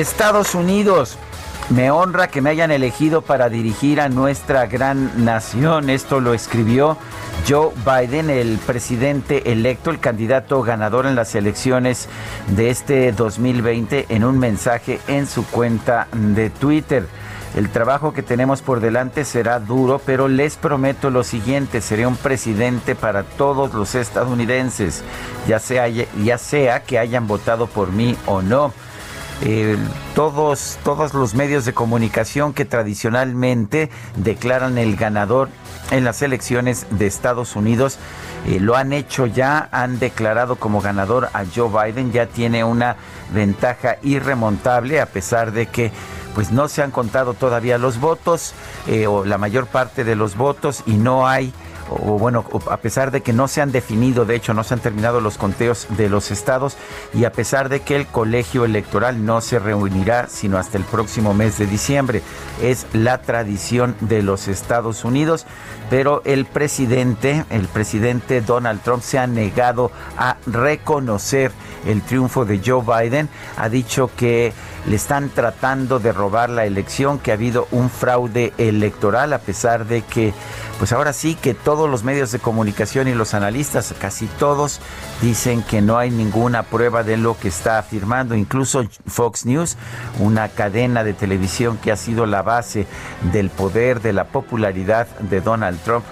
[0.00, 1.18] Estados Unidos.
[1.70, 5.90] Me honra que me hayan elegido para dirigir a nuestra gran nación.
[5.90, 6.96] Esto lo escribió
[7.48, 12.08] Joe Biden, el presidente electo, el candidato ganador en las elecciones
[12.54, 17.06] de este 2020, en un mensaje en su cuenta de Twitter.
[17.56, 22.16] El trabajo que tenemos por delante será duro, pero les prometo lo siguiente, seré un
[22.16, 25.02] presidente para todos los estadounidenses,
[25.48, 28.72] ya sea, ya sea que hayan votado por mí o no.
[29.42, 29.76] Eh,
[30.16, 35.48] todos, todos los medios de comunicación que tradicionalmente declaran el ganador
[35.92, 37.98] en las elecciones de Estados Unidos
[38.46, 42.96] eh, lo han hecho ya, han declarado como ganador a Joe Biden, ya tiene una
[43.32, 45.92] ventaja irremontable a pesar de que
[46.34, 48.54] pues no se han contado todavía los votos
[48.86, 51.52] eh, o la mayor parte de los votos y no hay
[51.90, 54.80] o bueno, a pesar de que no se han definido, de hecho no se han
[54.80, 56.76] terminado los conteos de los estados
[57.14, 61.34] y a pesar de que el colegio electoral no se reunirá sino hasta el próximo
[61.34, 62.22] mes de diciembre.
[62.62, 65.46] Es la tradición de los Estados Unidos,
[65.90, 71.52] pero el presidente, el presidente Donald Trump se ha negado a reconocer
[71.86, 74.52] el triunfo de Joe Biden, ha dicho que
[74.88, 79.86] le están tratando de robar la elección, que ha habido un fraude electoral, a pesar
[79.86, 80.32] de que,
[80.78, 84.80] pues ahora sí que todos los medios de comunicación y los analistas, casi todos,
[85.20, 88.34] dicen que no hay ninguna prueba de lo que está afirmando.
[88.34, 89.76] Incluso Fox News,
[90.20, 92.86] una cadena de televisión que ha sido la base
[93.32, 96.04] del poder, de la popularidad de Donald Trump,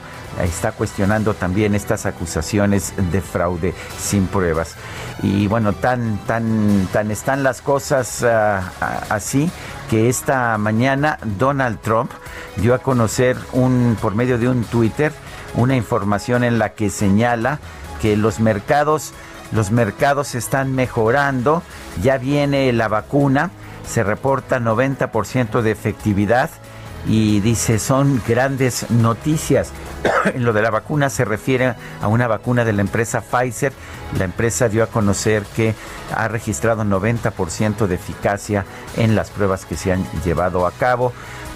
[0.42, 4.74] está cuestionando también estas acusaciones de fraude sin pruebas.
[5.22, 9.50] Y bueno, tan, tan, tan están las cosas ah, ah, así
[9.88, 12.10] que esta mañana Donald Trump
[12.56, 15.12] dio a conocer un, por medio de un Twitter
[15.56, 17.58] una información en la que señala
[18.00, 19.12] que los mercados,
[19.52, 21.62] los mercados están mejorando,
[22.02, 23.50] ya viene la vacuna,
[23.86, 26.50] se reporta 90% de efectividad
[27.08, 29.72] y dice son grandes noticias.
[30.34, 33.72] en lo de la vacuna se refiere a una vacuna de la empresa Pfizer.
[34.18, 35.74] La empresa dio a conocer que
[36.14, 38.64] ha registrado 90% de eficacia
[38.96, 41.12] en las pruebas que se han llevado a cabo.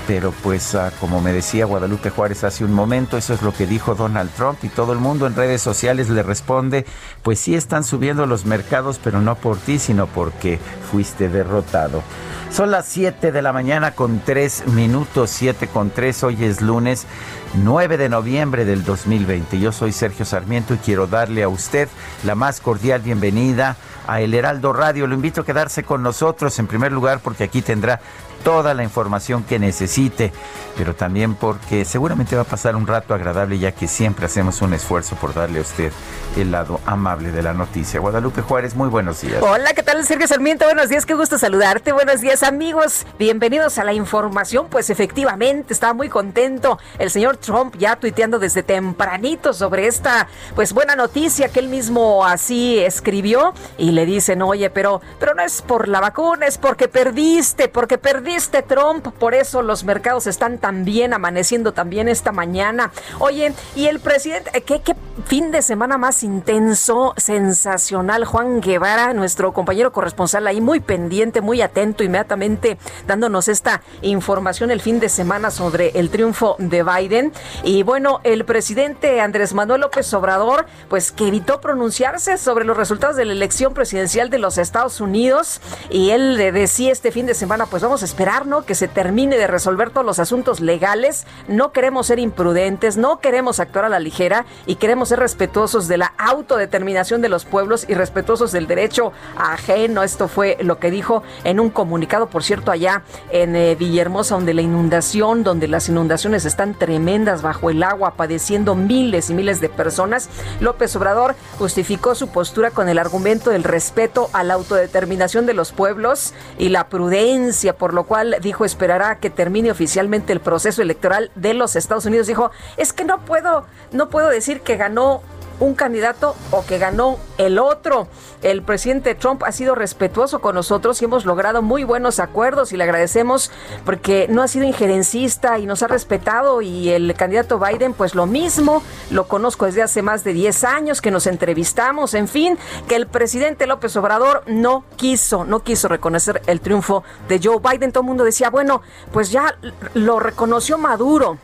[0.06, 3.66] Pero pues ah, como me decía Guadalupe Juárez hace un momento, eso es lo que
[3.66, 6.84] dijo Donald Trump y todo el mundo en redes sociales le responde,
[7.22, 10.58] pues sí están subiendo los mercados, pero no por ti, sino porque
[10.90, 12.02] fuiste derrotado.
[12.50, 17.06] Son las 7 de la mañana con 3 minutos, 7 con 3, hoy es lunes
[17.54, 19.60] 9 de noviembre del 2020.
[19.60, 21.88] Yo soy Sergio Sarmiento y quiero darle a usted
[22.24, 25.06] la más cordial bienvenida a El Heraldo Radio.
[25.06, 28.00] Lo invito a quedarse con nosotros en primer lugar porque aquí tendrá
[28.42, 30.32] toda la información que necesite,
[30.76, 34.72] pero también porque seguramente va a pasar un rato agradable ya que siempre hacemos un
[34.72, 35.92] esfuerzo por darle a usted
[36.36, 38.00] el lado amable de la noticia.
[38.00, 39.42] Guadalupe Juárez, muy buenos días.
[39.42, 40.64] Hola, ¿qué tal Sergio Sarmiento?
[40.64, 41.92] Buenos días, qué gusto saludarte.
[41.92, 44.68] Buenos días amigos, bienvenidos a la información.
[44.70, 50.72] Pues efectivamente, estaba muy contento el señor Trump ya tuiteando desde tempranito sobre esta pues
[50.72, 55.62] buena noticia que él mismo así escribió y le dicen, oye, pero, pero no es
[55.62, 60.58] por la vacuna, es porque perdiste, porque perdiste este Trump, por eso los mercados están
[60.58, 62.92] tan bien, amaneciendo también esta mañana.
[63.18, 64.94] Oye, y el presidente, ¿qué, qué
[65.26, 68.24] fin de semana más intenso, sensacional?
[68.24, 74.80] Juan Guevara, nuestro compañero corresponsal ahí, muy pendiente, muy atento, inmediatamente dándonos esta información el
[74.80, 77.32] fin de semana sobre el triunfo de Biden.
[77.64, 83.16] Y bueno, el presidente Andrés Manuel López Obrador, pues que evitó pronunciarse sobre los resultados
[83.16, 85.60] de la elección presidencial de los Estados Unidos.
[85.90, 88.66] Y él le decía este fin de semana, pues vamos a esperar esperar, ¿no?
[88.66, 91.26] Que se termine de resolver todos los asuntos legales.
[91.48, 95.96] No queremos ser imprudentes, no queremos actuar a la ligera y queremos ser respetuosos de
[95.96, 100.02] la autodeterminación de los pueblos y respetuosos del derecho ajeno.
[100.02, 104.52] Esto fue lo que dijo en un comunicado, por cierto, allá en eh, Villahermosa, donde
[104.52, 109.70] la inundación, donde las inundaciones están tremendas bajo el agua, padeciendo miles y miles de
[109.70, 110.28] personas.
[110.60, 115.72] López Obrador justificó su postura con el argumento del respeto a la autodeterminación de los
[115.72, 121.30] pueblos y la prudencia, por lo cual dijo esperará que termine oficialmente el proceso electoral
[121.36, 122.26] de los Estados Unidos.
[122.26, 125.22] Dijo, es que no puedo, no puedo decir que ganó
[125.60, 128.08] un candidato o que ganó el otro.
[128.42, 132.76] El presidente Trump ha sido respetuoso con nosotros y hemos logrado muy buenos acuerdos y
[132.76, 133.50] le agradecemos
[133.84, 138.26] porque no ha sido injerencista y nos ha respetado y el candidato Biden pues lo
[138.26, 142.58] mismo, lo conozco desde hace más de 10 años que nos entrevistamos, en fin,
[142.88, 147.92] que el presidente López Obrador no quiso, no quiso reconocer el triunfo de Joe Biden.
[147.92, 149.56] Todo el mundo decía, bueno, pues ya
[149.94, 151.38] lo reconoció Maduro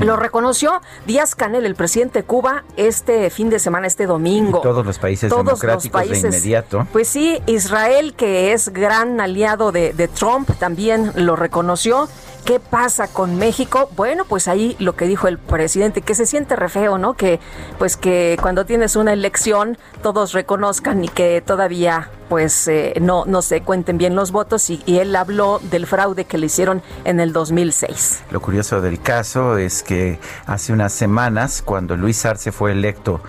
[0.00, 4.60] lo reconoció Díaz Canel, el presidente de Cuba, este fin de semana, este domingo.
[4.60, 6.86] todos los países democráticos de inmediato.
[6.92, 12.08] Pues sí, Israel, que es gran aliado de, de Trump, también lo reconoció.
[12.44, 13.90] ¿Qué pasa con México?
[13.96, 17.14] Bueno, pues ahí lo que dijo el presidente, que se siente re feo, ¿no?
[17.14, 17.40] Que
[17.78, 23.42] pues que cuando tienes una elección todos reconozcan y que todavía pues eh, no, no
[23.42, 27.32] se cuenten bien los votos y, él habló del fraude que le hicieron en el
[27.32, 28.22] 2006.
[28.30, 33.20] Lo curioso del caso es que hace unas semanas, cuando Luis Arce fue electo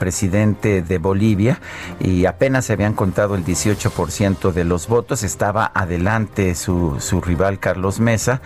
[0.00, 1.60] presidente de Bolivia
[2.00, 7.60] y apenas se habían contado el 18% de los votos, estaba adelante su, su rival
[7.60, 8.40] Carlos Mesa,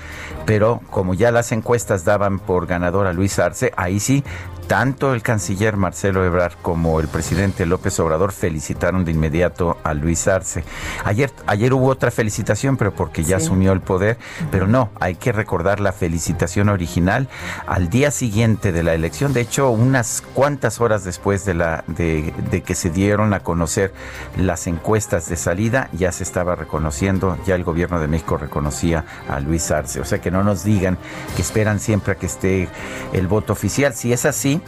[0.47, 4.25] pero como ya las encuestas daban por ganador a Luis Arce, ahí sí
[4.67, 10.27] tanto el canciller Marcelo Ebrard como el presidente López Obrador felicitaron de inmediato a Luis
[10.29, 10.65] Arce.
[11.05, 14.19] Ayer, ayer hubo otra felicitación, pero porque ya asumió el poder,
[14.51, 17.29] pero no, hay que recordar la felicitación original
[17.67, 19.33] al día siguiente de la elección.
[19.33, 23.93] De hecho, unas cuantas horas después de, la, de, de que se dieron a conocer
[24.37, 29.41] las encuestas de salida, ya se estaba reconociendo, ya el gobierno de México reconocía a
[29.41, 30.01] Luis Arce.
[30.01, 30.97] O sea que no nos digan
[31.37, 32.69] que esperan siempre a que esté
[33.13, 33.93] el voto oficial.
[33.93, 34.62] Si es así,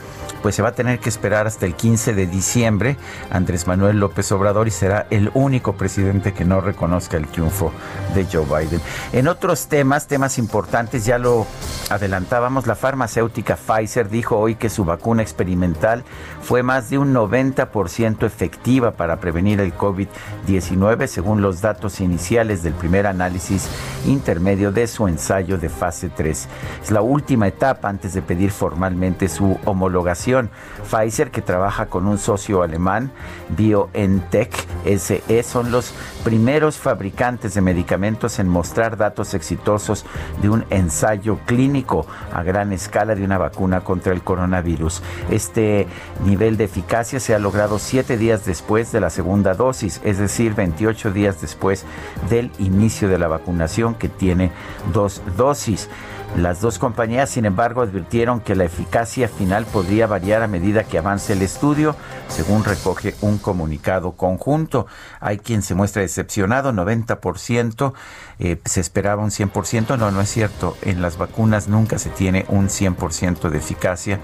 [0.44, 2.98] pues se va a tener que esperar hasta el 15 de diciembre
[3.30, 7.72] Andrés Manuel López Obrador y será el único presidente que no reconozca el triunfo
[8.14, 8.80] de Joe Biden.
[9.12, 11.46] En otros temas, temas importantes, ya lo
[11.88, 16.04] adelantábamos, la farmacéutica Pfizer dijo hoy que su vacuna experimental
[16.42, 22.74] fue más de un 90% efectiva para prevenir el COVID-19 según los datos iniciales del
[22.74, 23.68] primer análisis
[24.06, 26.48] intermedio de su ensayo de fase 3.
[26.82, 30.50] Es la última etapa antes de pedir formalmente su homologación.
[30.90, 33.12] Pfizer, que trabaja con un socio alemán,
[33.50, 34.52] BioNTech
[34.98, 35.94] SE, son los
[36.24, 40.06] primeros fabricantes de medicamentos en mostrar datos exitosos
[40.40, 45.02] de un ensayo clínico a gran escala de una vacuna contra el coronavirus.
[45.30, 45.86] Este
[46.24, 50.54] nivel de eficacia se ha logrado siete días después de la segunda dosis, es decir,
[50.54, 51.84] 28 días después
[52.30, 54.50] del inicio de la vacunación que tiene
[54.92, 55.88] dos dosis.
[56.36, 60.98] Las dos compañías, sin embargo, advirtieron que la eficacia final podría variar a medida que
[60.98, 61.94] avance el estudio,
[62.26, 64.88] según recoge un comunicado conjunto.
[65.20, 67.92] Hay quien se muestra decepcionado, 90%,
[68.40, 72.46] eh, se esperaba un 100%, no, no es cierto, en las vacunas nunca se tiene
[72.48, 74.18] un 100% de eficacia,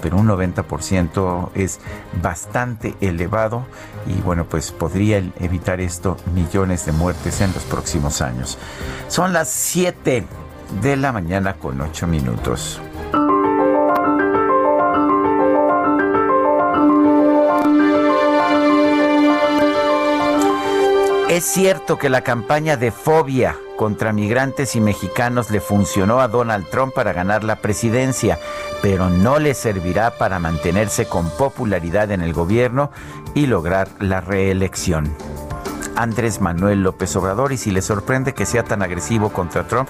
[0.00, 1.80] pero un 90% es
[2.22, 3.66] bastante elevado
[4.06, 8.56] y bueno, pues podría evitar esto millones de muertes en los próximos años.
[9.08, 10.24] Son las 7
[10.82, 12.80] de la mañana con 8 minutos.
[21.28, 26.68] Es cierto que la campaña de fobia contra migrantes y mexicanos le funcionó a Donald
[26.70, 28.38] Trump para ganar la presidencia,
[28.80, 32.90] pero no le servirá para mantenerse con popularidad en el gobierno
[33.34, 35.14] y lograr la reelección.
[35.96, 39.88] Andrés Manuel López Obrador y si le sorprende que sea tan agresivo contra Trump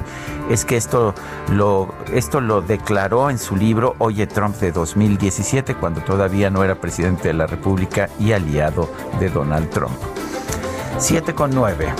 [0.50, 1.14] es que esto
[1.52, 6.76] lo, esto lo declaró en su libro Oye Trump de 2017 cuando todavía no era
[6.76, 9.96] presidente de la República y aliado de Donald Trump.
[10.98, 11.92] 7 con 9.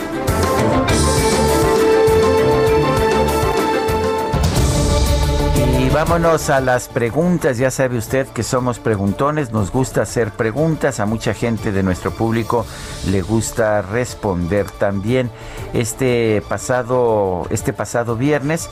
[5.87, 7.59] Y vámonos a las preguntas.
[7.59, 10.99] Ya sabe usted que somos preguntones, nos gusta hacer preguntas.
[10.99, 12.67] A mucha gente de nuestro público
[13.09, 15.31] le gusta responder también.
[15.75, 18.69] Este pasado, este pasado viernes,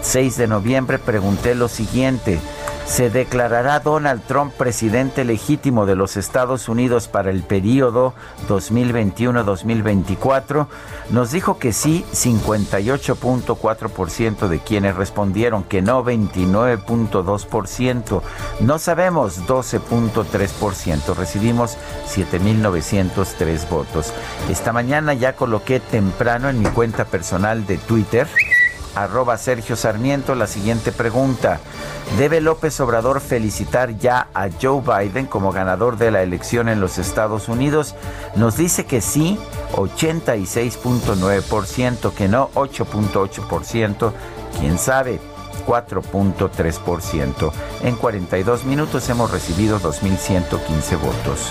[0.00, 2.40] 6 de noviembre, pregunté lo siguiente.
[2.86, 8.14] Se declarará Donald Trump presidente legítimo de los Estados Unidos para el periodo
[8.48, 10.68] 2021-2024,
[11.10, 18.22] nos dijo que sí 58.4% de quienes respondieron que no 29.2%,
[18.60, 21.76] no sabemos 12.3%, recibimos
[22.08, 24.12] 7.903 votos.
[24.48, 28.28] Esta mañana ya coloqué temprano en mi cuenta personal de Twitter
[28.96, 31.60] arroba Sergio Sarmiento la siguiente pregunta.
[32.18, 36.98] ¿Debe López Obrador felicitar ya a Joe Biden como ganador de la elección en los
[36.98, 37.94] Estados Unidos?
[38.34, 39.38] Nos dice que sí,
[39.72, 44.12] 86.9%, que no, 8.8%,
[44.58, 45.20] quién sabe.
[45.66, 47.52] 4.3%.
[47.82, 51.50] En 42 minutos hemos recibido 2.115 votos.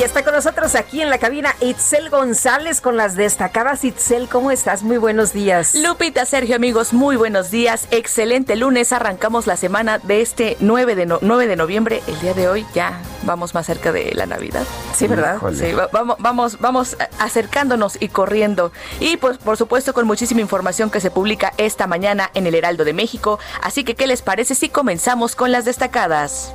[0.00, 3.84] Y ya está con nosotros aquí en la cabina Itzel González con las destacadas.
[3.84, 4.82] Itzel, ¿cómo estás?
[4.82, 5.74] Muy buenos días.
[5.74, 7.86] Lupita, Sergio, amigos, muy buenos días.
[7.90, 8.94] Excelente lunes.
[8.94, 12.02] Arrancamos la semana de este 9 de, 9 de noviembre.
[12.06, 14.64] El día de hoy ya vamos más cerca de la Navidad.
[14.94, 15.38] Sí, ¿verdad?
[15.52, 18.72] Sí, vamos, vamos, vamos acercándonos y corriendo.
[19.00, 22.86] Y pues, por supuesto, con muchísima información que se publica esta mañana en el Heraldo
[22.86, 23.38] de México.
[23.60, 26.54] Así que, ¿qué les parece si comenzamos con las destacadas?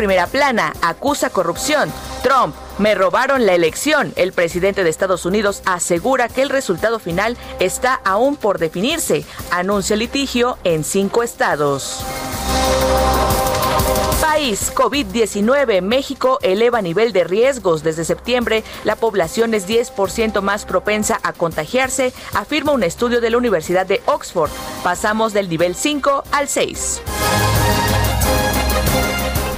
[0.00, 1.92] Primera plana, acusa corrupción.
[2.22, 4.14] Trump, me robaron la elección.
[4.16, 9.26] El presidente de Estados Unidos asegura que el resultado final está aún por definirse.
[9.50, 12.02] Anuncia litigio en cinco estados.
[14.22, 15.82] País COVID-19.
[15.82, 17.82] México eleva nivel de riesgos.
[17.82, 23.36] Desde septiembre, la población es 10% más propensa a contagiarse, afirma un estudio de la
[23.36, 24.50] Universidad de Oxford.
[24.82, 27.02] Pasamos del nivel 5 al 6.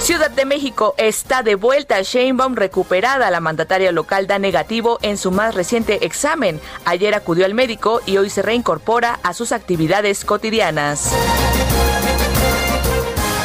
[0.03, 2.03] Ciudad de México está de vuelta.
[2.03, 3.31] Sheinbaum recuperada.
[3.31, 6.61] La mandataria local da negativo en su más reciente examen.
[6.85, 11.13] Ayer acudió al médico y hoy se reincorpora a sus actividades cotidianas.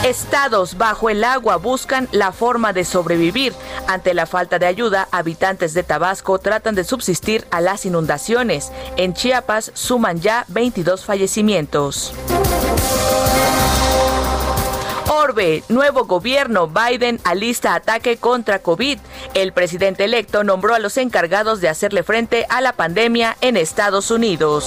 [0.03, 3.53] Estados bajo el agua buscan la forma de sobrevivir.
[3.85, 8.71] Ante la falta de ayuda, habitantes de Tabasco tratan de subsistir a las inundaciones.
[8.95, 12.15] En Chiapas suman ya 22 fallecimientos.
[15.67, 18.97] Nuevo gobierno, Biden alista ataque contra COVID.
[19.33, 24.09] El presidente electo nombró a los encargados de hacerle frente a la pandemia en Estados
[24.09, 24.65] Unidos.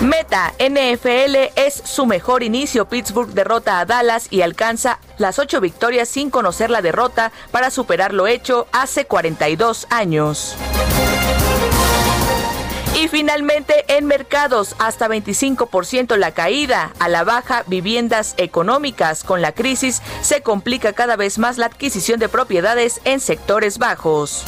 [0.00, 2.88] Meta, NFL es su mejor inicio.
[2.88, 8.12] Pittsburgh derrota a Dallas y alcanza las ocho victorias sin conocer la derrota para superar
[8.12, 10.56] lo hecho hace 42 años.
[13.00, 19.24] Y finalmente en mercados hasta 25% la caída, a la baja viviendas económicas.
[19.24, 24.44] Con la crisis se complica cada vez más la adquisición de propiedades en sectores bajos.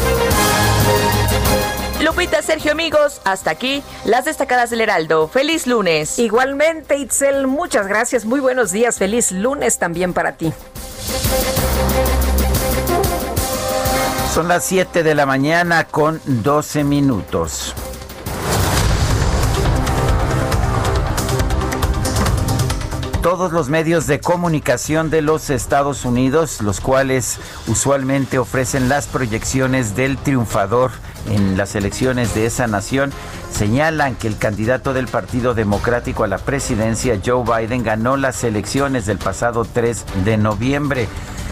[2.02, 5.28] Lupita, Sergio, amigos, hasta aquí las destacadas del Heraldo.
[5.28, 6.18] Feliz lunes.
[6.18, 8.26] Igualmente, Itzel, muchas gracias.
[8.26, 8.98] Muy buenos días.
[8.98, 10.52] Feliz lunes también para ti.
[14.34, 17.74] Son las 7 de la mañana con 12 minutos.
[23.22, 27.38] Todos los medios de comunicación de los Estados Unidos, los cuales
[27.68, 30.90] usualmente ofrecen las proyecciones del triunfador
[31.30, 33.12] en las elecciones de esa nación,
[33.52, 39.06] señalan que el candidato del Partido Democrático a la presidencia, Joe Biden, ganó las elecciones
[39.06, 41.06] del pasado 3 de noviembre.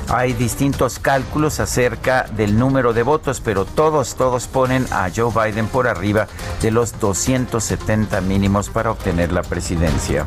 [0.08, 5.68] Hay distintos cálculos acerca del número de votos, pero todos, todos ponen a Joe Biden
[5.68, 6.26] por arriba
[6.62, 10.26] de los 270 mínimos para obtener la presidencia.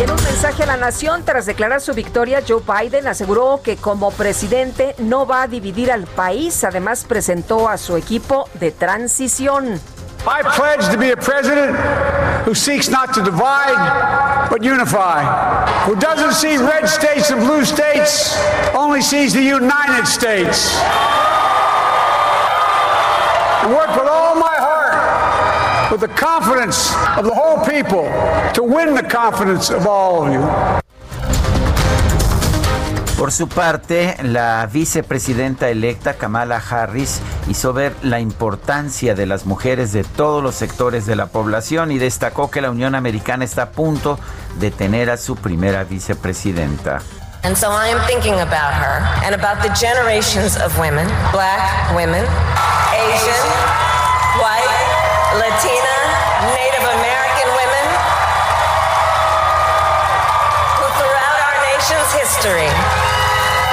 [0.00, 4.10] En un mensaje a la nación, tras declarar su victoria, Joe Biden aseguró que como
[4.10, 6.64] presidente no va a dividir al país.
[6.64, 9.78] Además, presentó a su equipo de transición.
[10.24, 11.76] I pledge to be a president
[12.46, 15.22] who seeks not to divide, but unify.
[15.86, 18.38] Who doesn't see red states and blue states,
[18.74, 20.80] only sees the United States.
[23.62, 23.90] And work
[25.90, 28.04] with the confidence of the whole people,
[28.54, 30.40] to win the confidence of all of you.
[33.18, 39.92] Por su parte, la vicepresidenta electa Kamala Harris hizo ver la importancia de las mujeres
[39.92, 43.70] de todos los sectores de la población y destacó que la Unión Americana está a
[43.72, 44.18] punto
[44.58, 47.02] de tener a su primera vicepresidenta.
[47.42, 52.24] And so I am thinking about her and about the generations of women, black women,
[52.92, 53.69] Asian,
[55.30, 55.96] Latina,
[56.58, 57.86] Native American women,
[60.74, 62.66] who throughout our nation's history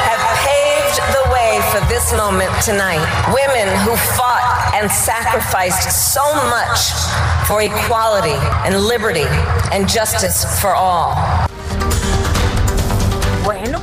[0.06, 3.02] have paved the way for this moment tonight.
[3.34, 6.94] Women who fought and sacrificed so much
[7.48, 9.26] for equality and liberty
[9.72, 11.47] and justice for all.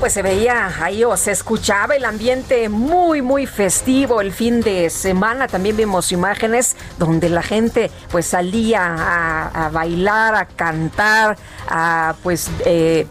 [0.04, 4.90] Pues se veía ahí o se escuchaba el ambiente muy, muy festivo el fin de
[4.90, 5.49] semana.
[5.49, 11.38] También vimos imágenes donde la gente pues salía a, a bailar, a cantar,
[11.70, 13.06] a pues eh,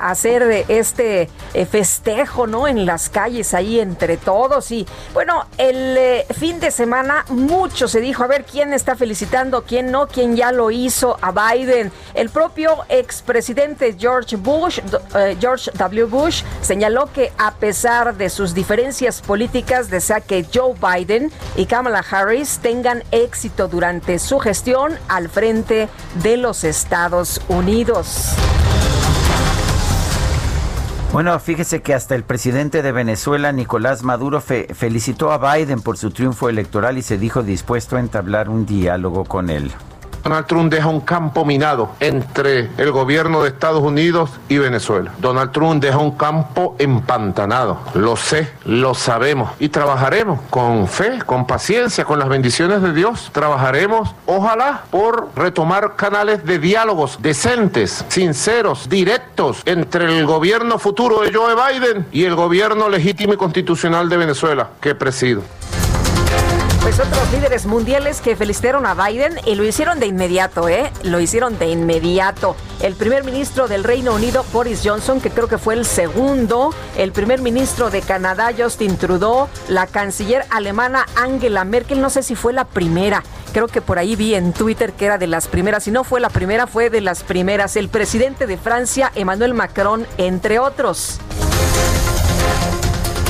[0.00, 2.68] hacer este eh, festejo, ¿no?
[2.68, 4.70] En las calles ahí entre todos.
[4.70, 9.64] Y bueno, el eh, fin de semana mucho se dijo, a ver quién está felicitando,
[9.64, 11.92] quién no, quién ya lo hizo a Biden.
[12.14, 14.80] El propio expresidente George Bush,
[15.14, 16.04] eh, George W.
[16.04, 16.25] Bush,
[16.60, 22.58] señaló que a pesar de sus diferencias políticas, desea que Joe Biden y Kamala Harris
[22.58, 25.88] tengan éxito durante su gestión al frente
[26.22, 28.34] de los Estados Unidos.
[31.12, 36.10] Bueno, fíjese que hasta el presidente de Venezuela, Nicolás Maduro, felicitó a Biden por su
[36.10, 39.72] triunfo electoral y se dijo dispuesto a entablar un diálogo con él.
[40.26, 45.12] Donald Trump deja un campo minado entre el gobierno de Estados Unidos y Venezuela.
[45.18, 47.78] Donald Trump deja un campo empantanado.
[47.94, 49.52] Lo sé, lo sabemos.
[49.60, 53.30] Y trabajaremos con fe, con paciencia, con las bendiciones de Dios.
[53.32, 61.32] Trabajaremos, ojalá, por retomar canales de diálogos decentes, sinceros, directos entre el gobierno futuro de
[61.32, 65.42] Joe Biden y el gobierno legítimo y constitucional de Venezuela que presido.
[66.86, 70.92] Pues otros líderes mundiales que felicitaron a Biden y lo hicieron de inmediato, ¿eh?
[71.02, 72.54] Lo hicieron de inmediato.
[72.80, 76.72] El primer ministro del Reino Unido, Boris Johnson, que creo que fue el segundo.
[76.96, 79.48] El primer ministro de Canadá, Justin Trudeau.
[79.66, 83.24] La canciller alemana, Angela Merkel, no sé si fue la primera.
[83.52, 85.82] Creo que por ahí vi en Twitter que era de las primeras.
[85.82, 87.74] Si no fue la primera, fue de las primeras.
[87.74, 91.18] El presidente de Francia, Emmanuel Macron, entre otros.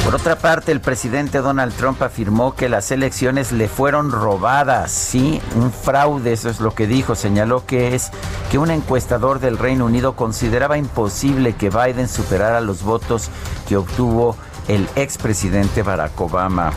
[0.06, 5.42] Por otra parte, el presidente Donald Trump afirmó que las elecciones le fueron robadas, sí,
[5.56, 7.16] un fraude, eso es lo que dijo.
[7.16, 8.12] Señaló que es
[8.48, 13.30] que un encuestador del Reino Unido consideraba imposible que Biden superara los votos
[13.68, 14.36] que obtuvo
[14.68, 16.70] el expresidente Barack Obama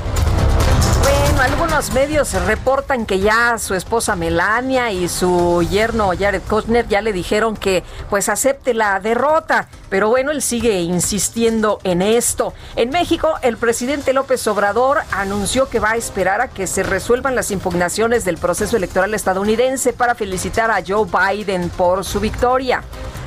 [1.39, 7.13] algunos medios reportan que ya su esposa Melania y su yerno Jared Kushner ya le
[7.13, 12.54] dijeron que pues acepte la derrota, pero bueno, él sigue insistiendo en esto.
[12.75, 17.36] En México, el presidente López Obrador anunció que va a esperar a que se resuelvan
[17.36, 22.84] las impugnaciones del proceso electoral estadounidense para felicitar a Joe Biden por su victoria.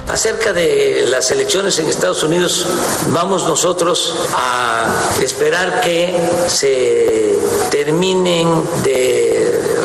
[0.09, 2.67] Acerca de las elecciones en Estados Unidos,
[3.09, 6.15] vamos nosotros a esperar que
[6.49, 7.39] se
[7.71, 9.33] terminen de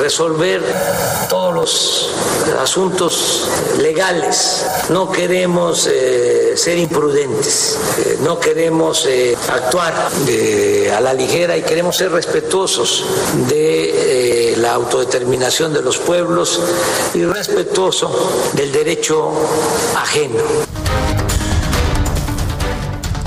[0.02, 0.62] resolver
[1.30, 2.10] todos los
[2.60, 3.48] asuntos
[3.80, 4.66] legales.
[4.90, 11.98] No queremos eh, ser imprudentes, eh, no queremos eh, actuar a la ligera y queremos
[11.98, 13.06] ser respetuosos
[13.50, 16.60] de la autodeterminación de los pueblos
[17.14, 19.32] y respetuoso del derecho
[20.08, 20.36] ajeno.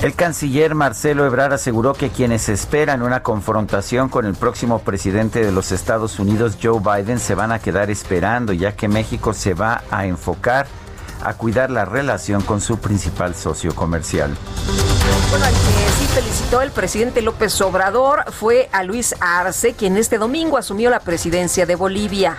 [0.03, 5.53] El canciller Marcelo Ebrard aseguró que quienes esperan una confrontación con el próximo presidente de
[5.53, 9.83] los Estados Unidos, Joe Biden, se van a quedar esperando, ya que México se va
[9.91, 10.67] a enfocar
[11.23, 14.35] a cuidar la relación con su principal socio comercial.
[15.29, 15.59] Bueno, al que
[15.99, 21.01] sí felicitó el presidente López Obrador fue a Luis Arce, quien este domingo asumió la
[21.01, 22.39] presidencia de Bolivia.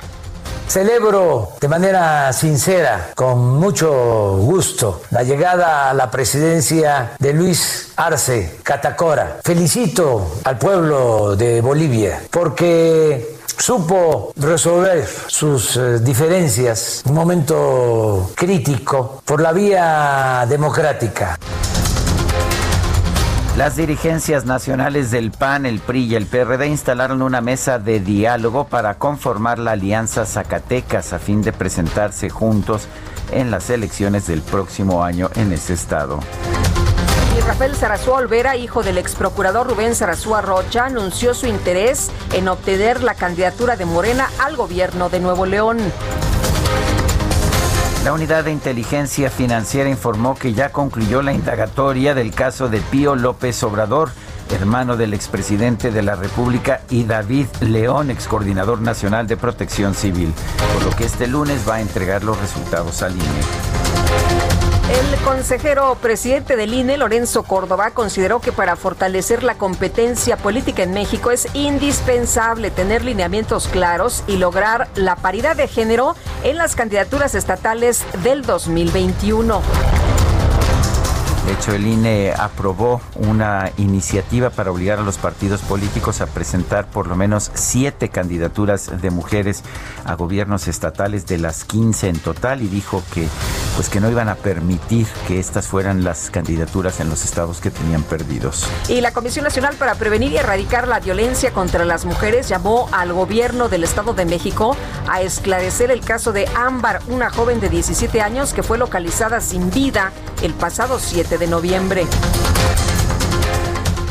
[0.72, 8.60] Celebro de manera sincera, con mucho gusto, la llegada a la presidencia de Luis Arce
[8.64, 9.40] Catacora.
[9.44, 19.42] Felicito al pueblo de Bolivia porque supo resolver sus eh, diferencias, un momento crítico, por
[19.42, 21.38] la vía democrática.
[23.58, 28.66] Las dirigencias nacionales del PAN, el PRI y el PRD instalaron una mesa de diálogo
[28.66, 32.88] para conformar la Alianza Zacatecas a fin de presentarse juntos
[33.32, 36.22] en las elecciones del próximo año en ese estado.
[37.38, 42.48] Y Rafael Zarazúa Olvera, hijo del ex procurador Rubén Zarazúa Rocha, anunció su interés en
[42.48, 45.78] obtener la candidatura de Morena al gobierno de Nuevo León.
[48.04, 53.16] La unidad de inteligencia financiera informó que ya concluyó la indagatoria del caso de Pío
[53.16, 54.10] López Obrador,
[54.50, 60.34] hermano del expresidente de la República, y David León, excoordinador nacional de protección civil,
[60.74, 63.71] por lo que este lunes va a entregar los resultados al INE.
[64.90, 70.94] El consejero presidente del INE, Lorenzo Córdoba, consideró que para fortalecer la competencia política en
[70.94, 77.36] México es indispensable tener lineamientos claros y lograr la paridad de género en las candidaturas
[77.36, 79.62] estatales del 2021.
[81.46, 86.88] De hecho, el INE aprobó una iniciativa para obligar a los partidos políticos a presentar
[86.88, 89.64] por lo menos siete candidaturas de mujeres
[90.06, 93.28] a gobiernos estatales de las 15 en total y dijo que
[93.76, 97.72] pues que no iban a permitir que estas fueran las candidaturas en los estados que
[97.72, 98.68] tenían perdidos.
[98.90, 103.14] Y la Comisión Nacional para Prevenir y Erradicar la Violencia contra las Mujeres llamó al
[103.14, 104.76] gobierno del Estado de México
[105.08, 109.72] a esclarecer el caso de Ámbar, una joven de 17 años que fue localizada sin
[109.72, 112.06] vida el pasado 7 de noviembre.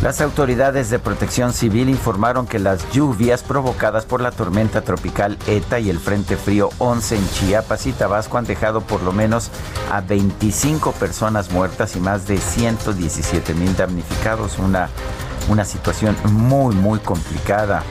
[0.03, 5.79] Las autoridades de protección civil informaron que las lluvias provocadas por la tormenta tropical ETA
[5.79, 9.51] y el Frente Frío 11 en Chiapas y Tabasco han dejado por lo menos
[9.93, 14.59] a 25 personas muertas y más de 117 mil damnificados.
[14.59, 14.89] Una,
[15.51, 17.83] una situación muy, muy complicada.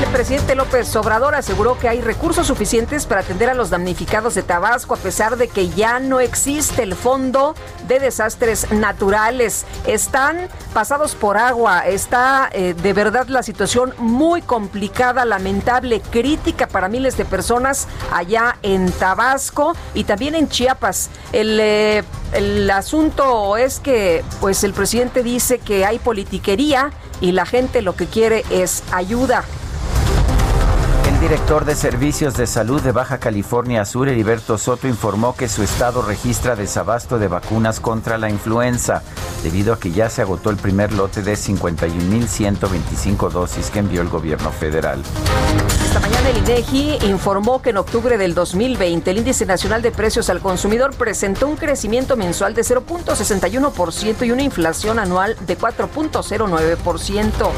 [0.00, 4.42] El presidente López Obrador aseguró que hay recursos suficientes para atender a los damnificados de
[4.42, 7.54] Tabasco a pesar de que ya no existe el fondo
[7.86, 9.66] de desastres naturales.
[9.86, 16.88] Están pasados por agua, está eh, de verdad la situación muy complicada, lamentable, crítica para
[16.88, 21.10] miles de personas allá en Tabasco y también en Chiapas.
[21.32, 27.44] El, eh, el asunto es que pues el presidente dice que hay politiquería y la
[27.44, 29.44] gente lo que quiere es ayuda.
[31.20, 36.00] Director de Servicios de Salud de Baja California Sur, Heriberto Soto, informó que su estado
[36.00, 39.02] registra desabasto de vacunas contra la influenza,
[39.42, 44.08] debido a que ya se agotó el primer lote de 51.125 dosis que envió el
[44.08, 45.02] gobierno federal.
[45.84, 50.30] Esta mañana el INEGI informó que en octubre del 2020 el índice nacional de precios
[50.30, 57.50] al consumidor presentó un crecimiento mensual de 0.61% y una inflación anual de 4.09%.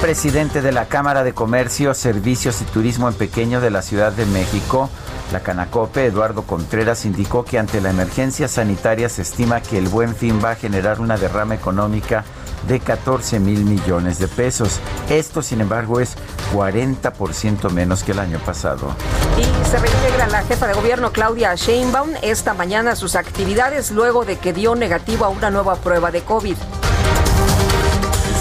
[0.00, 4.26] Presidente de la Cámara de Comercio, Servicios y Turismo en Pequeño de la Ciudad de
[4.26, 4.90] México,
[5.32, 10.14] la Canacope, Eduardo Contreras, indicó que ante la emergencia sanitaria se estima que el buen
[10.14, 12.24] fin va a generar una derrama económica
[12.68, 14.80] de 14 mil millones de pesos.
[15.08, 16.16] Esto, sin embargo, es
[16.54, 18.94] 40% menos que el año pasado.
[19.38, 24.24] Y se reintegra la jefa de gobierno Claudia Sheinbaum esta mañana a sus actividades luego
[24.24, 26.56] de que dio negativo a una nueva prueba de COVID.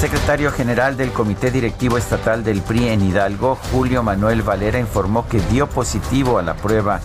[0.06, 5.40] Secretario general del Comité Directivo Estatal del PRI en Hidalgo, Julio Manuel Valera, informó que
[5.50, 7.02] dio positivo a la prueba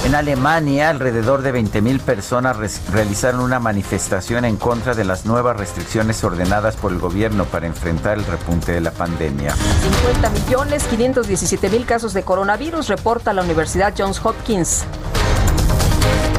[0.06, 2.56] En Alemania, alrededor de 20.000 personas
[2.92, 8.16] realizaron una manifestación en contra de las nuevas restricciones ordenadas por el gobierno para enfrentar
[8.16, 9.56] el repunte de la pandemia.
[9.56, 14.84] 50 millones 517 mil casos de coronavirus, reporta la Universidad Johns Hopkins.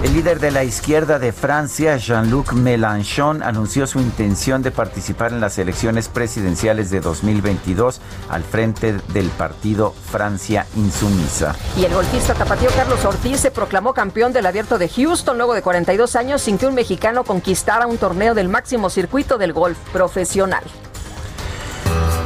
[0.03, 5.41] El líder de la izquierda de Francia, Jean-Luc Mélenchon, anunció su intención de participar en
[5.41, 11.55] las elecciones presidenciales de 2022 al frente del partido Francia Insumisa.
[11.75, 15.63] Y el golfista tapatío Carlos Ortiz se proclamó campeón del abierto de Houston luego de
[15.63, 20.63] 42 años sin que un mexicano conquistara un torneo del máximo circuito del golf profesional.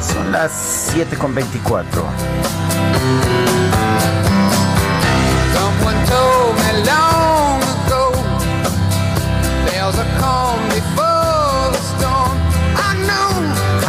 [0.01, 1.85] Son las 7.24.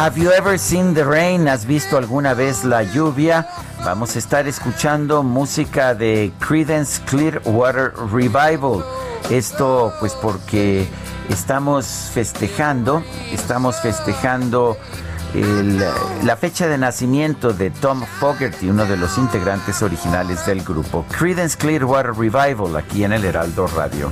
[0.03, 1.47] Have you ever seen the rain?
[1.47, 3.47] ¿Has visto alguna vez la lluvia?
[3.85, 8.83] vamos a estar escuchando música de Credence Clearwater Revival.
[9.29, 10.85] Esto pues porque
[11.29, 14.75] estamos festejando, estamos festejando
[16.25, 21.05] la fecha de nacimiento de Tom Fogerty, uno de los integrantes originales del grupo.
[21.17, 24.11] Credence Clearwater Revival aquí en el Heraldo Radio.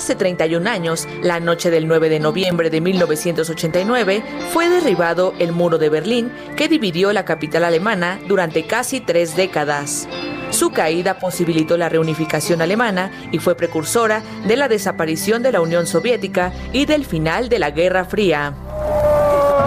[0.00, 5.76] Hace 31 años, la noche del 9 de noviembre de 1989, fue derribado el muro
[5.76, 10.08] de Berlín que dividió la capital alemana durante casi tres décadas.
[10.48, 15.86] Su caída posibilitó la reunificación alemana y fue precursora de la desaparición de la Unión
[15.86, 18.54] Soviética y del final de la Guerra Fría.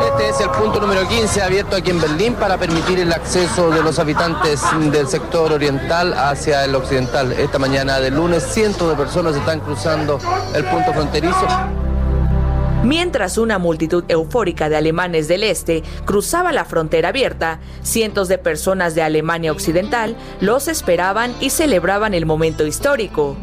[0.06, 3.82] Este es el punto número 15 abierto aquí en Berlín para permitir el acceso de
[3.82, 4.62] los habitantes
[4.92, 7.32] del sector oriental hacia el occidental.
[7.32, 10.20] Esta mañana de lunes cientos de personas están cruzando
[10.54, 11.48] el punto fronterizo.
[12.84, 18.96] Mientras una multitud eufórica de alemanes del este cruzaba la frontera abierta, cientos de personas
[18.96, 23.38] de Alemania Occidental los esperaban y celebraban el momento histórico.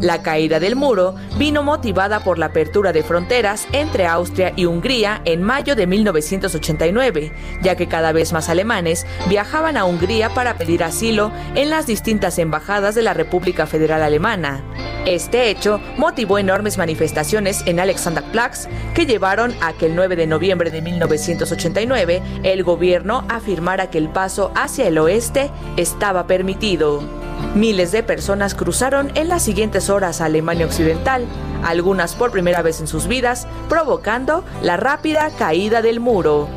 [0.00, 5.22] La caída del muro vino motivada por la apertura de fronteras entre Austria y Hungría
[5.24, 7.32] en mayo de 1989,
[7.62, 12.38] ya que cada vez más alemanes viajaban a Hungría para pedir asilo en las distintas
[12.38, 14.62] embajadas de la República Federal Alemana.
[15.06, 20.70] Este hecho motivó enormes manifestaciones en Alexanderplatz que llevaron a que el 9 de noviembre
[20.70, 27.25] de 1989 el gobierno afirmara que el paso hacia el oeste estaba permitido.
[27.54, 31.24] Miles de personas cruzaron en las siguientes horas a Alemania Occidental,
[31.64, 36.48] algunas por primera vez en sus vidas, provocando la rápida caída del muro.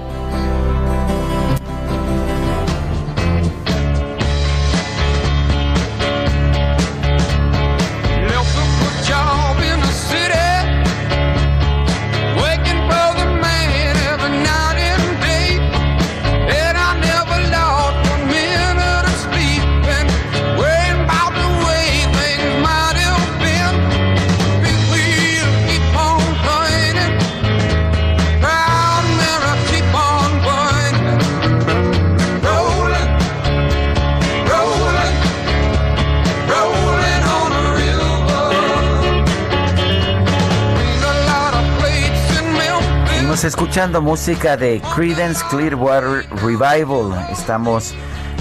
[43.44, 47.28] Escuchando música de Credence Clearwater Revival.
[47.32, 47.94] Estamos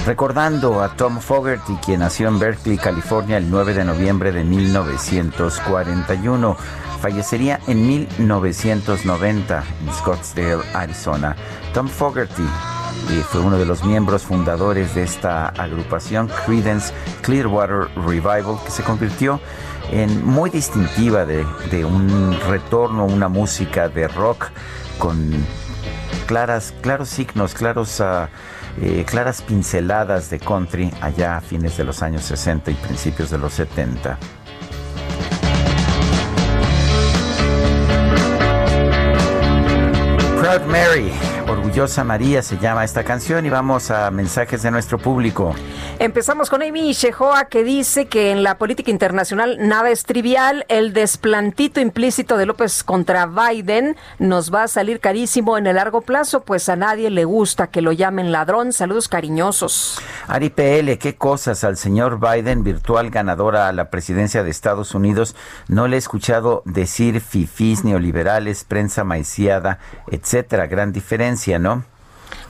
[0.06, 6.56] recordando a Tom Fogerty, quien nació en Berkeley, California, el 9 de noviembre de 1941.
[7.00, 11.36] Fallecería en 1990 en Scottsdale, Arizona.
[11.72, 18.58] Tom Fogerty eh, fue uno de los miembros fundadores de esta agrupación, Credence Clearwater Revival,
[18.64, 19.40] que se convirtió
[19.92, 24.50] en muy distintiva de, de un retorno a una música de rock
[24.98, 25.32] con
[26.26, 28.28] claras, claros signos, claros, ah,
[28.80, 33.38] eh, claras pinceladas de country allá a fines de los años 60 y principios de
[33.38, 34.18] los 70.
[40.40, 41.12] Proud Mary
[41.48, 45.54] Orgullosa María se llama esta canción y vamos a mensajes de nuestro público.
[46.00, 50.64] Empezamos con Amy Shehoa que dice que en la política internacional nada es trivial.
[50.68, 56.02] El desplantito implícito de López contra Biden nos va a salir carísimo en el largo
[56.02, 58.72] plazo, pues a nadie le gusta que lo llamen ladrón.
[58.72, 59.98] Saludos cariñosos.
[60.28, 65.34] Ari PL, qué cosas al señor Biden, virtual ganadora a la presidencia de Estados Unidos.
[65.66, 69.80] No le he escuchado decir fifís neoliberales, prensa maiciada,
[70.12, 70.68] etcétera.
[70.68, 71.82] Gran diferencia ¿no?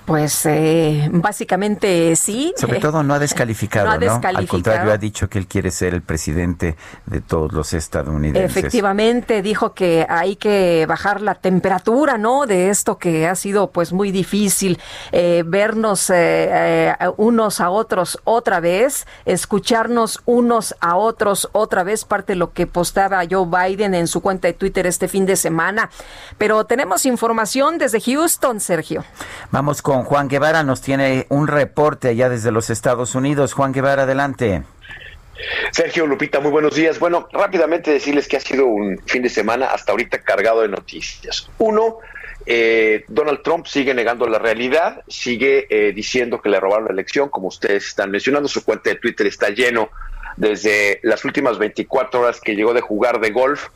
[0.08, 2.54] Pues eh, básicamente sí.
[2.56, 4.00] Sobre todo no ha descalificado, no, ha ¿no?
[4.00, 4.38] descalificado.
[4.38, 8.56] Al contrario, ha dicho que él quiere ser el presidente de todos los estadounidenses.
[8.56, 12.46] Efectivamente, dijo que hay que bajar la temperatura, ¿no?
[12.46, 14.80] De esto que ha sido pues muy difícil
[15.12, 22.32] eh, vernos eh, unos a otros otra vez, escucharnos unos a otros otra vez, parte
[22.32, 25.90] de lo que postaba Joe Biden en su cuenta de Twitter este fin de semana.
[26.38, 29.04] Pero tenemos información desde Houston, Sergio.
[29.50, 33.52] Vamos con Juan Guevara, nos tiene un reporte allá desde los Estados Unidos.
[33.52, 34.62] Juan Guevara, adelante.
[35.70, 36.98] Sergio Lupita, muy buenos días.
[36.98, 41.48] Bueno, rápidamente decirles que ha sido un fin de semana hasta ahorita cargado de noticias.
[41.58, 41.98] Uno,
[42.46, 47.28] eh, Donald Trump sigue negando la realidad, sigue eh, diciendo que le robaron la elección,
[47.28, 49.90] como ustedes están mencionando, su cuenta de Twitter está lleno
[50.36, 53.68] desde las últimas 24 horas que llegó de jugar de golf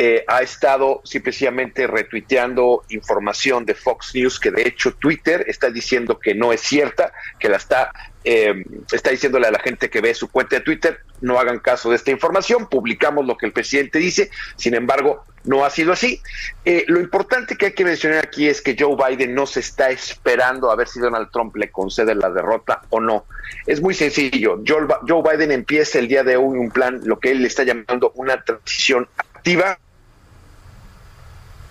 [0.00, 6.20] eh, ha estado simplemente retuiteando información de Fox News que de hecho Twitter está diciendo
[6.20, 7.90] que no es cierta, que la está,
[8.22, 11.90] eh, está diciéndole a la gente que ve su cuenta de Twitter, no hagan caso
[11.90, 16.22] de esta información, publicamos lo que el presidente dice, sin embargo, no ha sido así.
[16.64, 19.90] Eh, lo importante que hay que mencionar aquí es que Joe Biden no se está
[19.90, 23.24] esperando a ver si Donald Trump le concede la derrota o no.
[23.66, 24.62] Es muy sencillo.
[24.64, 28.12] Joe, Joe Biden empieza el día de hoy un plan, lo que él está llamando
[28.14, 29.78] una transición activa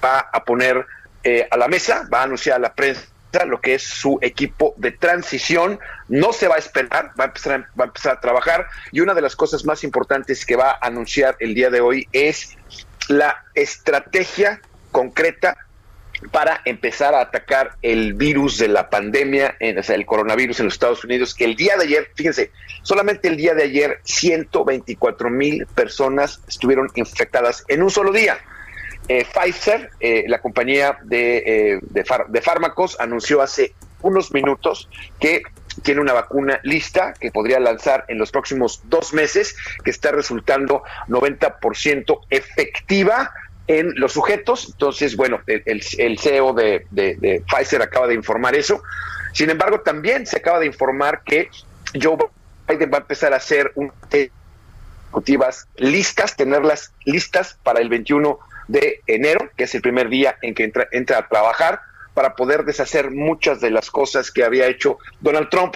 [0.08, 0.86] va a poner
[1.24, 3.08] eh, a la mesa, va a anunciar a la prensa
[3.46, 7.68] lo que es su equipo de transición, no se va a esperar, va a empezar,
[7.78, 11.36] a, empezar a trabajar y una de las cosas más importantes que va a anunciar
[11.40, 12.58] el día de hoy es
[13.10, 15.58] la estrategia concreta
[16.32, 20.66] para empezar a atacar el virus de la pandemia, en, o sea, el coronavirus en
[20.66, 25.30] los Estados Unidos, que el día de ayer, fíjense, solamente el día de ayer 124
[25.30, 28.40] mil personas estuvieron infectadas en un solo día.
[29.10, 34.90] Eh, Pfizer, eh, la compañía de, eh, de, fármacos, anunció hace unos minutos
[35.20, 35.44] que
[35.82, 40.84] tiene una vacuna lista que podría lanzar en los próximos dos meses, que está resultando
[41.08, 43.32] 90% efectiva
[43.68, 44.70] en los sujetos.
[44.72, 48.82] Entonces, bueno, el, CEO de, Pfizer acaba de informar eso.
[49.34, 51.50] Sin embargo, también se acaba de informar que
[51.94, 52.18] Joe
[52.68, 53.92] Biden va a empezar a hacer un
[55.08, 60.54] ejecutivas listas, tenerlas listas para el 21 de enero, que es el primer día en
[60.54, 61.82] que entra, entra a trabajar
[62.18, 65.76] para poder deshacer muchas de las cosas que había hecho Donald Trump.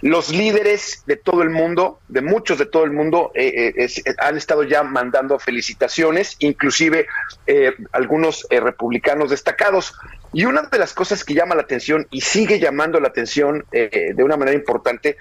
[0.00, 4.36] Los líderes de todo el mundo, de muchos de todo el mundo, eh, eh, han
[4.36, 7.08] estado ya mandando felicitaciones, inclusive
[7.48, 9.92] eh, algunos republicanos destacados.
[10.32, 14.22] Y una de las cosas que llama la atención y sigue llamando la atención de
[14.22, 15.16] una manera importante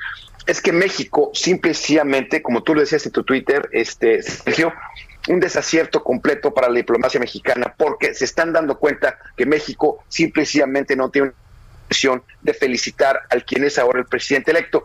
[0.46, 4.74] es que México, simplemente, como tú lo decías en tu Twitter, este, Sergio,
[5.28, 10.96] un desacierto completo para la diplomacia mexicana porque se están dando cuenta que México simplemente
[10.96, 11.38] no tiene una
[11.88, 14.84] presión de felicitar al quien es ahora el presidente electo.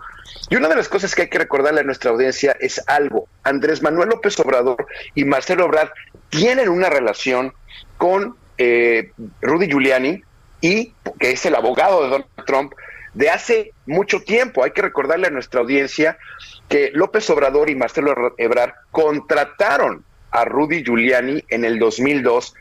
[0.51, 3.29] Y una de las cosas que hay que recordarle a nuestra audiencia es algo.
[3.43, 5.93] Andrés Manuel López Obrador y Marcelo Obrador
[6.29, 7.55] tienen una relación
[7.97, 10.23] con eh, Rudy Giuliani
[10.61, 12.73] y que es el abogado de Donald Trump
[13.15, 14.63] de hace mucho tiempo.
[14.63, 16.19] Hay que recordarle a nuestra audiencia
[16.69, 20.05] que López Obrador y Marcelo Ebrard contrataron
[20.37, 22.55] a Rudy Giuliani en el 2002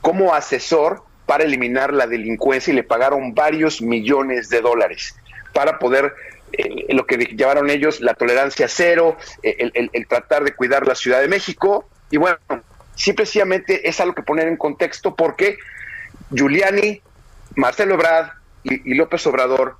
[0.00, 5.14] como asesor para eliminar la delincuencia y le pagaron varios millones de dólares
[5.52, 6.14] para poder
[6.52, 11.20] eh, lo que llamaron ellos la tolerancia cero, eh, el, tratar de cuidar la Ciudad
[11.20, 11.86] de México.
[12.10, 12.38] Y bueno,
[12.94, 15.58] simplemente es algo que poner en contexto porque
[16.30, 17.02] Giuliani,
[17.56, 18.30] Marcelo Ebrard
[18.64, 19.76] y López Obrador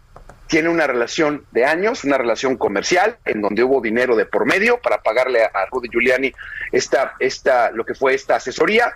[0.49, 4.81] tiene una relación de años, una relación comercial, en donde hubo dinero de por medio
[4.81, 6.33] para pagarle a, Rudy Giuliani
[6.73, 8.95] esta, esta, lo que fue esta asesoría,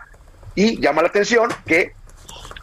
[0.55, 1.93] y llama la atención que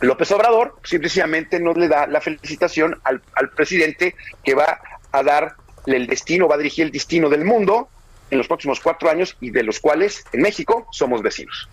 [0.02, 4.80] López Obrador simplemente no le da la felicitación al, al presidente que va
[5.12, 7.90] a dar el destino, va a dirigir el destino del mundo
[8.32, 11.70] en los próximos cuatro años y de los cuales en México somos vecinos.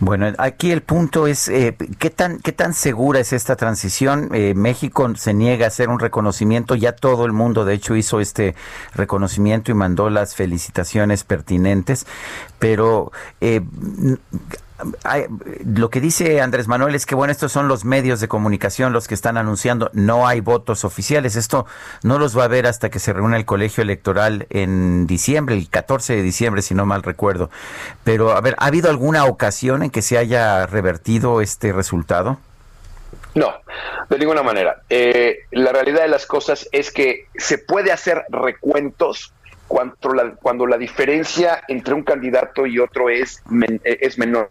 [0.00, 4.30] Bueno, aquí el punto es eh, qué tan qué tan segura es esta transición.
[4.32, 6.74] Eh, México se niega a hacer un reconocimiento.
[6.74, 8.54] Ya todo el mundo, de hecho, hizo este
[8.94, 12.06] reconocimiento y mandó las felicitaciones pertinentes.
[12.58, 13.60] Pero eh,
[15.64, 19.08] lo que dice Andrés Manuel es que, bueno, estos son los medios de comunicación los
[19.08, 21.36] que están anunciando, no hay votos oficiales.
[21.36, 21.66] Esto
[22.02, 25.68] no los va a ver hasta que se reúna el colegio electoral en diciembre, el
[25.68, 27.50] 14 de diciembre, si no mal recuerdo.
[28.04, 32.38] Pero, a ver, ¿ha habido alguna ocasión en que se haya revertido este resultado?
[33.34, 33.52] No,
[34.08, 34.82] de ninguna manera.
[34.88, 39.32] Eh, la realidad de las cosas es que se puede hacer recuentos
[39.68, 43.42] cuando la, cuando la diferencia entre un candidato y otro es,
[43.84, 44.50] es menor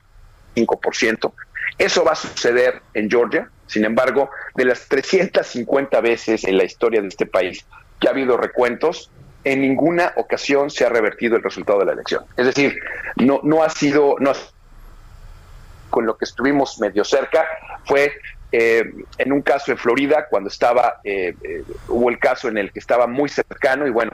[0.66, 1.34] 5%.
[1.78, 7.02] Eso va a suceder en Georgia, Sin embargo, de las 350 veces en la historia
[7.02, 7.66] de este país
[8.00, 9.12] que ha habido recuentos,
[9.44, 12.24] en ninguna ocasión se ha revertido el resultado de la elección.
[12.36, 12.80] Es decir,
[13.16, 14.34] no, no ha sido, no
[15.90, 17.48] con lo que estuvimos medio cerca
[17.86, 18.14] fue
[18.52, 22.72] eh, en un caso en Florida, cuando estaba, eh, eh, hubo el caso en el
[22.72, 24.12] que estaba muy cercano y bueno,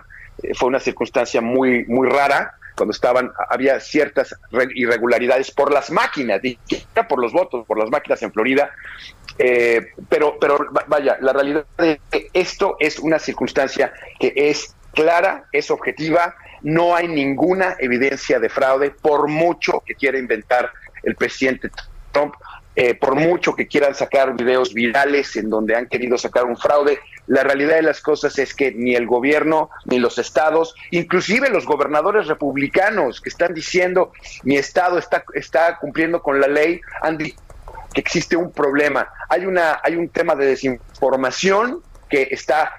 [0.56, 4.36] fue una circunstancia muy, muy rara, cuando estaban, había ciertas
[4.76, 6.42] irregularidades por las máquinas,
[7.08, 8.72] por los votos, por las máquinas en Florida,
[10.10, 15.70] pero, pero vaya, la realidad es que esto es una circunstancia que es clara, es
[15.70, 20.72] objetiva, no hay ninguna evidencia de fraude, por mucho que quiera inventar
[21.04, 21.70] el presidente
[22.12, 22.34] Trump,
[22.76, 27.00] eh, por mucho que quieran sacar videos virales en donde han querido sacar un fraude,
[27.28, 31.66] la realidad de las cosas es que ni el gobierno, ni los estados, inclusive los
[31.66, 34.12] gobernadores republicanos que están diciendo
[34.44, 37.38] mi estado está, está cumpliendo con la ley, han dicho
[37.94, 39.10] que existe un problema.
[39.30, 42.74] Hay, una, hay un tema de desinformación que está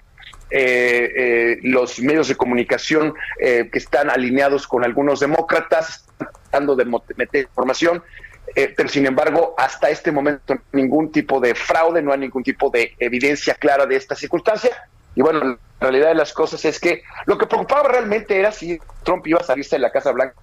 [0.51, 7.43] eh, eh, los medios de comunicación que están alineados con algunos demócratas, tratando de meter
[7.43, 8.03] información.
[8.57, 12.71] Eh, pero sin embargo, hasta este momento ningún tipo de fraude, no hay ningún tipo
[12.71, 14.71] de evidencia clara de esta circunstancia.
[15.15, 18.81] Y bueno, la realidad de las cosas es que lo que preocupaba realmente era si
[19.05, 20.35] Trump iba a salirse de la Casa Blanca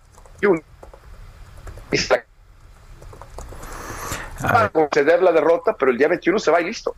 [4.43, 6.95] a conceder la derrota, pero el día 21 se va y listo.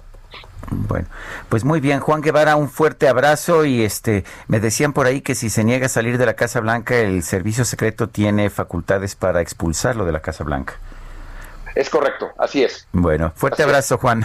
[0.70, 1.08] Bueno,
[1.48, 5.36] pues muy bien, Juan Guevara, un fuerte abrazo y este me decían por ahí que
[5.36, 9.42] si se niega a salir de la Casa Blanca, el servicio secreto tiene facultades para
[9.42, 10.74] expulsarlo de la Casa Blanca.
[11.76, 12.88] Es correcto, así es.
[12.94, 14.24] Bueno, fuerte abrazo, Juan.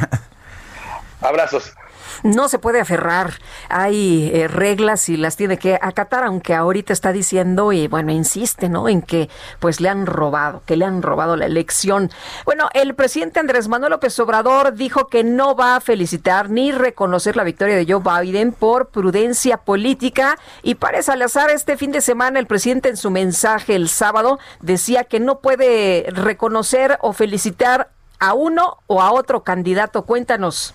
[1.21, 1.75] Abrazos
[2.23, 3.35] no se puede aferrar.
[3.69, 8.69] Hay eh, reglas y las tiene que acatar, aunque ahorita está diciendo y bueno, insiste,
[8.69, 8.89] ¿no?
[8.89, 12.11] En que pues le han robado, que le han robado la elección.
[12.45, 17.37] Bueno, el presidente Andrés Manuel López Obrador dijo que no va a felicitar ni reconocer
[17.37, 22.39] la victoria de Joe Biden por prudencia política y para Salazar este fin de semana
[22.39, 28.35] el presidente en su mensaje el sábado decía que no puede reconocer o felicitar a
[28.35, 30.05] uno o a otro candidato.
[30.05, 30.75] Cuéntanos.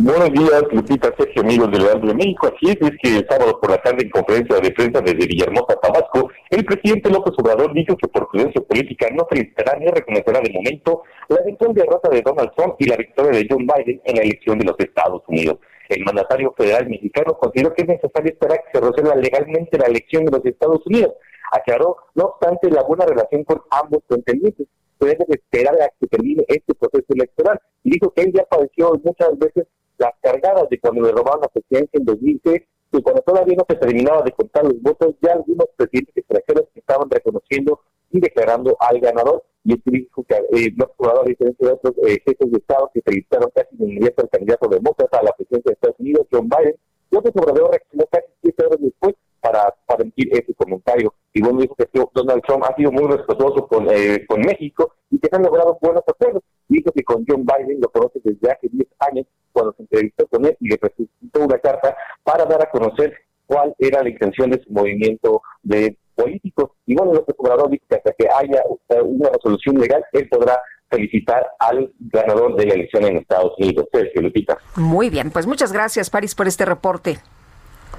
[0.00, 2.46] Buenos días, Lupita Sergio, amigos del Heraldo de México.
[2.46, 5.74] Así es, es que el sábado por la tarde en conferencia de prensa desde Villahermosa,
[5.82, 10.52] Tabasco, el presidente López Obrador dijo que por prudencia política no felicitará ni reconocerá de
[10.52, 14.22] momento la eventual derrota de Donald Trump y la victoria de John Biden en la
[14.22, 15.58] elección de los Estados Unidos.
[15.88, 20.24] El mandatario federal mexicano consideró que es necesario esperar que se resuelva legalmente la elección
[20.26, 21.14] de los Estados Unidos.
[21.50, 24.68] Aclaró, no obstante, la buena relación con ambos contendientes
[25.00, 27.60] debe esperar a que termine este proceso electoral.
[27.82, 29.66] Y dijo que él ya padeció muchas veces
[29.98, 33.76] las cargadas de cuando le robaron la presidencia en 2006, que cuando todavía no se
[33.76, 37.80] terminaba de contar los votos, ya algunos presidentes extranjeros estaban reconociendo
[38.10, 39.44] y declarando al ganador.
[39.64, 43.02] Y este dijo que eh, los jugadores, diferentes de otros eh, jefes de Estado que
[43.02, 46.76] felicitaron casi de inmediato al candidato demócrata a la presidencia de Estados Unidos, John Biden,
[47.10, 49.14] López Obrador reaccionó casi siete horas después
[49.48, 51.14] para, para emitir ese comentario.
[51.32, 55.18] Y bueno, dijo que Donald Trump ha sido muy respetuoso con, eh, con México y
[55.18, 56.42] que se han logrado buenos acuerdos.
[56.68, 60.44] Dijo que con John Biden lo conoce desde hace 10 años, cuando se entrevistó con
[60.44, 63.14] él y le presentó una carta para dar a conocer
[63.46, 66.72] cuál era la intención de su movimiento de políticos.
[66.84, 68.62] Y bueno, López Obrador dijo que hasta que haya
[69.02, 74.22] una resolución legal, él podrá felicitar al ganador de la elección en Estados Unidos, Sergio
[74.22, 74.58] Lupita.
[74.76, 77.18] Muy bien, pues muchas gracias, París, por este reporte.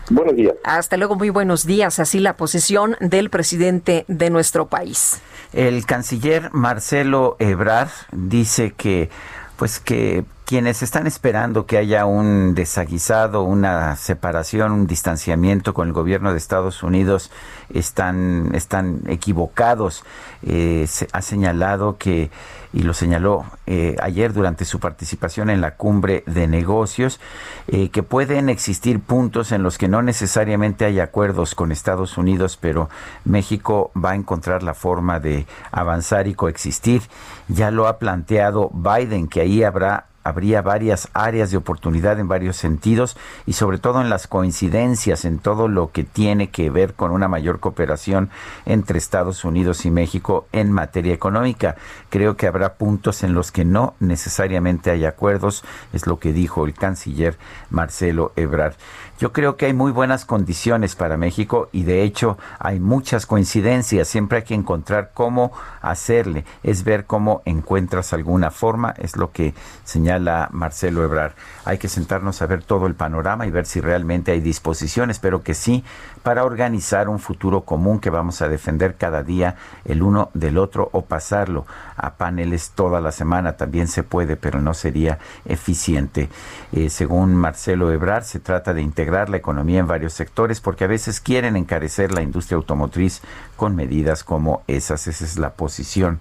[0.09, 0.55] Buenos días.
[0.63, 1.99] Hasta luego, muy buenos días.
[1.99, 5.21] Así la posición del presidente de nuestro país.
[5.53, 9.09] El canciller Marcelo Ebrard dice que
[9.57, 15.93] pues que quienes están esperando que haya un desaguisado, una separación, un distanciamiento con el
[15.93, 17.29] gobierno de Estados Unidos
[17.71, 20.03] están, están equivocados.
[20.41, 22.31] Eh, ha señalado que
[22.73, 27.19] y lo señaló eh, ayer durante su participación en la cumbre de negocios,
[27.67, 32.57] eh, que pueden existir puntos en los que no necesariamente hay acuerdos con Estados Unidos,
[32.59, 32.89] pero
[33.23, 37.03] México va a encontrar la forma de avanzar y coexistir.
[37.49, 42.55] Ya lo ha planteado Biden, que ahí habrá habría varias áreas de oportunidad en varios
[42.55, 47.11] sentidos y sobre todo en las coincidencias, en todo lo que tiene que ver con
[47.11, 48.29] una mayor cooperación
[48.65, 51.75] entre Estados Unidos y México en materia económica.
[52.09, 55.63] Creo que habrá puntos en los que no necesariamente hay acuerdos,
[55.93, 57.37] es lo que dijo el canciller
[57.69, 58.75] Marcelo Ebrard.
[59.19, 64.07] Yo creo que hay muy buenas condiciones para México y de hecho hay muchas coincidencias.
[64.07, 65.51] Siempre hay que encontrar cómo
[65.81, 66.45] hacerle.
[66.63, 68.93] Es ver cómo encuentras alguna forma.
[68.97, 69.53] Es lo que
[69.83, 71.35] señala Marcelo Ebrar.
[71.65, 75.43] Hay que sentarnos a ver todo el panorama y ver si realmente hay disposición, espero
[75.43, 75.83] que sí,
[76.23, 80.87] para organizar un futuro común que vamos a defender cada día el uno del otro
[80.93, 81.65] o pasarlo
[81.99, 83.57] a paneles toda la semana.
[83.57, 86.29] También se puede, pero no sería eficiente.
[86.71, 90.87] Eh, según Marcelo Ebrar, se trata de integrar la economía en varios sectores porque a
[90.87, 93.21] veces quieren encarecer la industria automotriz
[93.55, 95.07] con medidas como esas.
[95.07, 96.19] Esa es la posición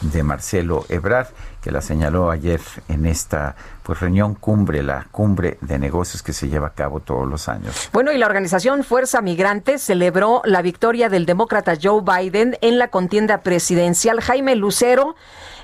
[0.00, 1.28] de Marcelo Ebrard,
[1.64, 2.60] que la señaló ayer
[2.90, 7.26] en esta pues reunión cumbre, la cumbre de negocios que se lleva a cabo todos
[7.26, 7.88] los años.
[7.90, 12.88] Bueno, y la organización Fuerza Migrante celebró la victoria del demócrata Joe Biden en la
[12.88, 14.20] contienda presidencial.
[14.20, 15.16] Jaime Lucero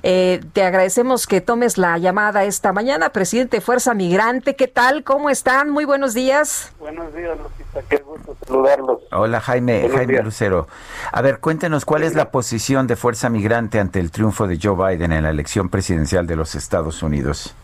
[0.02, 4.56] eh, te agradecemos que tomes la llamada esta mañana, presidente Fuerza Migrante.
[4.56, 5.04] ¿Qué tal?
[5.04, 5.70] ¿Cómo están?
[5.70, 6.72] Muy buenos días.
[6.78, 7.80] Buenos días, Lupita.
[7.88, 9.00] Qué gusto saludarlos.
[9.12, 10.66] Hola, Jaime, Jaime Lucero.
[11.12, 14.96] A ver, cuéntenos cuál es la posición de Fuerza Migrante ante el triunfo de Joe
[14.96, 17.54] Biden en la elección presidencial de los Estados Unidos.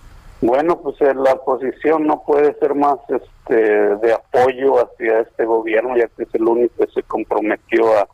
[0.40, 5.96] Bueno, pues eh, la posición no puede ser más este, de apoyo hacia este gobierno,
[5.96, 8.06] ya que es el único que se comprometió a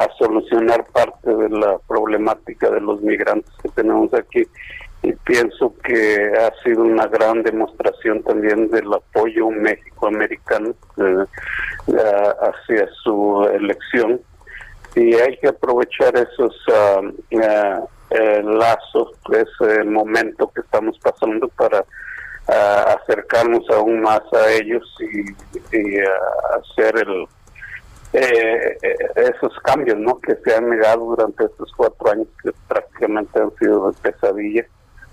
[0.00, 4.46] a solucionar parte de la problemática de los migrantes que tenemos aquí.
[5.02, 11.24] Y pienso que ha sido una gran demostración también del apoyo méxico-americano eh,
[12.40, 14.20] hacia su elección.
[14.94, 17.00] Y hay que aprovechar esos ah,
[18.10, 21.84] eh, lazos, ese momento que estamos pasando para
[22.48, 25.98] ah, acercarnos aún más a ellos y, y
[26.58, 27.26] hacer el
[28.12, 28.78] eh,
[29.16, 30.18] esos cambios ¿no?
[30.20, 34.66] que se han negado durante estos cuatro años que prácticamente han sido de pesadilla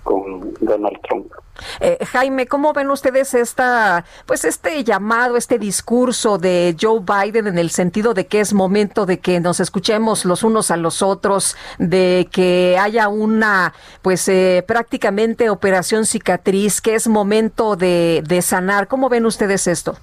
[0.03, 1.31] con Donald Trump.
[1.79, 7.57] Eh, Jaime, ¿cómo ven ustedes esta, pues este llamado, este discurso de Joe Biden en
[7.57, 11.55] el sentido de que es momento de que nos escuchemos los unos a los otros,
[11.77, 18.87] de que haya una, pues eh, prácticamente operación cicatriz, que es momento de, de sanar?
[18.87, 19.95] ¿Cómo ven ustedes esto?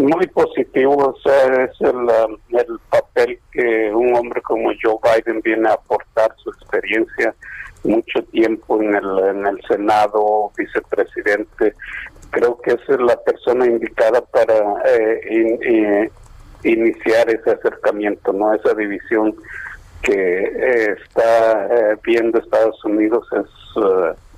[0.00, 5.74] Muy positivo, es el, um, el papel que un hombre como Joe Biden viene a
[5.74, 7.34] aportar, su experiencia,
[7.84, 11.74] mucho tiempo en el, en el Senado, vicepresidente.
[12.30, 14.54] Creo que es la persona indicada para
[14.86, 16.10] eh,
[16.62, 19.34] iniciar ese acercamiento, no esa división
[20.02, 23.46] que eh, está eh, viendo Estados Unidos es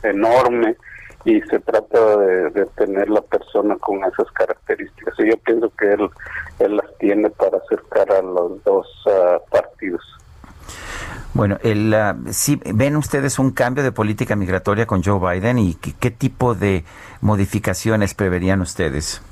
[0.02, 0.76] enorme
[1.24, 5.14] y se trata de, tener la persona con esas características.
[5.18, 6.08] Y yo pienso que él,
[6.58, 10.02] él las tiene para acercar a los dos ah, partidos.
[11.34, 16.10] Bueno, el, uh, ven ustedes un cambio de política migratoria con Joe Biden y qué,
[16.10, 16.84] tipo de
[17.22, 19.22] modificaciones preverían ustedes.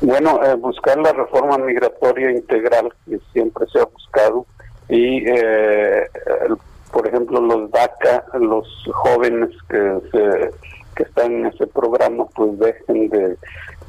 [0.00, 4.46] Bueno, eh, buscar la reforma migratoria integral que siempre se ha buscado
[4.88, 6.08] y eh,
[6.46, 6.56] el
[6.96, 10.50] por ejemplo, los DACA, los jóvenes que, se,
[10.94, 13.36] que están en ese programa, pues dejen de,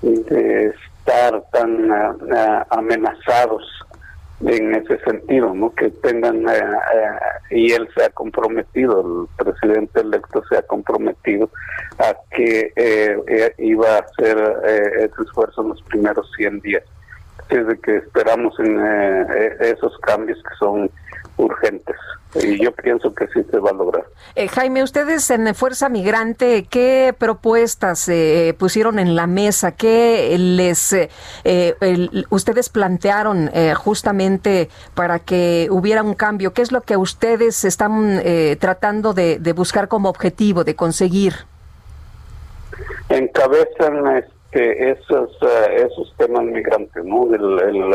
[0.02, 3.64] estar tan eh, amenazados
[4.42, 5.74] en ese sentido, ¿no?
[5.74, 11.50] Que tengan, eh, eh, y él se ha comprometido, el presidente electo se ha comprometido
[12.00, 14.38] a que iba a hacer
[14.98, 16.84] ese esfuerzo en los primeros 100 días.
[17.50, 18.78] Desde que esperamos en
[19.62, 20.92] esos cambios que son
[21.38, 21.96] urgentes
[22.36, 24.06] y yo pienso que sí se va a lograr.
[24.36, 29.74] Eh, Jaime, ustedes en Fuerza Migrante, ¿qué propuestas eh, pusieron en la mesa?
[29.76, 31.76] ¿Qué les eh,
[32.30, 36.54] ustedes plantearon justamente para que hubiera un cambio?
[36.54, 38.22] ¿Qué es lo que ustedes están
[38.60, 41.34] tratando de, buscar como objetivo, de conseguir?
[43.10, 45.32] Encabezan este, esos,
[45.72, 47.34] esos temas migrantes, ¿no?
[47.34, 47.94] el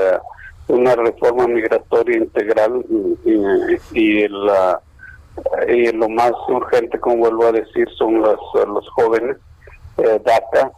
[0.69, 2.85] una reforma migratoria integral
[3.95, 4.81] y, la,
[5.69, 9.37] y lo más urgente, como vuelvo a decir, son los, los jóvenes,
[9.99, 10.73] eh, DACA,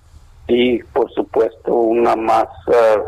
[0.47, 3.03] y por supuesto una más eh,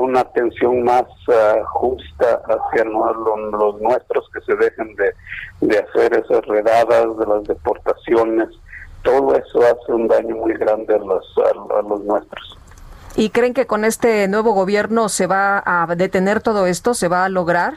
[0.00, 5.12] una atención más eh, justa hacia los, nuestros que se dejen de,
[5.60, 8.48] de hacer esas redadas de las deportaciones.
[9.02, 12.58] Todo eso hace un daño muy grande a los a los nuestros
[13.16, 16.94] ¿Y creen que con este nuevo gobierno se va a detener todo esto?
[16.94, 17.74] ¿Se va a lograr?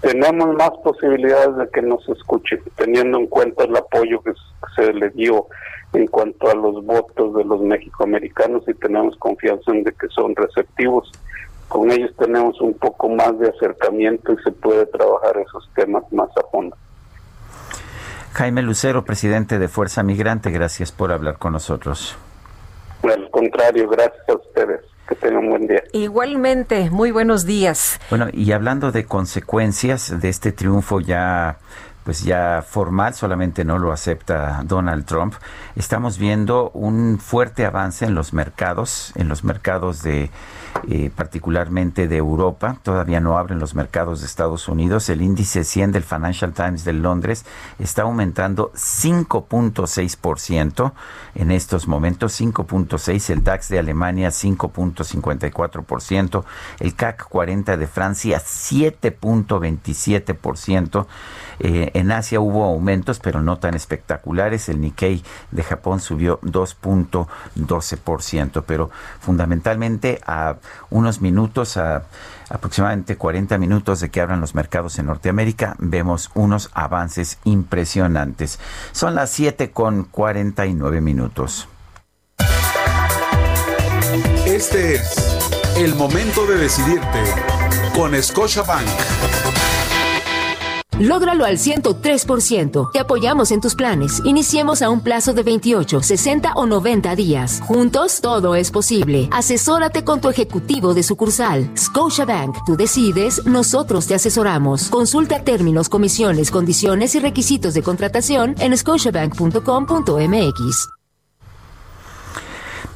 [0.00, 4.32] Tenemos más posibilidades de que nos escuchen, teniendo en cuenta el apoyo que
[4.76, 5.46] se le dio
[5.94, 10.34] en cuanto a los votos de los mexicoamericanos y tenemos confianza en de que son
[10.34, 11.10] receptivos.
[11.68, 16.28] Con ellos tenemos un poco más de acercamiento y se puede trabajar esos temas más
[16.36, 16.76] a fondo.
[18.32, 22.16] Jaime Lucero, presidente de Fuerza Migrante, gracias por hablar con nosotros.
[23.12, 24.80] Al contrario, gracias a ustedes.
[25.08, 25.82] Que tengan un buen día.
[25.92, 28.00] Igualmente, muy buenos días.
[28.08, 31.58] Bueno, y hablando de consecuencias de este triunfo ya
[32.04, 35.34] pues ya formal, solamente no lo acepta Donald Trump.
[35.74, 40.30] Estamos viendo un fuerte avance en los mercados, en los mercados de
[40.88, 42.78] eh, particularmente de Europa.
[42.82, 45.08] Todavía no abren los mercados de Estados Unidos.
[45.08, 47.46] El índice 100 del Financial Times de Londres
[47.78, 50.92] está aumentando 5.6%
[51.36, 53.30] en estos momentos, 5.6.
[53.30, 56.44] El DAX de Alemania 5.54%.
[56.80, 61.06] El CAC 40 de Francia 7.27%.
[61.60, 64.68] Eh, en Asia hubo aumentos, pero no tan espectaculares.
[64.68, 68.90] El Nikkei de Japón subió 2.12%, pero
[69.20, 70.56] fundamentalmente a
[70.90, 72.04] unos minutos, a
[72.50, 78.58] aproximadamente 40 minutos de que abran los mercados en Norteamérica, vemos unos avances impresionantes.
[78.92, 81.68] Son las 7 con 49 minutos.
[84.46, 85.16] Este es
[85.76, 87.22] el momento de decidirte
[87.94, 88.86] con Scotiabank.
[90.98, 92.92] Lógralo al 103%.
[92.92, 94.22] Te apoyamos en tus planes.
[94.24, 97.60] Iniciemos a un plazo de 28, 60 o 90 días.
[97.64, 99.28] Juntos, todo es posible.
[99.32, 101.68] Asesórate con tu ejecutivo de sucursal.
[101.76, 102.64] Scotiabank.
[102.64, 104.88] Tú decides, nosotros te asesoramos.
[104.88, 111.03] Consulta términos, comisiones, condiciones y requisitos de contratación en scotiabank.com.mx.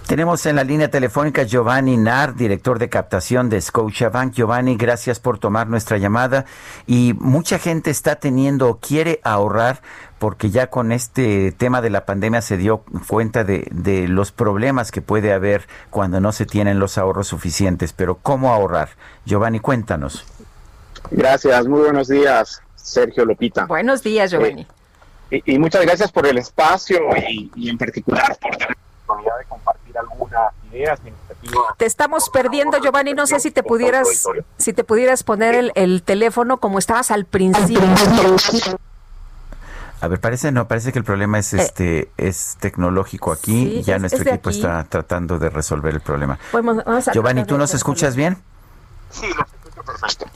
[0.08, 4.32] Tenemos en la línea telefónica Giovanni Nar, director de captación de Scotiabank.
[4.32, 6.46] Giovanni, gracias por tomar nuestra llamada.
[6.86, 9.82] Y mucha gente está teniendo, quiere ahorrar,
[10.18, 14.92] porque ya con este tema de la pandemia se dio cuenta de, de los problemas
[14.92, 17.92] que puede haber cuando no se tienen los ahorros suficientes.
[17.92, 18.88] Pero ¿cómo ahorrar?
[19.26, 20.24] Giovanni, cuéntanos.
[21.10, 23.66] Gracias, muy buenos días, Sergio Lopita.
[23.66, 24.66] Buenos días, Giovanni.
[25.30, 26.98] Eh, y, y, muchas gracias por el espacio
[27.28, 31.76] y, y en particular por tener la oportunidad de compartir algunas ideas, iniciativas.
[31.76, 33.14] Te estamos perdiendo, Giovanni.
[33.14, 34.08] No sé si te pudieras,
[34.56, 37.82] si te pudieras poner el, el teléfono como estabas al principio.
[40.00, 43.66] A ver, parece no, parece que el problema es este es tecnológico aquí.
[43.78, 44.58] Sí, ya es- nuestro es equipo aquí.
[44.60, 46.38] está tratando de resolver el problema.
[46.52, 48.38] Vamos- vamos a Giovanni, ¿tú nos escuchas bien?
[49.10, 50.26] Sí, lo escucho perfecto.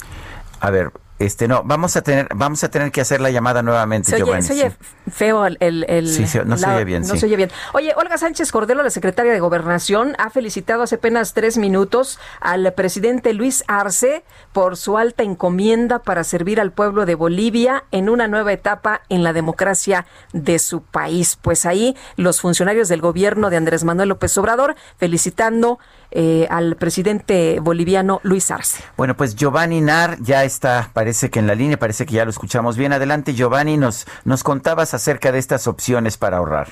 [0.58, 0.90] A ver,
[1.26, 4.24] este no, vamos a tener vamos a tener que hacer la llamada nuevamente, Se oye,
[4.24, 4.42] Giovanni.
[4.46, 5.10] se oye sí.
[5.10, 5.56] feo el...
[5.60, 7.18] el- el- Sí, se- no se oye bien, No sí.
[7.20, 7.50] se oye bien.
[7.72, 12.72] Oye, Olga Sánchez Cordero, la secretaria de Gobernación, ha felicitado hace apenas tres minutos al
[12.74, 18.28] presidente Luis Arce por su alta encomienda para servir al pueblo de Bolivia en una
[18.28, 21.38] nueva etapa en la democracia de su país.
[21.40, 25.78] Pues ahí los funcionarios del gobierno de Andrés Manuel López Obrador felicitando
[26.12, 28.82] eh, al presidente boliviano Luis Arce.
[28.96, 32.30] Bueno, pues Giovanni Nar ya está, parece que en la línea, parece que ya lo
[32.30, 32.92] escuchamos bien.
[32.92, 36.68] Adelante, Giovanni, nos nos contabas acerca de estas opciones para ahorrar.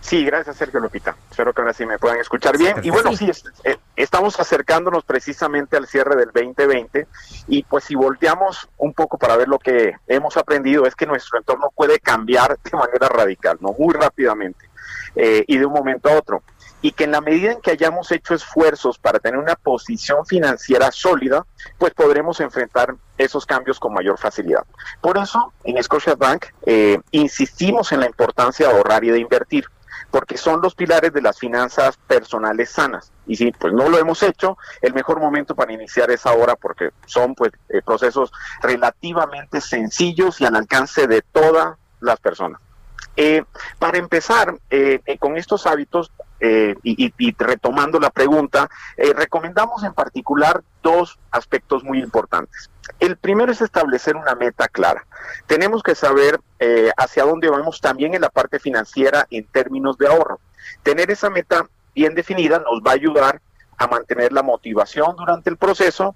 [0.00, 1.16] Sí, gracias Sergio Lopita.
[1.30, 2.76] Espero que ahora sí me puedan escuchar bien.
[2.82, 7.06] Y bueno, sí, es- eh, estamos acercándonos precisamente al cierre del 2020
[7.48, 11.38] y pues si volteamos un poco para ver lo que hemos aprendido es que nuestro
[11.38, 14.68] entorno puede cambiar de manera radical, no muy rápidamente
[15.16, 16.42] eh, y de un momento a otro.
[16.84, 20.92] Y que en la medida en que hayamos hecho esfuerzos para tener una posición financiera
[20.92, 21.46] sólida,
[21.78, 24.64] pues podremos enfrentar esos cambios con mayor facilidad.
[25.00, 29.64] Por eso, en Scotiabank eh, insistimos en la importancia de ahorrar y de invertir
[30.10, 33.10] porque son los pilares de las finanzas personales sanas.
[33.26, 36.90] Y si pues no lo hemos hecho, el mejor momento para iniciar es ahora porque
[37.06, 38.30] son pues eh, procesos
[38.60, 42.60] relativamente sencillos y al alcance de todas las personas.
[43.16, 43.42] Eh,
[43.78, 46.12] para empezar, eh, con estos hábitos
[46.46, 48.68] eh, y, retomando la pregunta,
[48.98, 52.70] eh, recomendamos en particular dos aspectos muy importantes.
[53.00, 55.06] El primero es establecer una meta clara.
[55.46, 60.06] Tenemos que saber eh, hacia dónde vamos también en la parte financiera en términos de
[60.06, 60.38] ahorro.
[60.82, 63.40] Tener esa meta bien definida nos va a ayudar
[63.78, 66.14] a mantener la motivación durante el proceso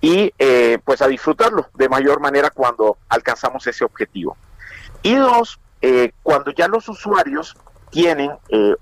[0.00, 4.36] y eh, pues a disfrutarlo de mayor manera cuando alcanzamos ese objetivo.
[5.04, 5.60] Y dos,
[6.24, 7.56] cuando ya los usuarios
[7.90, 8.32] tienen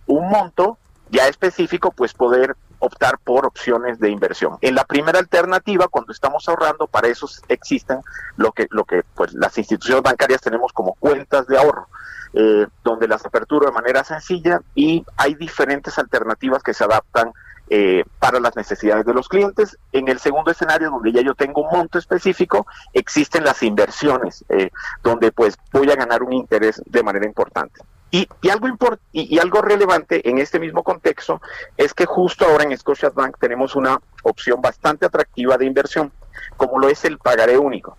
[0.07, 0.79] un monto
[1.11, 4.59] ya específico, pues poder optar por opciones de inversión.
[4.61, 8.01] En la primera alternativa, cuando estamos ahorrando, para eso existen
[8.37, 11.89] lo que, lo que pues, las instituciones bancarias tenemos como cuentas de ahorro,
[12.35, 17.33] eh, donde las aperturo de manera sencilla y hay diferentes alternativas que se adaptan
[17.69, 19.77] eh, para las necesidades de los clientes.
[19.91, 24.71] En el segundo escenario, donde ya yo tengo un monto específico, existen las inversiones, eh,
[25.03, 27.81] donde pues voy a ganar un interés de manera importante.
[28.11, 31.41] Y, y algo import- y, algo relevante en este mismo contexto
[31.77, 36.13] es que justo ahora en Scotiabank tenemos una opción bastante atractiva de inversión,
[36.57, 37.97] como lo es el pagaré único,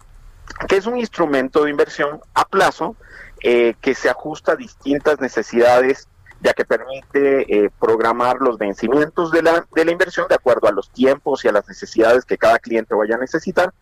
[0.68, 2.96] que es un instrumento de inversión a plazo
[3.44, 6.08] eh, que se ajusta a distintas necesidades
[6.42, 10.72] ya que permite eh, programar los vencimientos de la, de la inversión de acuerdo a
[10.72, 13.74] los tiempos y a las necesidades que cada cliente vaya a necesitar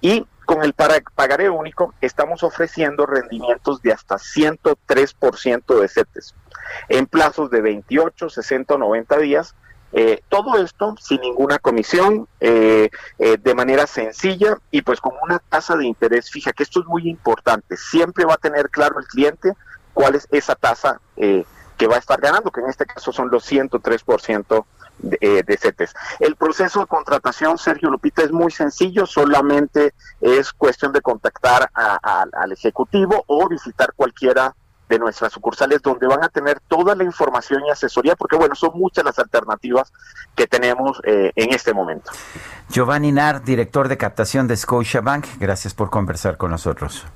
[0.00, 6.34] Y con el pagaré único estamos ofreciendo rendimientos de hasta 103% de CETES
[6.88, 9.54] en plazos de 28, 60 o 90 días.
[9.92, 15.40] Eh, todo esto sin ninguna comisión, eh, eh, de manera sencilla y pues con una
[15.40, 17.76] tasa de interés fija, que esto es muy importante.
[17.76, 19.52] Siempre va a tener claro el cliente
[19.92, 23.50] cuál es esa tasa que va a estar ganando, que en este caso son los
[23.50, 24.64] 103%
[25.02, 25.94] de, eh, de CETES.
[26.18, 32.52] El proceso de contratación, Sergio Lupita, es muy sencillo, solamente es cuestión de contactar al
[32.52, 34.54] Ejecutivo o visitar cualquiera
[34.90, 38.72] de nuestras sucursales donde van a tener toda la información y asesoría, porque bueno, son
[38.74, 39.92] muchas las alternativas
[40.34, 42.10] que tenemos eh, en este momento.
[42.68, 47.06] Giovanni Nar, director de captación de Scotiabank, gracias por conversar con nosotros.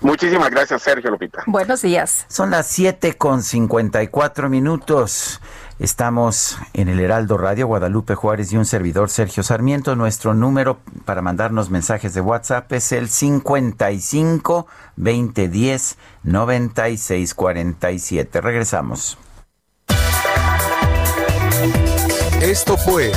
[0.00, 1.42] Muchísimas gracias, Sergio Lupita.
[1.46, 2.24] Buenos días.
[2.28, 5.40] Son las 7 con 54 minutos.
[5.78, 9.94] Estamos en el Heraldo Radio Guadalupe Juárez y un servidor Sergio Sarmiento.
[9.94, 14.66] Nuestro número para mandarnos mensajes de WhatsApp es el 55
[14.96, 18.40] 2010 9647.
[18.40, 19.18] Regresamos.
[22.42, 23.12] Esto fue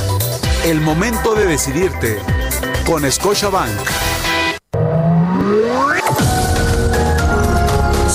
[0.64, 2.18] el momento de decidirte
[2.86, 4.11] con Scotiabank.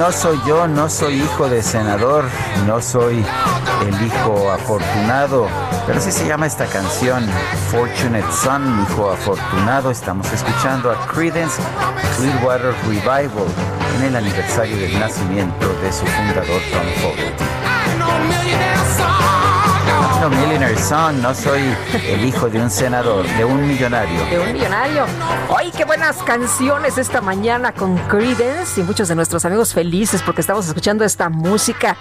[0.00, 2.24] No soy yo, no soy hijo de senador,
[2.66, 3.22] no soy
[3.86, 5.46] el hijo afortunado,
[5.86, 7.28] pero así se llama esta canción,
[7.70, 9.90] Fortunate Son, hijo afortunado.
[9.90, 11.60] Estamos escuchando a Credence
[12.16, 13.44] Clearwater Revival
[13.98, 17.44] en el aniversario del nacimiento de su fundador Tom Fogerty.
[20.20, 21.62] No, Millionaire Son, no soy
[22.06, 24.22] el hijo de un senador, de un millonario.
[24.26, 25.06] De un millonario.
[25.56, 28.82] ¡Ay, qué buenas canciones esta mañana con Credence!
[28.82, 31.96] Y muchos de nuestros amigos felices porque estamos escuchando esta música.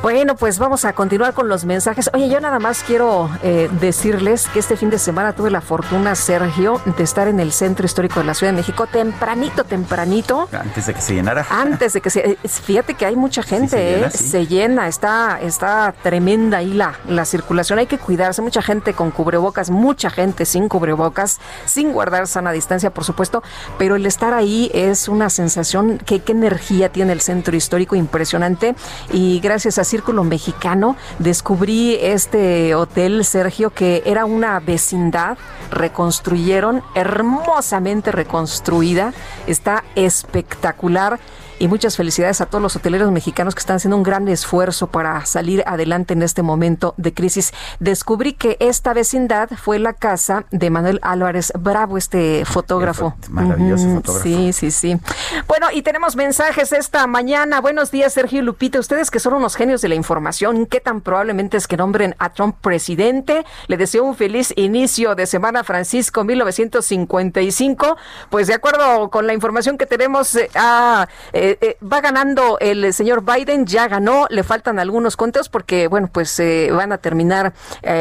[0.00, 2.08] Bueno, pues vamos a continuar con los mensajes.
[2.14, 6.14] Oye, yo nada más quiero eh, decirles que este fin de semana tuve la fortuna,
[6.14, 10.48] Sergio, de estar en el Centro Histórico de la Ciudad de México tempranito, tempranito.
[10.52, 11.44] Antes de que se llenara.
[11.50, 12.20] Antes de que se...
[12.20, 14.10] Eh, fíjate que hay mucha gente, se, llena, ¿eh?
[14.10, 17.80] se, llena, está, está tremenda ahí la, la circulación.
[17.80, 22.90] Hay que cuidarse, mucha gente con cubrebocas, mucha gente sin cubrebocas, sin guardar sana distancia,
[22.90, 23.42] por supuesto,
[23.78, 28.76] pero el estar ahí es una sensación, que qué energía tiene el Centro Histórico, impresionante.
[29.10, 35.38] Y gracias a Círculo Mexicano descubrí este hotel, Sergio, que era una vecindad,
[35.70, 39.14] reconstruyeron, hermosamente reconstruida,
[39.46, 41.18] está espectacular
[41.58, 45.24] y muchas felicidades a todos los hoteleros mexicanos que están haciendo un gran esfuerzo para
[45.26, 47.52] salir adelante en este momento de crisis.
[47.80, 53.14] Descubrí que esta vecindad fue la casa de Manuel Álvarez Bravo, este fotógrafo.
[53.30, 54.22] Maravilloso fotógrafo.
[54.22, 54.98] Sí, sí, sí.
[55.46, 57.60] Bueno, y tenemos mensajes esta mañana.
[57.60, 58.78] Buenos días, Sergio y Lupita.
[58.78, 62.32] Ustedes que son unos genios de la información, ¿qué tan probablemente es que nombren a
[62.32, 63.44] Trump presidente?
[63.66, 67.96] Le deseo un feliz inicio de semana, Francisco, 1955.
[68.30, 72.58] Pues de acuerdo con la información que tenemos, eh, a, eh, eh, eh, va ganando
[72.60, 76.98] el señor Biden, ya ganó, le faltan algunos conteos porque, bueno, pues eh, van a
[76.98, 77.54] terminar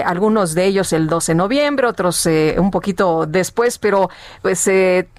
[0.06, 2.28] algunos de ellos el 12 de noviembre, otros
[2.58, 4.10] un poquito después, pero
[4.42, 4.70] pues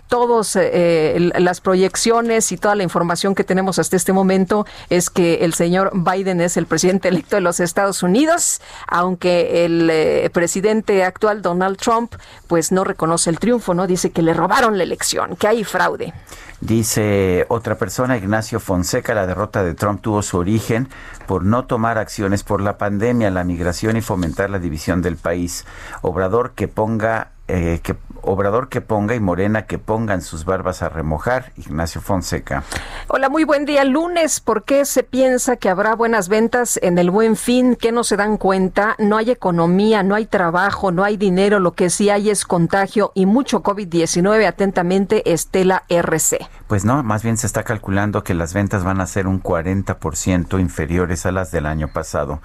[0.08, 5.54] todos las proyecciones y toda la información que tenemos hasta este momento es que el
[5.54, 11.78] señor Biden es el presidente electo de los Estados Unidos, aunque el presidente actual Donald
[11.78, 12.14] Trump
[12.46, 16.12] pues no reconoce el triunfo, no dice que le robaron la elección, que hay fraude.
[16.60, 20.88] Dice otra persona, Ignacio Fonseca, la derrota de Trump tuvo su origen
[21.26, 25.66] por no tomar acciones por la pandemia, la migración y fomentar la división del país.
[26.02, 27.94] Obrador que ponga eh, que
[28.28, 31.52] Obrador que ponga y Morena que pongan sus barbas a remojar.
[31.56, 32.62] Ignacio Fonseca.
[33.08, 33.84] Hola, muy buen día.
[33.84, 37.74] Lunes, ¿por qué se piensa que habrá buenas ventas en el buen fin?
[37.74, 38.96] ¿Qué no se dan cuenta?
[38.98, 41.58] No hay economía, no hay trabajo, no hay dinero.
[41.58, 44.46] Lo que sí hay es contagio y mucho COVID-19.
[44.46, 46.46] Atentamente, Estela RC.
[46.66, 50.60] Pues no, más bien se está calculando que las ventas van a ser un 40%
[50.60, 52.42] inferiores a las del año pasado.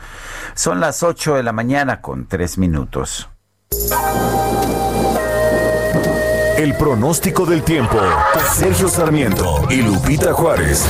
[0.53, 3.29] Son las 8 de la mañana con 3 minutos.
[6.63, 7.97] El pronóstico del tiempo.
[8.53, 10.87] Sergio Sarmiento y Lupita Juárez.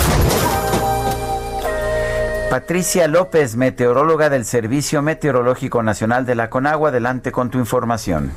[2.48, 8.34] Patricia López, meteoróloga del Servicio Meteorológico Nacional de la Conagua, adelante con tu información.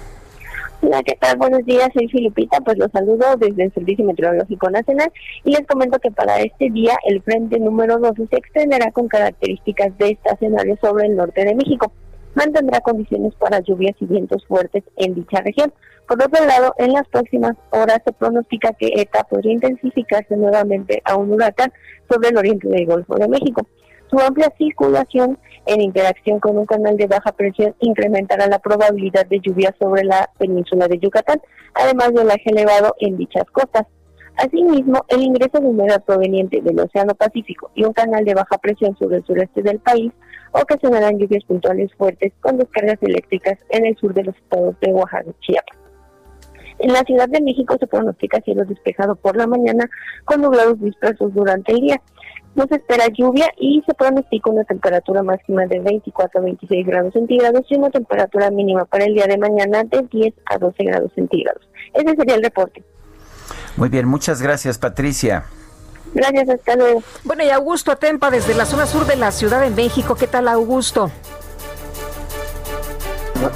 [0.80, 1.36] Hola, ¿qué tal?
[1.36, 5.12] Buenos días, soy Filipita, pues los saludo desde el Servicio Meteorológico Nacional
[5.44, 9.98] y les comento que para este día el frente número 12 se extenderá con características
[9.98, 11.92] de estacionario sobre el norte de México.
[12.36, 15.72] Mantendrá condiciones para lluvias y vientos fuertes en dicha región.
[16.06, 21.16] Por otro lado, en las próximas horas se pronostica que ETA podría intensificarse nuevamente a
[21.16, 21.72] un huracán
[22.10, 23.66] sobre el oriente del Golfo de México.
[24.10, 29.40] Su amplia circulación en interacción con un canal de baja presión incrementará la probabilidad de
[29.40, 31.40] lluvia sobre la península de Yucatán,
[31.72, 33.86] además del oleaje elevado en dichas costas.
[34.36, 38.94] Asimismo, el ingreso de humedad proveniente del Océano Pacífico y un canal de baja presión
[38.98, 40.12] sobre el sureste del país
[40.62, 45.30] ocasionarán lluvias puntuales fuertes con descargas eléctricas en el sur de los estados de Oaxaca
[45.30, 45.78] y Chiapas.
[46.78, 49.88] En la Ciudad de México se pronostica cielo despejado por la mañana
[50.24, 52.02] con nublados dispersos durante el día.
[52.54, 57.12] No se espera lluvia y se pronostica una temperatura máxima de 24 a 26 grados
[57.12, 61.12] centígrados y una temperatura mínima para el día de mañana de 10 a 12 grados
[61.14, 61.68] centígrados.
[61.94, 62.82] Ese sería el reporte.
[63.76, 65.44] Muy bien, muchas gracias Patricia.
[66.16, 67.02] Gracias, hasta luego.
[67.24, 70.14] Bueno, y Augusto Atempa desde la zona sur de la Ciudad de México.
[70.14, 71.10] ¿Qué tal, Augusto?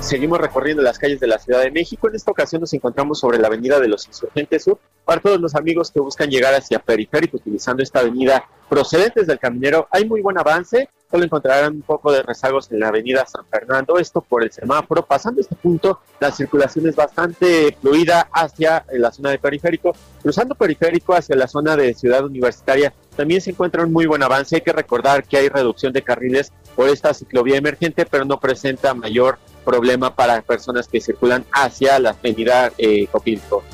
[0.01, 2.09] Seguimos recorriendo las calles de la Ciudad de México.
[2.09, 4.79] En esta ocasión nos encontramos sobre la avenida de los Insurgentes Sur.
[5.07, 9.89] Para todos los amigos que buscan llegar hacia Periférico utilizando esta avenida procedentes del Caminero,
[9.91, 10.91] hay muy buen avance.
[11.11, 15.05] Solo encontrarán un poco de rezagos en la avenida San Fernando, esto por el semáforo.
[15.05, 19.93] Pasando este punto, la circulación es bastante fluida hacia la zona de Periférico.
[20.23, 24.55] Cruzando Periférico hacia la zona de Ciudad Universitaria, también se encuentra un muy buen avance.
[24.55, 28.95] Hay que recordar que hay reducción de carriles por esta ciclovía emergente, pero no presenta
[28.95, 33.65] mayor problema para personas que circulan hacia la avenida eh, Copilco.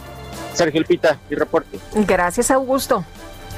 [0.55, 1.79] Sergio Elpita, mi reporte.
[2.07, 3.05] Gracias, Augusto.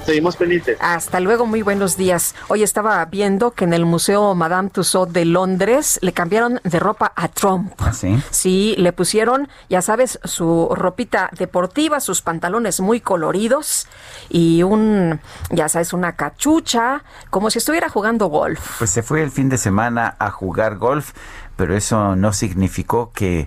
[0.09, 0.79] Seguimos pendientes.
[0.81, 2.35] Hasta luego, muy buenos días.
[2.49, 7.13] Hoy estaba viendo que en el Museo Madame Tussauds de Londres le cambiaron de ropa
[7.15, 7.75] a Trump.
[7.77, 8.19] ¿Ah, sí?
[8.31, 13.87] Sí, le pusieron, ya sabes, su ropita deportiva, sus pantalones muy coloridos
[14.31, 18.79] y un, ya sabes, una cachucha, como si estuviera jugando golf.
[18.79, 21.13] Pues se fue el fin de semana a jugar golf,
[21.57, 23.47] pero eso no significó que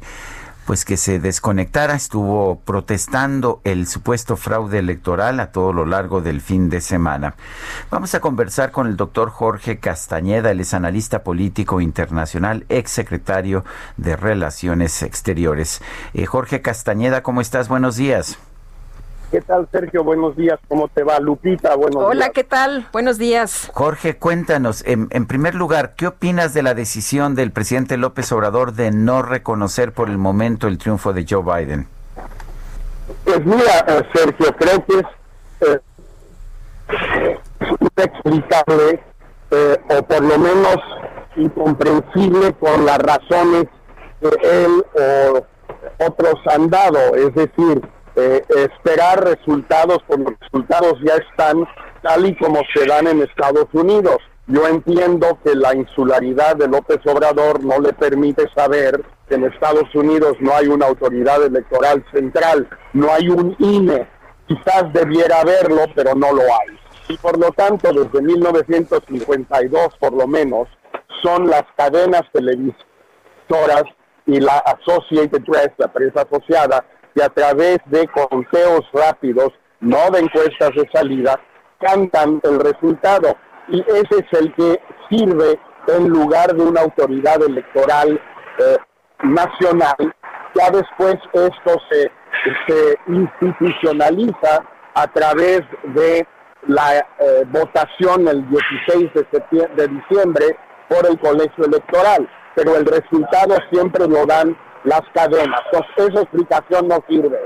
[0.72, 6.39] pues que se desconectara, estuvo protestando el supuesto fraude electoral a todo lo largo del
[6.39, 7.36] fin de semana.
[7.89, 13.65] Vamos a conversar con el doctor Jorge Castañeda, él es analista político internacional, exsecretario
[13.97, 15.82] de Relaciones Exteriores.
[16.13, 17.67] Eh, Jorge Castañeda, ¿cómo estás?
[17.67, 18.38] Buenos días.
[19.32, 20.04] ¿Qué tal, Sergio?
[20.04, 20.60] Buenos días.
[20.68, 21.74] ¿Cómo te va, Lupita?
[21.78, 22.32] Buenos Hola, días.
[22.36, 22.86] ¿qué tal?
[22.92, 23.72] Buenos días.
[23.74, 28.74] Jorge, cuéntanos, en, en, primer lugar, ¿qué opinas de la decisión del presidente López Obrador
[28.74, 31.88] de no reconocer por el momento el triunfo de Joe Biden?
[33.24, 35.80] Pues mira, eh, Sergio, creo que es
[36.90, 37.40] eh,
[37.96, 39.02] inexplicable
[39.52, 40.76] eh, o por lo menos
[41.38, 43.66] incomprensible por las razones
[44.20, 47.16] que él o otros han dado.
[47.16, 47.82] Es decir,
[48.16, 51.66] eh, esperar resultados, cuando los resultados ya están
[52.01, 54.18] tal y como se dan en Estados Unidos.
[54.47, 59.93] Yo entiendo que la insularidad de López Obrador no le permite saber que en Estados
[59.95, 64.07] Unidos no hay una autoridad electoral central, no hay un INE.
[64.47, 66.78] Quizás debiera haberlo, pero no lo hay.
[67.07, 70.68] Y por lo tanto, desde 1952 por lo menos,
[71.22, 73.84] son las cadenas televisoras
[74.26, 76.86] y la Associated Press, la prensa asociada,
[77.16, 79.49] que a través de conteos rápidos,
[79.80, 81.39] no de encuestas de salida,
[81.80, 83.36] cantan el resultado.
[83.68, 88.20] Y ese es el que sirve en lugar de una autoridad electoral
[88.59, 88.78] eh,
[89.24, 90.14] nacional.
[90.53, 92.12] Ya después esto se,
[93.07, 94.64] institucionaliza
[94.95, 96.26] a través de
[96.68, 100.57] la eh, votación el 16 de, septiembre, de diciembre
[100.89, 105.62] por el colegio electoral, pero el resultado siempre lo dan las cadenas.
[105.72, 107.40] Entonces, esa explicación no sirve.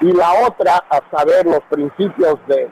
[0.00, 2.68] Y la otra, a saber los principios de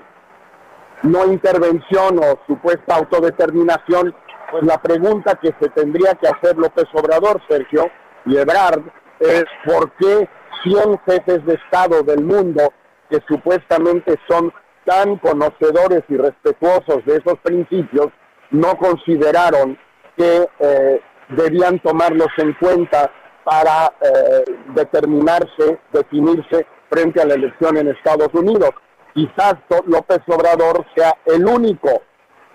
[1.02, 4.14] no intervención o supuesta autodeterminación,
[4.50, 7.90] pues la pregunta que se tendría que hacer López Obrador, Sergio
[8.26, 8.82] y Ebrard,
[9.20, 10.28] es por qué
[10.62, 12.72] 100 jefes de Estado del mundo
[13.10, 14.52] que supuestamente son
[14.84, 18.08] tan conocedores y respetuosos de esos principios,
[18.50, 19.78] no consideraron
[20.16, 21.00] que eh,
[21.30, 23.10] debían tomarlos en cuenta
[23.44, 28.70] para eh, determinarse, definirse frente a la elección en Estados Unidos.
[29.14, 29.54] Quizás
[29.86, 32.02] López Obrador sea el único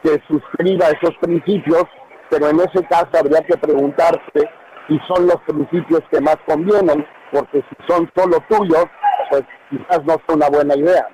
[0.04, 1.84] que suscriba esos principios,
[2.30, 4.50] pero en ese caso habría que preguntarse
[4.88, 8.86] si son los principios que más convienen, porque si son solo tuyos,
[9.30, 11.08] pues quizás no sea una buena idea.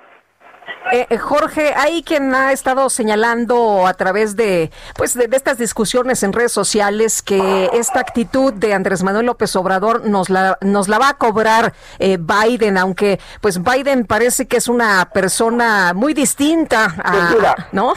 [0.92, 6.22] Eh, eh, Jorge, hay quien ha estado señalando a través de, pues, de, estas discusiones
[6.22, 10.98] en redes sociales que esta actitud de Andrés Manuel López Obrador nos la, nos la
[10.98, 16.94] va a cobrar eh, Biden, aunque pues Biden parece que es una persona muy distinta,
[17.02, 17.92] a, ¿no?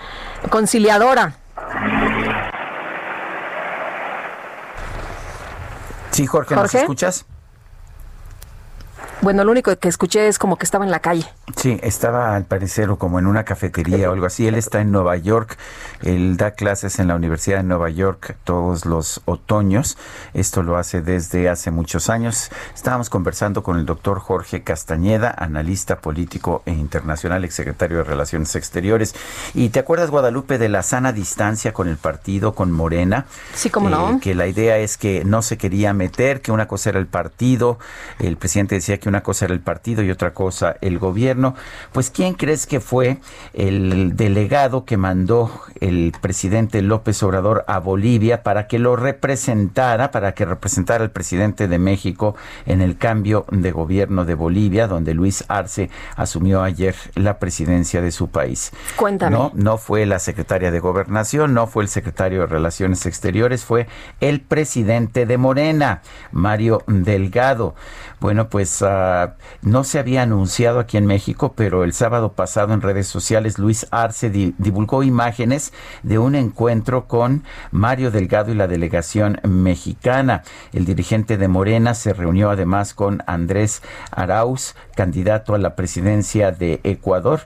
[0.50, 1.36] Conciliadora.
[6.10, 7.24] Sí, Jorge, ¿nos escuchas?
[9.22, 11.24] Bueno, lo único que escuché es como que estaba en la calle.
[11.56, 14.48] Sí, estaba al parecer o como en una cafetería o algo así.
[14.48, 15.58] Él está en Nueva York,
[16.02, 19.96] él da clases en la Universidad de Nueva York todos los otoños.
[20.34, 22.50] Esto lo hace desde hace muchos años.
[22.74, 29.14] Estábamos conversando con el doctor Jorge Castañeda, analista político e internacional, exsecretario de Relaciones Exteriores.
[29.54, 33.26] ¿Y te acuerdas, Guadalupe, de la sana distancia con el partido, con Morena?
[33.54, 34.14] Sí, cómo no.
[34.14, 37.06] Eh, que la idea es que no se quería meter, que una cosa era el
[37.06, 37.78] partido,
[38.18, 41.54] el presidente decía que una cosa era el partido y otra cosa el gobierno.
[41.92, 43.18] Pues ¿quién crees que fue
[43.52, 45.50] el delegado que mandó
[45.80, 51.68] el presidente López Obrador a Bolivia para que lo representara, para que representara al presidente
[51.68, 52.34] de México
[52.64, 58.12] en el cambio de gobierno de Bolivia, donde Luis Arce asumió ayer la presidencia de
[58.12, 58.72] su país?
[58.96, 59.36] Cuéntame.
[59.36, 63.88] No, no fue la secretaria de Gobernación, no fue el secretario de Relaciones Exteriores, fue
[64.20, 66.00] el presidente de Morena,
[66.30, 67.74] Mario Delgado.
[68.20, 72.80] Bueno, pues ah, no se había anunciado aquí en México, pero el sábado pasado en
[72.80, 75.72] redes sociales Luis Arce divulgó imágenes
[76.02, 80.42] de un encuentro con Mario Delgado y la delegación mexicana.
[80.72, 86.80] El dirigente de Morena se reunió además con Andrés Arauz, candidato a la presidencia de
[86.84, 87.40] Ecuador.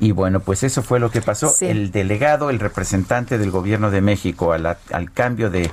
[0.00, 1.52] Y bueno, pues eso fue lo que pasó.
[1.60, 5.70] El delegado, el representante del gobierno de México al cambio de,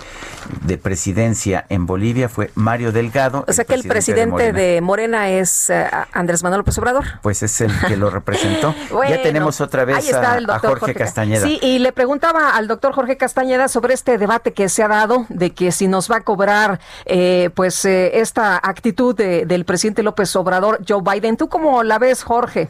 [0.81, 3.45] presidencia en Bolivia fue Mario Delgado.
[3.47, 7.05] O sea que el presidente de Morena, es eh, Andrés Manuel López Obrador.
[7.21, 8.73] Pues es el que lo representó.
[9.09, 11.45] ya tenemos otra vez a, Jorge, Castañeda.
[11.45, 15.25] Sí, y le preguntaba al doctor Jorge Castañeda sobre este debate que se ha dado
[15.29, 20.35] de que si nos va a cobrar eh, pues eh, esta actitud del presidente López
[20.35, 21.37] Obrador, Joe Biden.
[21.37, 22.69] ¿Tú cómo la ves, Jorge?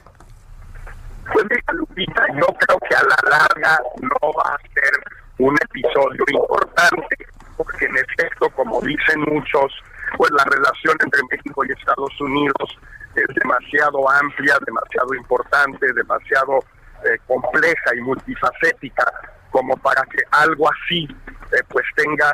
[1.34, 4.91] Pues mira, Lupita, yo creo que a la larga no va a ser
[5.38, 7.15] un episodio importante,
[7.57, 9.71] porque en efecto, como dicen muchos,
[10.17, 12.77] pues la relación entre México y Estados Unidos
[13.15, 16.59] es demasiado amplia, demasiado importante, demasiado
[17.05, 19.05] eh, compleja y multifacética
[19.51, 21.07] como para que algo así
[21.51, 22.34] eh, pues tenga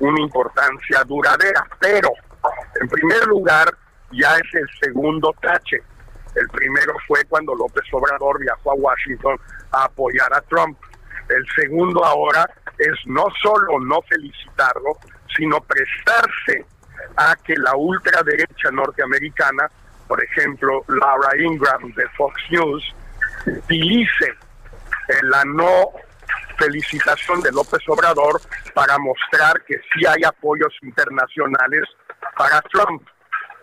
[0.00, 1.66] una importancia duradera.
[1.80, 2.10] Pero,
[2.80, 3.68] en primer lugar,
[4.12, 5.82] ya es el segundo tache.
[6.34, 9.38] El primero fue cuando López Obrador viajó a Washington
[9.72, 10.78] a apoyar a Trump.
[11.28, 12.48] El segundo ahora
[12.78, 14.96] es no solo no felicitarlo,
[15.36, 16.64] sino prestarse
[17.16, 19.70] a que la ultraderecha norteamericana,
[20.06, 22.94] por ejemplo, Laura Ingram de Fox News,
[23.46, 24.26] utilice
[25.08, 25.92] eh, la no
[26.58, 28.40] felicitación de López Obrador
[28.74, 31.84] para mostrar que sí hay apoyos internacionales
[32.36, 33.02] para Trump.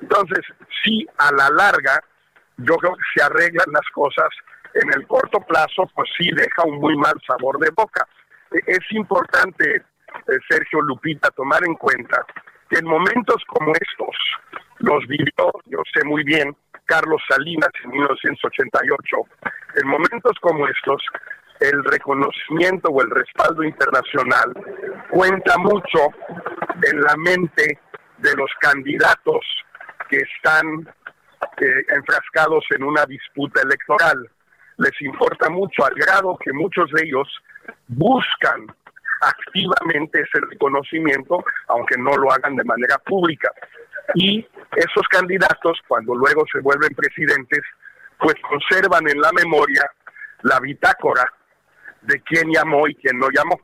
[0.02, 0.40] Entonces,
[0.84, 2.04] sí, a la larga,
[2.58, 4.30] yo creo que se arreglan las cosas.
[4.74, 8.08] En el corto plazo, pues sí deja un muy mal sabor de boca.
[8.52, 12.26] E, es importante, eh, Sergio Lupita, tomar en cuenta
[12.70, 14.16] que en momentos como estos
[14.80, 19.18] los vivió, yo sé muy bien, Carlos Salinas en 1988,
[19.82, 21.02] en momentos como estos
[21.60, 24.54] el reconocimiento o el respaldo internacional
[25.10, 26.10] cuenta mucho
[26.84, 27.80] en la mente
[28.18, 29.46] de los candidatos
[30.16, 30.88] que están
[31.62, 34.30] eh, enfrascados en una disputa electoral.
[34.78, 37.28] Les importa mucho al grado que muchos de ellos
[37.88, 38.68] buscan
[39.22, 43.52] activamente ese reconocimiento, aunque no lo hagan de manera pública.
[44.14, 44.46] Y
[44.76, 47.62] esos candidatos, cuando luego se vuelven presidentes,
[48.20, 49.90] pues conservan en la memoria
[50.44, 51.26] la bitácora
[52.02, 53.60] de quién llamó y quién no llamó.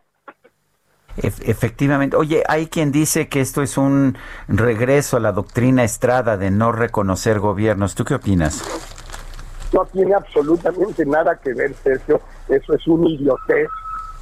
[1.18, 2.16] Efectivamente.
[2.16, 6.72] Oye, hay quien dice que esto es un regreso a la doctrina Estrada de no
[6.72, 7.96] reconocer gobiernos.
[7.96, 8.64] ¿Tú qué opinas?
[9.74, 12.22] No tiene absolutamente nada que ver, Sergio.
[12.50, 13.70] Eso es un idiotez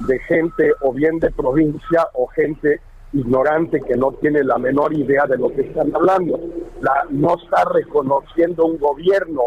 [0.00, 2.80] de gente o bien de provincia o gente
[3.12, 6.38] ignorante que no tiene la menor idea de lo que están hablando.
[6.80, 9.42] La, no está reconociendo un gobierno,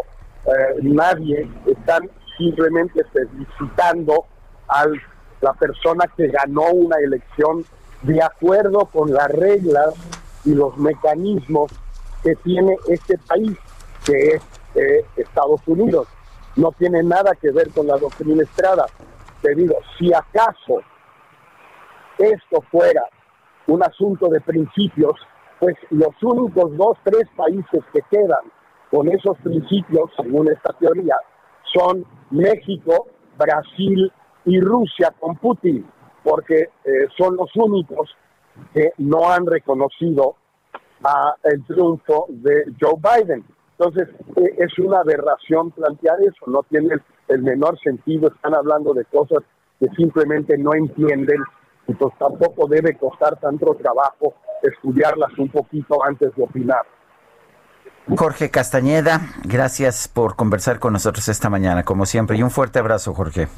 [0.46, 4.26] eh, nadie, están simplemente felicitando
[4.68, 4.86] a
[5.44, 7.66] la persona que ganó una elección
[8.02, 9.94] de acuerdo con las reglas
[10.42, 11.70] y los mecanismos
[12.22, 13.52] que tiene este país,
[14.06, 14.42] que es
[14.74, 16.08] eh, Estados Unidos.
[16.56, 18.86] No tiene nada que ver con la doctrina Estrada.
[19.42, 20.80] Te digo, si acaso
[22.18, 23.02] esto fuera
[23.66, 25.14] un asunto de principios,
[25.60, 28.50] pues los únicos dos, tres países que quedan
[28.90, 31.16] con esos principios, según esta teoría,
[31.74, 34.10] son México, Brasil
[34.44, 35.86] y Rusia con Putin,
[36.22, 38.14] porque eh, son los únicos
[38.72, 40.36] que no han reconocido
[41.02, 43.44] a el triunfo de Joe Biden.
[43.78, 46.96] Entonces, eh, es una aberración plantear eso, no tiene
[47.28, 49.42] el menor sentido, están hablando de cosas
[49.80, 51.42] que simplemente no entienden
[51.92, 56.82] pues tampoco debe costar tanto trabajo estudiarlas un poquito antes de opinar.
[58.16, 63.14] Jorge Castañeda, gracias por conversar con nosotros esta mañana, como siempre, y un fuerte abrazo,
[63.14, 63.48] Jorge.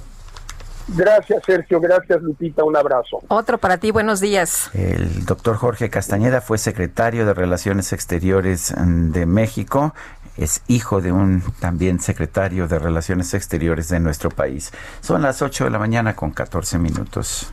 [0.89, 1.81] Gracias, Sergio.
[1.81, 2.65] Gracias, Lupita.
[2.65, 3.23] Un abrazo.
[3.29, 3.91] Otro para ti.
[3.91, 4.71] Buenos días.
[4.73, 9.95] El doctor Jorge Castañeda fue secretario de Relaciones Exteriores de México.
[10.37, 14.71] Es hijo de un también secretario de Relaciones Exteriores de nuestro país.
[15.01, 17.53] Son las 8 de la mañana con 14 minutos.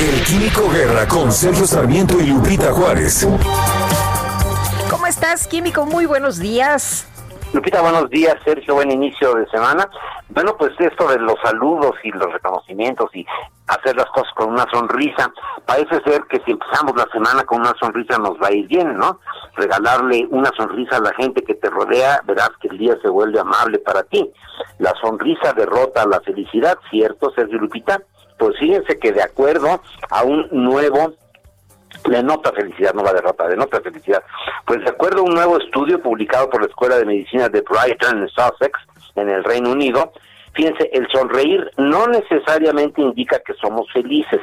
[0.00, 3.26] El Químico Guerra con Sergio Sarmiento y Lupita Juárez.
[4.90, 5.86] ¿Cómo estás, Químico?
[5.86, 7.06] Muy buenos días.
[7.52, 9.88] Lupita, buenos días, Sergio, buen inicio de semana.
[10.28, 13.26] Bueno, pues esto de los saludos y los reconocimientos y
[13.66, 15.32] hacer las cosas con una sonrisa,
[15.66, 18.96] parece ser que si empezamos la semana con una sonrisa nos va a ir bien,
[18.96, 19.18] ¿no?
[19.56, 23.40] Regalarle una sonrisa a la gente que te rodea, verás que el día se vuelve
[23.40, 24.30] amable para ti.
[24.78, 28.00] La sonrisa derrota la felicidad, ¿cierto, Sergio Lupita?
[28.40, 31.12] pues fíjense que de acuerdo a un nuevo
[32.08, 34.22] le nota felicidad, no la derrota, de nota felicidad.
[34.66, 38.22] Pues de acuerdo a un nuevo estudio publicado por la Escuela de Medicina de Brighton
[38.22, 38.78] en Sussex,
[39.16, 40.12] en el Reino Unido,
[40.54, 44.40] fíjense, el sonreír no necesariamente indica que somos felices.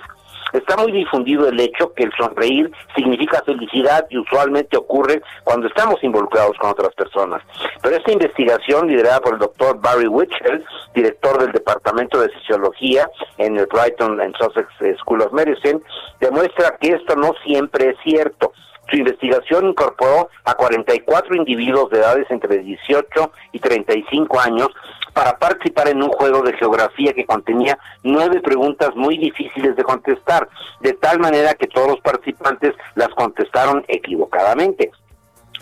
[0.54, 6.04] Está muy difundido el hecho que el sonreír significa felicidad y usualmente ocurre cuando estamos
[6.04, 7.42] involucrados con otras personas.
[7.82, 13.58] Pero esta investigación, liderada por el doctor Barry Witchell, director del Departamento de Fisiología en
[13.58, 14.68] el Brighton and Sussex
[15.00, 15.82] School of Medicine,
[16.20, 18.54] demuestra que esto no siempre es cierto.
[18.90, 24.70] Su investigación incorporó a 44 individuos de edades entre 18 y 35 años
[25.14, 30.48] para participar en un juego de geografía que contenía nueve preguntas muy difíciles de contestar,
[30.82, 34.92] de tal manera que todos los participantes las contestaron equivocadamente.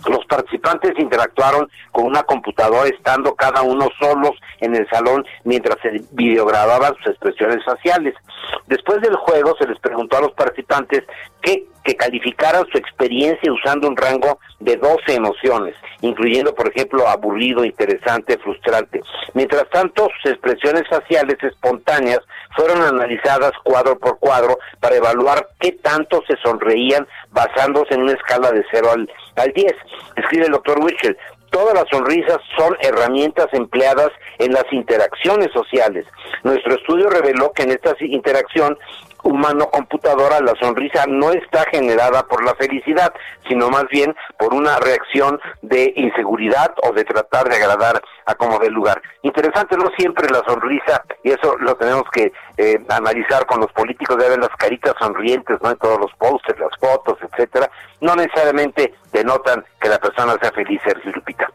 [0.07, 6.01] Los participantes interactuaron con una computadora estando cada uno solos en el salón mientras se
[6.11, 8.13] videogrababan sus expresiones faciales.
[8.67, 11.03] Después del juego se les preguntó a los participantes
[11.41, 17.63] que, que calificaran su experiencia usando un rango de 12 emociones, incluyendo, por ejemplo, aburrido,
[17.63, 19.01] interesante, frustrante.
[19.33, 22.19] Mientras tanto, sus expresiones faciales espontáneas
[22.55, 28.51] fueron analizadas cuadro por cuadro para evaluar qué tanto se sonreían basándose en una escala
[28.51, 29.73] de 0 al, al 10.
[30.15, 31.17] Escribe el doctor Wichel,
[31.51, 36.05] todas las sonrisas son herramientas empleadas en las interacciones sociales.
[36.43, 38.77] Nuestro estudio reveló que en esta interacción
[39.25, 43.13] humano-computadora, la sonrisa no está generada por la felicidad,
[43.49, 48.59] sino más bien por una reacción de inseguridad o de tratar de agradar a como
[48.59, 49.01] del lugar.
[49.23, 54.17] Interesante, no siempre la sonrisa, y eso lo tenemos que eh, analizar con los políticos,
[54.17, 55.71] de ver las caritas sonrientes, ¿no?
[55.71, 57.69] En todos los posters, las fotos, etcétera,
[58.01, 61.49] no necesariamente denotan que la persona sea feliz, Sergio Lupita.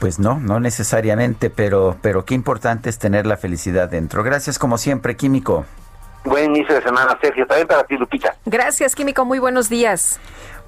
[0.00, 4.24] Pues no, no necesariamente, pero, pero qué importante es tener la felicidad dentro.
[4.24, 5.64] Gracias como siempre, Químico.
[6.24, 7.46] Buen inicio de semana, Sergio.
[7.46, 8.34] También para ti, Lupita.
[8.44, 9.24] Gracias, Químico.
[9.24, 10.20] Muy buenos días.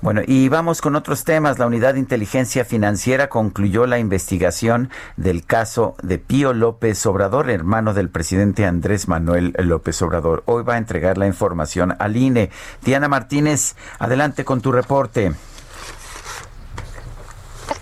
[0.03, 1.59] Bueno, y vamos con otros temas.
[1.59, 4.89] La Unidad de Inteligencia Financiera concluyó la investigación
[5.19, 10.43] del caso de Pío López Obrador, hermano del presidente Andrés Manuel López Obrador.
[10.47, 12.49] Hoy va a entregar la información al INE.
[12.83, 15.33] Diana Martínez, adelante con tu reporte.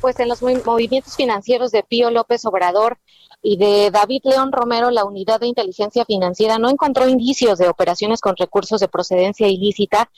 [0.01, 2.99] Pues en los movimientos financieros de Pío López Obrador
[3.41, 8.21] y de David León Romero, la unidad de inteligencia financiera no encontró indicios de operaciones
[8.21, 10.11] con recursos de procedencia ilícita.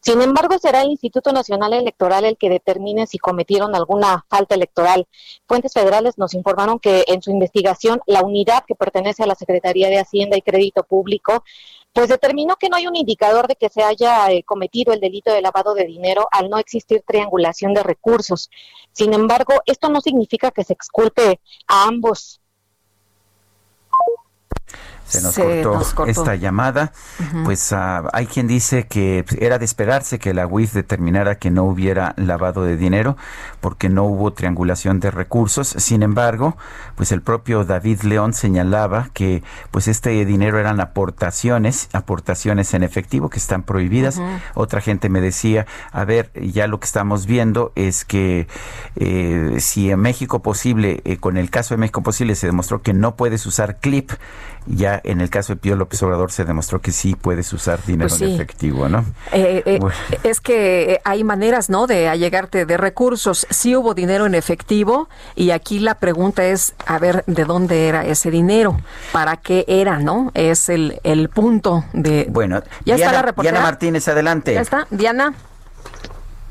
[0.00, 5.06] Sin embargo, será el Instituto Nacional Electoral el que determine si cometieron alguna falta electoral.
[5.46, 9.88] Fuentes federales nos informaron que en su investigación, la unidad que pertenece a la Secretaría
[9.88, 11.42] de Hacienda y Crédito Público
[11.92, 15.32] pues determinó que no hay un indicador de que se haya eh, cometido el delito
[15.32, 18.50] de lavado de dinero al no existir triangulación de recursos.
[18.92, 22.40] Sin embargo, esto no significa que se exculpe a ambos
[25.08, 26.92] se nos, cortó, esta llamada.
[27.44, 31.64] Pues ah, hay quien dice que era de esperarse que la UIF determinara que no
[31.64, 33.16] hubiera lavado de dinero
[33.60, 35.68] porque no hubo triangulación de recursos.
[35.68, 36.56] Sin embargo,
[36.94, 43.30] pues el propio David León señalaba que pues este dinero eran aportaciones, aportaciones en efectivo
[43.30, 44.20] que están prohibidas.
[44.54, 48.46] Otra gente me decía, a ver, ya lo que estamos viendo es que
[48.96, 52.92] eh, si en México posible, eh, con el caso de México posible se demostró que
[52.92, 54.10] no puedes usar clip,
[54.68, 58.08] ya en el caso de Pío López Obrador se demostró que sí puedes usar dinero
[58.08, 59.04] Pues en efectivo, ¿no?
[59.32, 59.96] Eh, eh, Bueno.
[60.22, 63.46] Es que eh, hay maneras, ¿no?, de allegarte de recursos.
[63.50, 68.04] Sí hubo dinero en efectivo y aquí la pregunta es, a ver, ¿de dónde era
[68.04, 68.80] ese dinero?
[69.12, 70.30] ¿Para qué era, no?
[70.34, 72.26] Es el, el punto de...
[72.30, 73.52] Bueno, ¿Ya está Diana, la reportera?
[73.52, 74.54] Diana Martínez, adelante.
[74.54, 74.86] ¿Ya está?
[74.90, 75.34] Diana.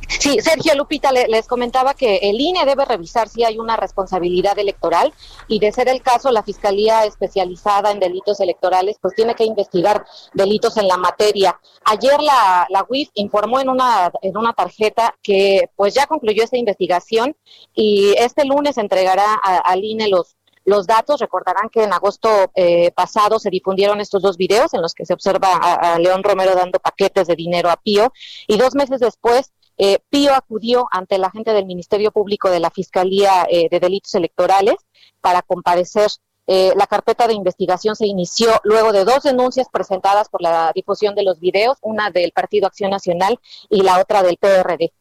[0.08, 4.58] Sí, Sergio Lupita, le- les comentaba que el INE debe revisar si hay una responsabilidad
[4.58, 5.14] electoral
[5.48, 10.06] y de ser el caso, la Fiscalía especializada en delitos electorales pues tiene que investigar
[10.34, 11.60] delitos en la materia.
[11.84, 16.58] Ayer la, la UIF informó en una, en una tarjeta que pues ya concluyó esta
[16.58, 17.36] investigación
[17.76, 20.36] y este lunes entregará a- al INE los
[20.66, 21.22] los datos.
[21.22, 25.14] Recordarán que en agosto eh, pasado se difundieron estos dos videos en los que se
[25.14, 28.12] observa a, a León Romero dando paquetes de dinero a Pío
[28.48, 32.72] y dos meses después eh, Pío acudió ante la gente del Ministerio Público de la
[32.72, 34.76] Fiscalía eh, de Delitos Electorales
[35.22, 36.10] para comparecer.
[36.50, 41.14] Eh, la carpeta de investigación se inició luego de dos denuncias presentadas por la difusión
[41.14, 43.38] de los videos, una del Partido Acción Nacional
[43.70, 44.94] y la otra del PRD.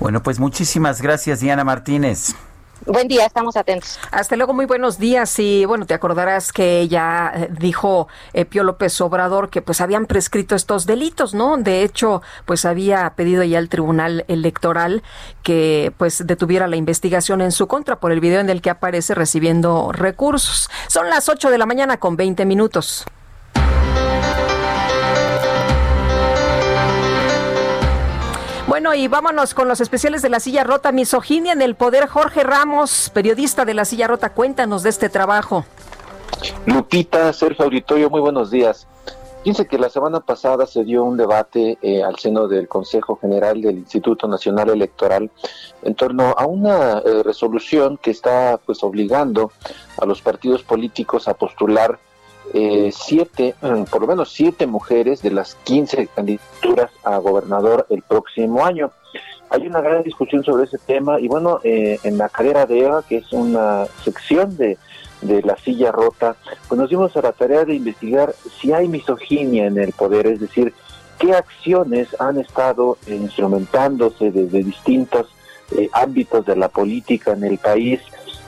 [0.00, 2.34] Bueno, pues muchísimas gracias, Diana Martínez.
[2.86, 4.00] Buen día, estamos atentos.
[4.10, 5.38] Hasta luego, muy buenos días.
[5.38, 10.06] Y bueno, te acordarás que ella eh, dijo eh, Pío López Obrador que pues habían
[10.06, 11.56] prescrito estos delitos, ¿no?
[11.58, 15.04] De hecho, pues había pedido ya al Tribunal Electoral
[15.44, 19.14] que pues detuviera la investigación en su contra por el video en el que aparece
[19.14, 20.68] recibiendo recursos.
[20.88, 23.06] Son las 8 de la mañana con 20 minutos.
[28.82, 32.08] Bueno, y vámonos con los especiales de la silla rota, misoginia en el poder.
[32.08, 35.64] Jorge Ramos, periodista de la silla rota, cuéntanos de este trabajo.
[36.66, 38.88] Lupita, Sergio Auditorio, muy buenos días.
[39.44, 43.62] Fíjense que la semana pasada se dio un debate eh, al seno del Consejo General
[43.62, 45.30] del Instituto Nacional Electoral
[45.84, 49.52] en torno a una eh, resolución que está pues obligando
[49.96, 52.00] a los partidos políticos a postular
[52.54, 58.02] eh, siete, mm, por lo menos siete mujeres de las 15 candidaturas a gobernador el
[58.02, 58.90] próximo año.
[59.50, 63.02] Hay una gran discusión sobre ese tema y bueno, eh, en la carrera de Eva,
[63.06, 64.78] que es una sección de,
[65.20, 66.36] de la silla rota,
[66.68, 70.40] pues nos dimos a la tarea de investigar si hay misoginia en el poder, es
[70.40, 70.72] decir,
[71.18, 75.28] qué acciones han estado instrumentándose desde distintos
[75.70, 78.00] eh, ámbitos de la política en el país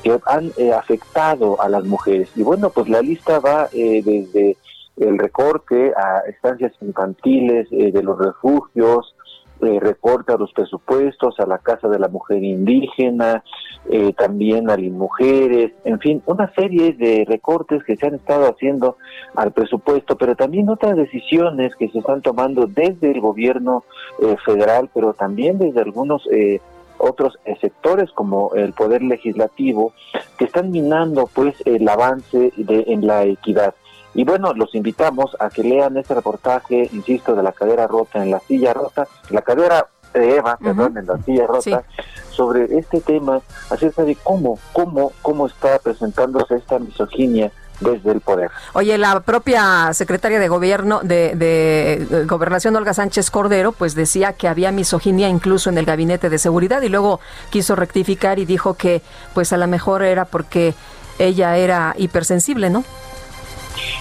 [0.05, 2.29] que han eh, afectado a las mujeres.
[2.37, 4.57] Y bueno, pues la lista va eh, desde
[4.99, 9.15] el recorte a estancias infantiles eh, de los refugios,
[9.61, 13.43] eh, recorte a los presupuestos, a la Casa de la Mujer Indígena,
[13.89, 18.51] eh, también a las mujeres, en fin, una serie de recortes que se han estado
[18.51, 18.97] haciendo
[19.35, 23.85] al presupuesto, pero también otras decisiones que se están tomando desde el gobierno
[24.21, 26.61] eh, federal, pero también desde algunos eh,
[26.99, 29.93] otros sectores como el poder legislativo
[30.39, 33.75] que están minando pues el avance de, en la equidad.
[34.15, 38.31] Y bueno, los invitamos a que lean este reportaje, insisto, de la cadera rota en
[38.31, 41.83] la silla rota, la cadera de Eva, perdón, en la silla rota,
[42.31, 43.41] sobre este tema,
[43.71, 47.51] acerca de cómo, cómo, cómo está presentándose esta misoginia
[47.81, 48.51] desde el poder.
[48.73, 54.49] Oye, la propia secretaria de gobierno de, de, gobernación Olga Sánchez Cordero, pues decía que
[54.49, 57.21] había misoginia incluso en el gabinete de seguridad y luego
[57.51, 59.03] quiso rectificar y dijo que
[59.35, 60.75] pues a lo mejor era porque
[61.19, 62.85] ella era hipersensible, ¿no?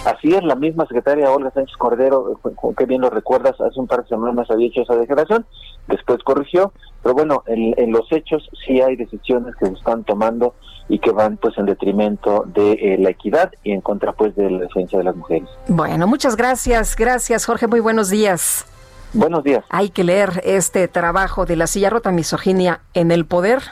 [0.04, 3.80] Así es, la misma secretaria Olga Sánchez Cordero, eh, con- que bien lo recuerdas, hace
[3.80, 5.46] un par de semanas había hecho esa declaración,
[5.88, 6.72] después corrigió,
[7.02, 10.54] pero bueno, en, en los hechos sí hay decisiones que se están tomando
[10.88, 14.50] y que van pues en detrimento de eh, la equidad y en contra pues de
[14.50, 15.48] la defensa de las mujeres.
[15.68, 18.66] Bueno, muchas gracias, gracias Jorge, muy buenos días.
[19.14, 19.64] Buenos días.
[19.70, 23.62] Hay que leer este trabajo de la silla rota misoginia en el poder.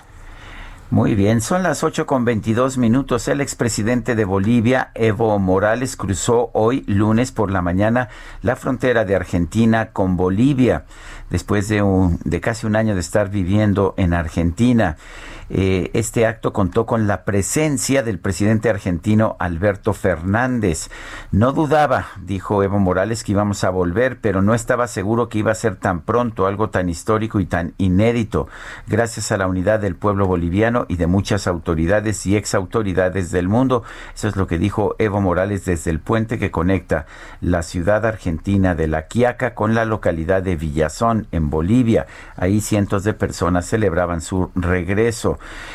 [0.93, 3.27] Muy bien, son las 8 con 22 minutos.
[3.27, 8.11] El expresidente de Bolivia, Evo Morales, cruzó hoy, lunes por la mañana,
[8.43, 10.85] la frontera de Argentina con Bolivia,
[11.31, 14.99] después de, un, de casi un año de estar viviendo en Argentina.
[15.51, 20.91] Eh, este acto contó con la presencia del presidente argentino Alberto Fernández.
[21.31, 25.53] No dudaba, dijo Evo Morales, que íbamos a volver, pero no estaba seguro que iba
[25.53, 28.49] a ser tan pronto, algo tan histórico y tan inédito,
[28.87, 33.83] gracias a la unidad del pueblo boliviano y de muchas autoridades y exautoridades del mundo.
[34.15, 37.07] Eso es lo que dijo Evo Morales desde el puente que conecta
[37.41, 42.07] la ciudad argentina de La Quiaca con la localidad de Villazón, en Bolivia.
[42.37, 45.32] Ahí cientos de personas celebraban su regreso.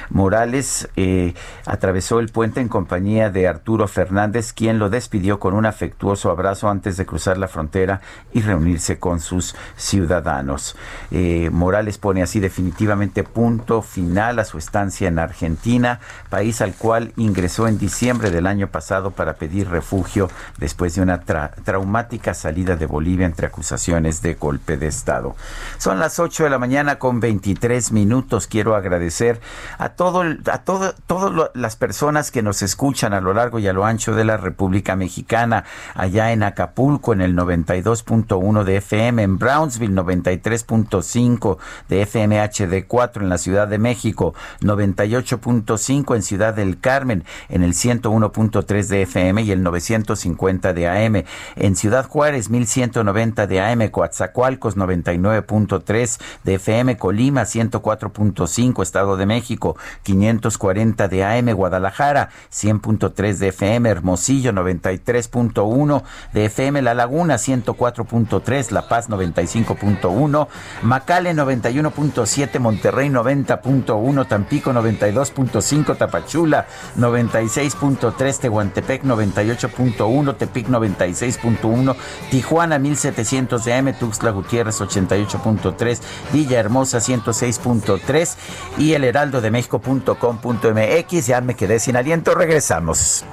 [0.10, 1.34] Morales eh,
[1.66, 6.70] atravesó el puente en compañía de Arturo Fernández, quien lo despidió con un afectuoso abrazo
[6.70, 8.02] antes de cruzar la frontera
[8.34, 10.76] y reunirse con sus ciudadanos.
[11.12, 17.14] Eh, Morales pone así definitivamente punto final a su estancia en Argentina, país al cual
[17.18, 22.86] ingresó en diciembre del año pasado para pedir refugio después de una traumática salida de
[22.86, 25.36] Bolivia entre acusaciones de golpe de Estado.
[25.78, 28.48] Son las 8 de la mañana con 23 minutos.
[28.48, 29.40] Quiero agradecer
[29.78, 33.74] a todo, a todo, todas las personas que nos escuchan a lo largo y a
[33.74, 35.64] lo ancho de la República Mexicana,
[35.96, 41.58] allá en Acapulco en el 92.1 de FM, en Brownsville 93.5
[41.90, 47.74] de FM HD4 en la Ciudad de México, 98.5 en Ciudad del Carmen, en el
[47.74, 51.24] 101.3 de FM y el 950 de AM,
[51.56, 59.37] en Ciudad Juárez 1190 de AM, Coatzacoalcos 99.3 de FM, Colima 104.5, Estado de México
[59.42, 66.04] 540 de AM, Guadalajara 100.3 de FM, Hermosillo 93.1
[66.34, 70.48] de FM, La Laguna 104.3, La Paz 95.1,
[70.84, 81.96] Macale 91.7, Monterrey 90.1, Tampico 92.5, Tapachula 96.3, Tehuantepec 98.1, Tepic 96.1,
[82.30, 86.00] Tijuana 1700 de AM, Tuxtla Gutiérrez 88.3,
[86.34, 88.36] Villahermosa 106.3
[88.78, 91.28] y el heraldo de México.com.mx.
[91.28, 93.26] Ya me quedé sin aliento, regresamos.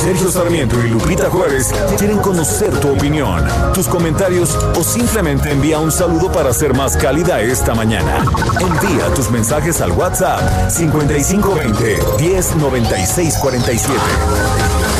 [0.00, 3.44] Sergio Sarmiento y Lupita Juárez quieren conocer tu opinión,
[3.74, 8.24] tus comentarios o simplemente envía un saludo para ser más cálida esta mañana.
[8.60, 14.99] Envía tus mensajes al WhatsApp 5520 109647.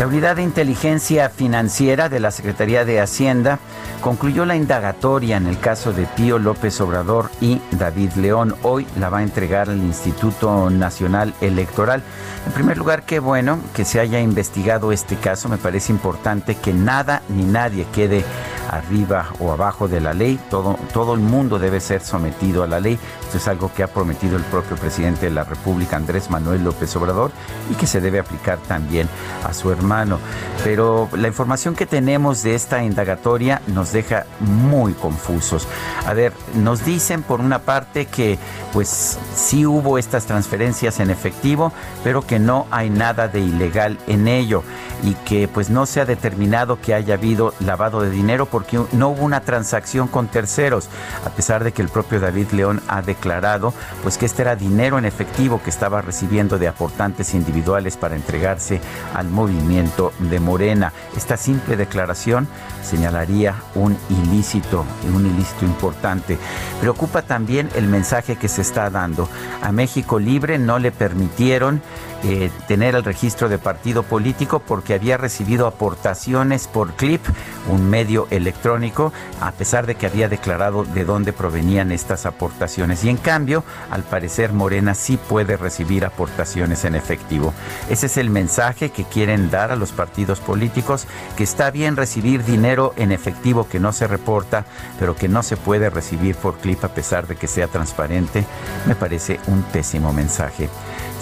[0.00, 3.58] La Unidad de Inteligencia Financiera de la Secretaría de Hacienda
[4.00, 8.54] concluyó la indagatoria en el caso de Pío López Obrador y David León.
[8.62, 12.02] Hoy la va a entregar al Instituto Nacional Electoral.
[12.46, 15.50] En primer lugar, qué bueno que se haya investigado este caso.
[15.50, 18.24] Me parece importante que nada ni nadie quede
[18.70, 20.40] arriba o abajo de la ley.
[20.48, 22.98] Todo, todo el mundo debe ser sometido a la ley.
[23.22, 26.94] Esto es algo que ha prometido el propio presidente de la República, Andrés Manuel López
[26.96, 27.30] Obrador,
[27.70, 29.08] y que se debe aplicar también
[29.44, 30.18] a su hermano.
[30.64, 35.66] Pero la información que tenemos de esta indagatoria nos deja muy confusos.
[36.06, 38.38] A ver, nos dicen por una parte que
[38.72, 41.72] pues sí hubo estas transferencias en efectivo,
[42.04, 44.62] pero que no hay nada de ilegal en ello
[45.02, 49.08] y que pues no se ha determinado que haya habido lavado de dinero porque no
[49.08, 50.90] hubo una transacción con terceros,
[51.24, 53.72] a pesar de que el propio David León ha declarado
[54.02, 58.82] pues que este era dinero en efectivo que estaba recibiendo de aportantes individuales para entregarse
[59.14, 60.92] al movimiento de Morena.
[61.16, 62.48] Esta simple declaración
[62.82, 64.84] señalaría un ilícito,
[65.14, 66.36] un ilícito importante.
[66.82, 69.26] Preocupa también el mensaje que se está dando.
[69.62, 71.80] A México Libre no le permitieron
[72.22, 77.22] eh, tener el registro de partido político porque había recibido aportaciones por CLIP,
[77.68, 83.04] un medio electrónico, a pesar de que había declarado de dónde provenían estas aportaciones.
[83.04, 87.54] Y en cambio, al parecer Morena sí puede recibir aportaciones en efectivo.
[87.88, 91.06] Ese es el mensaje que quieren dar a los partidos políticos,
[91.36, 94.66] que está bien recibir dinero en efectivo que no se reporta,
[94.98, 98.44] pero que no se puede recibir por CLIP a pesar de que sea transparente.
[98.86, 100.68] Me parece un pésimo mensaje.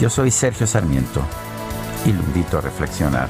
[0.00, 1.20] Yo soy Sergio Sarmiento
[2.04, 3.28] y lo invito a reflexionar.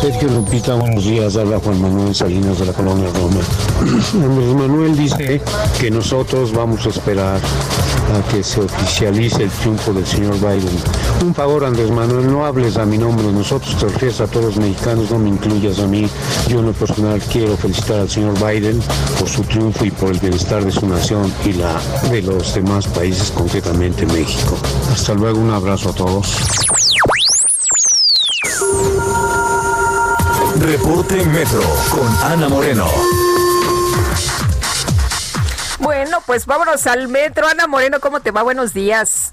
[0.00, 1.36] Sergio Lupita, buenos días.
[1.36, 3.40] Habla Juan Manuel Salinas de la colonia Roma.
[4.14, 5.40] Andrés Manuel dice
[5.80, 10.76] que nosotros vamos a esperar a que se oficialice el triunfo del señor Biden.
[11.20, 13.26] Un favor, Andrés Manuel, no hables a mi nombre.
[13.32, 16.08] Nosotros te refieres a todos los mexicanos, no me incluyas a mí.
[16.46, 18.80] Yo en lo personal quiero felicitar al señor Biden
[19.18, 21.80] por su triunfo y por el bienestar de su nación y la
[22.10, 24.56] de los demás países, concretamente México.
[24.92, 26.36] Hasta luego, un abrazo a todos.
[30.60, 32.86] Reporte Metro con Ana Moreno.
[35.80, 37.46] Bueno, pues vámonos al metro.
[37.48, 38.42] Ana Moreno, ¿cómo te va?
[38.42, 39.32] Buenos días.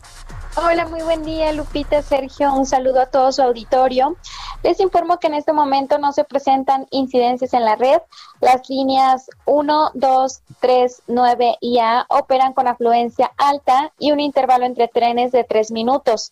[0.58, 2.54] Hola, muy buen día, Lupita, Sergio.
[2.54, 4.16] Un saludo a todo su auditorio.
[4.64, 8.00] Les informo que en este momento no se presentan incidencias en la red.
[8.40, 14.66] Las líneas 1, 2, 3, 9 y A operan con afluencia alta y un intervalo
[14.66, 16.32] entre trenes de 3 minutos.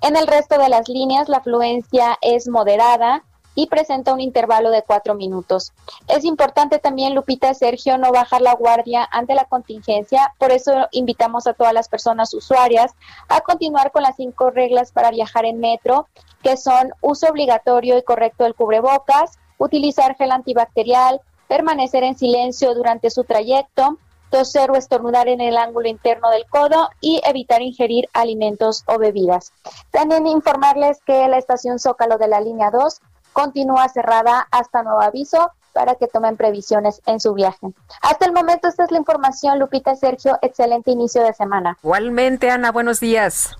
[0.00, 3.22] En el resto de las líneas, la afluencia es moderada
[3.60, 5.74] y presenta un intervalo de cuatro minutos.
[6.08, 11.46] Es importante también, Lupita Sergio, no bajar la guardia ante la contingencia, por eso invitamos
[11.46, 12.92] a todas las personas usuarias
[13.28, 16.08] a continuar con las cinco reglas para viajar en metro,
[16.42, 23.10] que son uso obligatorio y correcto del cubrebocas, utilizar gel antibacterial, permanecer en silencio durante
[23.10, 23.98] su trayecto,
[24.30, 29.52] toser o estornudar en el ángulo interno del codo y evitar ingerir alimentos o bebidas.
[29.90, 35.50] También informarles que la estación Zócalo de la línea 2 continúa cerrada hasta nuevo aviso
[35.72, 37.68] para que tomen previsiones en su viaje.
[38.02, 41.76] Hasta el momento esta es la información, Lupita Sergio, excelente inicio de semana.
[41.82, 43.56] Igualmente, Ana, buenos días.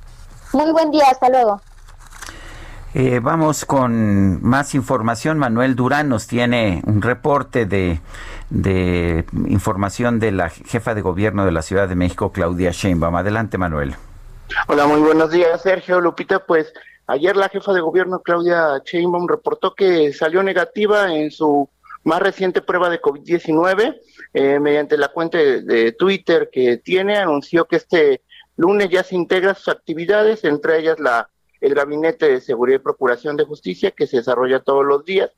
[0.53, 1.61] Muy buen día, hasta luego.
[2.93, 5.39] Eh, vamos con más información.
[5.39, 8.01] Manuel Durán nos tiene un reporte de,
[8.51, 13.15] de información de la jefa de gobierno de la Ciudad de México, Claudia Sheinbaum.
[13.15, 13.95] Adelante, Manuel.
[14.67, 16.01] Hola, muy buenos días, Sergio.
[16.01, 16.73] Lupita, pues
[17.11, 21.69] Ayer la jefa de gobierno, Claudia Sheinbaum, reportó que salió negativa en su
[22.05, 24.01] más reciente prueba de COVID-19.
[24.33, 28.23] Eh, mediante la cuenta de, Twitter que tiene, anunció que este
[28.57, 31.29] lunes ya se integra sus actividades, entre ellas la
[31.61, 35.33] el Gabinete de Seguridad y Procuración de Justicia, que se desarrolla todos los días.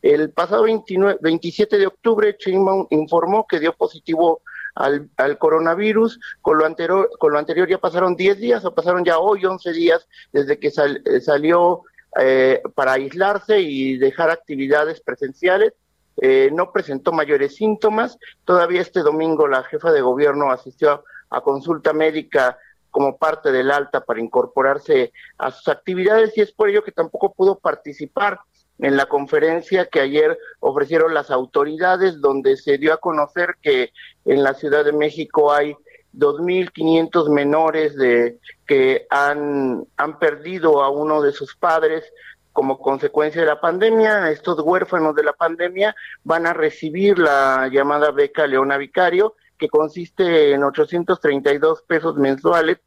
[0.00, 4.40] El pasado 29, 27 de octubre, Sheinbaum informó que dio positivo
[4.78, 6.18] al, al coronavirus.
[6.40, 9.72] Con lo, anterior, con lo anterior ya pasaron 10 días o pasaron ya hoy 11
[9.72, 11.82] días desde que eh, salió
[12.18, 15.74] eh, para aislarse y dejar actividades presenciales.
[16.20, 18.18] Eh, no presentó mayores síntomas.
[18.44, 22.58] Todavía este domingo la jefa de gobierno asistió a consulta médica
[22.90, 27.32] como parte del alta para incorporarse a sus actividades y es por ello que tampoco
[27.34, 28.40] pudo participar
[28.78, 33.92] en la conferencia que ayer ofrecieron las autoridades, donde se dio a conocer que
[34.24, 35.74] en la Ciudad de México hay
[36.14, 42.04] 2.500 menores de, que han, han perdido a uno de sus padres
[42.52, 44.30] como consecuencia de la pandemia.
[44.30, 45.94] Estos huérfanos de la pandemia
[46.24, 52.78] van a recibir la llamada beca Leona Vicario, que consiste en 832 pesos mensuales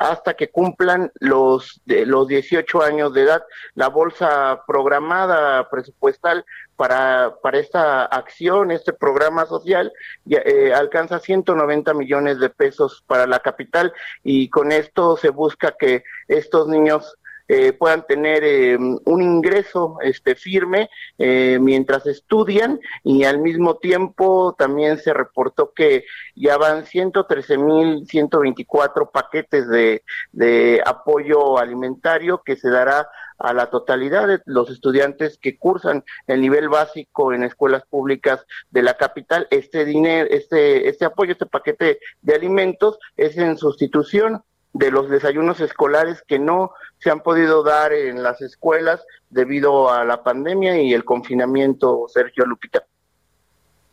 [0.00, 3.44] hasta que cumplan los, de, los 18 años de edad.
[3.74, 9.92] La bolsa programada presupuestal para, para esta acción, este programa social,
[10.30, 13.92] eh, alcanza 190 millones de pesos para la capital
[14.24, 17.18] y con esto se busca que estos niños
[17.52, 24.54] eh, puedan tener eh, un ingreso este firme eh, mientras estudian y al mismo tiempo
[24.56, 26.04] también se reportó que
[26.36, 33.08] ya van 113.124 paquetes de, de apoyo alimentario que se dará
[33.40, 38.84] a la totalidad de los estudiantes que cursan el nivel básico en escuelas públicas de
[38.84, 39.48] la capital.
[39.50, 45.60] Este dinero, este, este apoyo, este paquete de alimentos es en sustitución de los desayunos
[45.60, 50.94] escolares que no se han podido dar en las escuelas debido a la pandemia y
[50.94, 52.84] el confinamiento, Sergio Lupita.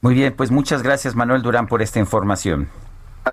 [0.01, 2.69] Muy bien, pues muchas gracias Manuel Durán por esta información.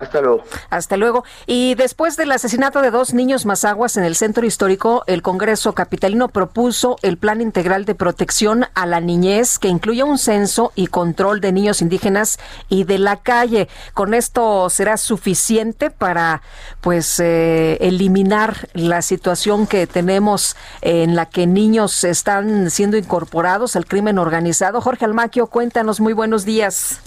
[0.01, 0.43] Hasta luego.
[0.69, 1.23] Hasta luego.
[1.45, 6.29] Y después del asesinato de dos niños mazaguas en el centro histórico, el Congreso Capitalino
[6.29, 11.41] propuso el Plan Integral de Protección a la Niñez, que incluye un censo y control
[11.41, 12.39] de niños indígenas
[12.69, 13.67] y de la calle.
[13.93, 16.41] Con esto será suficiente para,
[16.81, 23.85] pues, eh, eliminar la situación que tenemos en la que niños están siendo incorporados al
[23.85, 24.81] crimen organizado.
[24.81, 25.99] Jorge Almaquio, cuéntanos.
[25.99, 26.99] Muy buenos días.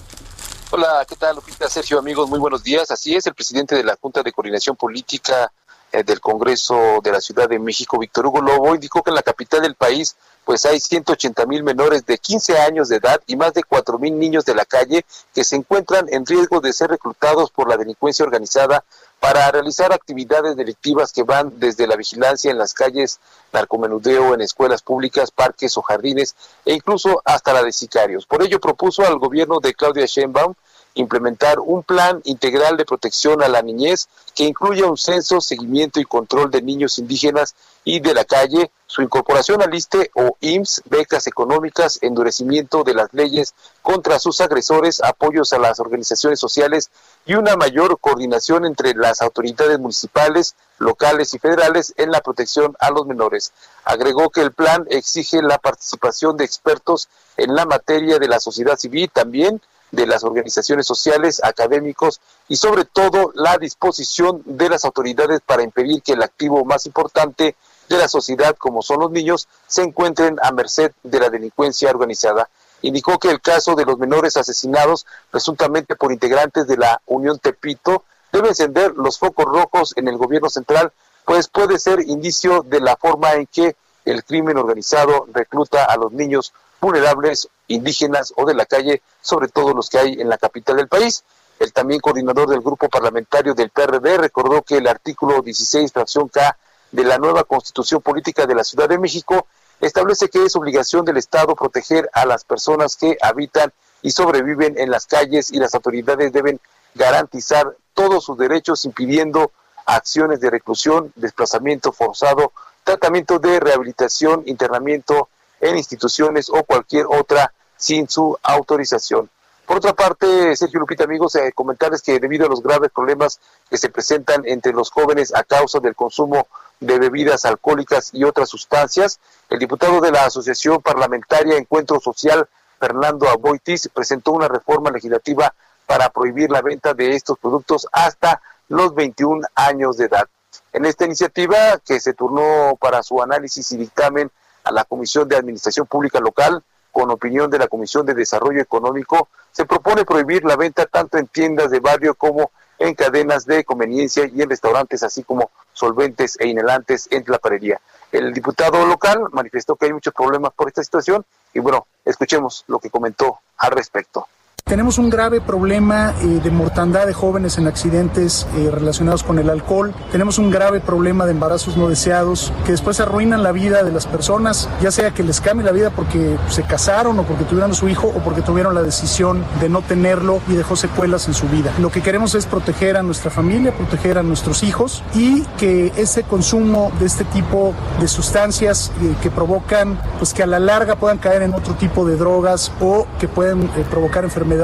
[0.71, 1.67] Hola, ¿qué tal, Lupita?
[1.67, 2.91] Sergio, amigos, muy buenos días.
[2.91, 5.51] Así es, el presidente de la Junta de Coordinación Política
[5.91, 9.23] eh, del Congreso de la Ciudad de México, Víctor Hugo Lobo, indicó que en la
[9.23, 10.15] capital del país
[10.45, 14.19] pues hay 180 mil menores de 15 años de edad y más de 4 mil
[14.19, 18.23] niños de la calle que se encuentran en riesgo de ser reclutados por la delincuencia
[18.23, 18.83] organizada
[19.19, 23.19] para realizar actividades delictivas que van desde la vigilancia en las calles,
[23.51, 26.35] narcomenudeo en escuelas públicas, parques o jardines
[26.65, 28.25] e incluso hasta la de sicarios.
[28.25, 30.53] Por ello propuso al gobierno de Claudia Sheinbaum
[30.95, 36.05] implementar un plan integral de protección a la niñez que incluya un censo, seguimiento y
[36.05, 41.27] control de niños indígenas y de la calle, su incorporación al ISTE o IMSS, becas
[41.27, 46.89] económicas, endurecimiento de las leyes contra sus agresores, apoyos a las organizaciones sociales
[47.25, 52.91] y una mayor coordinación entre las autoridades municipales, locales y federales en la protección a
[52.91, 53.53] los menores.
[53.85, 58.77] Agregó que el plan exige la participación de expertos en la materia de la sociedad
[58.77, 59.61] civil, también
[59.91, 66.01] de las organizaciones sociales, académicos y sobre todo la disposición de las autoridades para impedir
[66.01, 67.55] que el activo más importante
[67.89, 72.49] de la sociedad, como son los niños, se encuentren a merced de la delincuencia organizada.
[72.81, 78.03] Indicó que el caso de los menores asesinados presuntamente por integrantes de la Unión Tepito
[78.31, 80.93] debe encender los focos rojos en el gobierno central,
[81.25, 83.75] pues puede ser indicio de la forma en que
[84.05, 89.73] el crimen organizado recluta a los niños vulnerables, indígenas o de la calle, sobre todo
[89.73, 91.23] los que hay en la capital del país.
[91.59, 96.57] El también coordinador del grupo parlamentario del PRD recordó que el artículo 16, fracción K
[96.91, 99.47] de la nueva Constitución Política de la Ciudad de México
[99.81, 104.89] establece que es obligación del Estado proteger a las personas que habitan y sobreviven en
[104.89, 106.59] las calles y las autoridades deben
[106.95, 109.51] garantizar todos sus derechos impidiendo
[109.85, 112.53] acciones de reclusión, desplazamiento forzado,
[112.83, 115.29] tratamiento de rehabilitación, internamiento
[115.61, 119.29] en instituciones o cualquier otra sin su autorización.
[119.65, 123.77] Por otra parte, Sergio Lupita, amigos, eh, comentarles que debido a los graves problemas que
[123.77, 126.47] se presentan entre los jóvenes a causa del consumo
[126.79, 132.47] de bebidas alcohólicas y otras sustancias, el diputado de la Asociación Parlamentaria Encuentro Social,
[132.79, 135.53] Fernando Aboitis, presentó una reforma legislativa
[135.85, 140.27] para prohibir la venta de estos productos hasta los 21 años de edad.
[140.73, 144.31] En esta iniciativa, que se turnó para su análisis y dictamen
[144.69, 149.27] a la Comisión de Administración Pública Local, con opinión de la Comisión de Desarrollo Económico,
[149.51, 154.29] se propone prohibir la venta tanto en tiendas de barrio como en cadenas de conveniencia
[154.31, 157.81] y en restaurantes, así como solventes e inhelantes en la parería.
[158.11, 162.79] El diputado local manifestó que hay muchos problemas por esta situación y bueno, escuchemos lo
[162.79, 164.27] que comentó al respecto.
[164.69, 169.49] Tenemos un grave problema eh, de mortandad de jóvenes en accidentes eh, relacionados con el
[169.49, 169.95] alcohol.
[170.11, 174.05] Tenemos un grave problema de embarazos no deseados que después arruinan la vida de las
[174.05, 177.89] personas, ya sea que les cambie la vida porque se casaron o porque tuvieron su
[177.89, 181.73] hijo o porque tuvieron la decisión de no tenerlo y dejó secuelas en su vida.
[181.79, 186.21] Lo que queremos es proteger a nuestra familia, proteger a nuestros hijos y que ese
[186.21, 191.17] consumo de este tipo de sustancias eh, que provocan, pues que a la larga puedan
[191.17, 194.58] caer en otro tipo de drogas o que pueden provocar enfermedades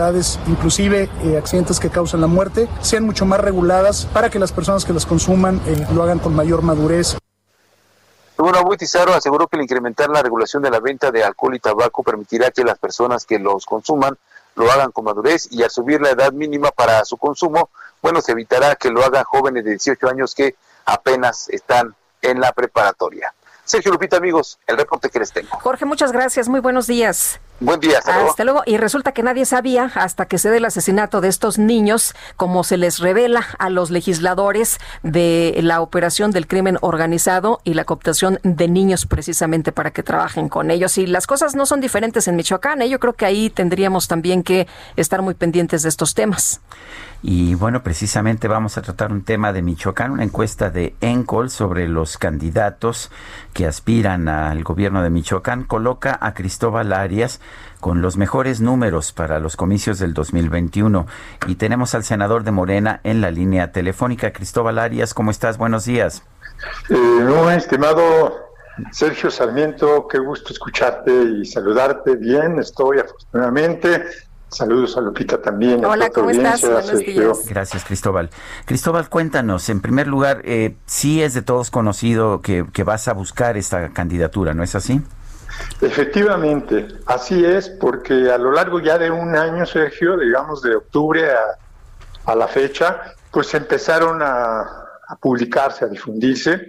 [0.48, 4.86] inclusive eh, accidentes que causan la muerte, sean mucho más reguladas para que las personas
[4.86, 7.18] que las consuman eh, lo hagan con mayor madurez.
[8.38, 12.04] Bueno, Tizarro aseguró que el incrementar la regulación de la venta de alcohol y tabaco
[12.04, 14.18] permitirá que las personas que los consuman
[14.56, 17.70] lo hagan con madurez y al subir la edad mínima para su consumo,
[18.02, 20.56] bueno, se evitará que lo hagan jóvenes de 18 años que
[20.86, 23.34] apenas están en la preparatoria.
[23.66, 25.50] Sergio Lupita, amigos, el reporte que les tengo.
[25.60, 26.48] Jorge, muchas gracias.
[26.48, 27.40] Muy buenos días.
[27.62, 28.64] Buen día, hasta, luego.
[28.66, 32.66] Y resulta que nadie sabía hasta que se dé el asesinato de estos niños, como
[32.66, 38.40] se les revela a los legisladores de la operación del crimen organizado y la cooptación
[38.44, 40.98] de niños precisamente para que trabajen con ellos.
[40.98, 42.82] Y las cosas no son diferentes en Michoacán.
[42.82, 42.90] ¿eh?
[42.90, 44.68] Yo creo que ahí tendríamos también que
[44.98, 46.60] estar muy pendientes de estos temas.
[47.22, 51.88] Y bueno, precisamente vamos a tratar un tema de Michoacán, una encuesta de Encol sobre
[51.88, 53.12] los candidatos
[53.54, 57.42] que aspiran al gobierno de Michoacán coloca a Cristóbal Arias
[57.80, 61.08] con los mejores números para los comicios del 2021.
[61.48, 64.32] Y tenemos al senador de Morena en la línea telefónica.
[64.32, 65.58] Cristóbal Arias, ¿cómo estás?
[65.58, 66.24] Buenos días.
[66.90, 68.46] Eh, estimado
[68.92, 72.16] Sergio Sarmiento, qué gusto escucharte y saludarte.
[72.16, 74.04] Bien, estoy afortunadamente
[74.50, 75.84] Saludos a Lupita también.
[75.84, 76.62] Hola, ¿cómo estás?
[76.62, 77.46] Buenos días.
[77.50, 78.30] Gracias, Cristóbal.
[78.66, 83.14] Cristóbal, cuéntanos, en primer lugar, eh, sí es de todos conocido que, que vas a
[83.14, 85.02] buscar esta candidatura, ¿no es así?
[85.82, 91.32] Efectivamente, así es, porque a lo largo ya de un año, Sergio, digamos de octubre
[91.32, 93.02] a, a la fecha,
[93.32, 94.60] pues empezaron a,
[95.08, 96.68] a publicarse, a difundirse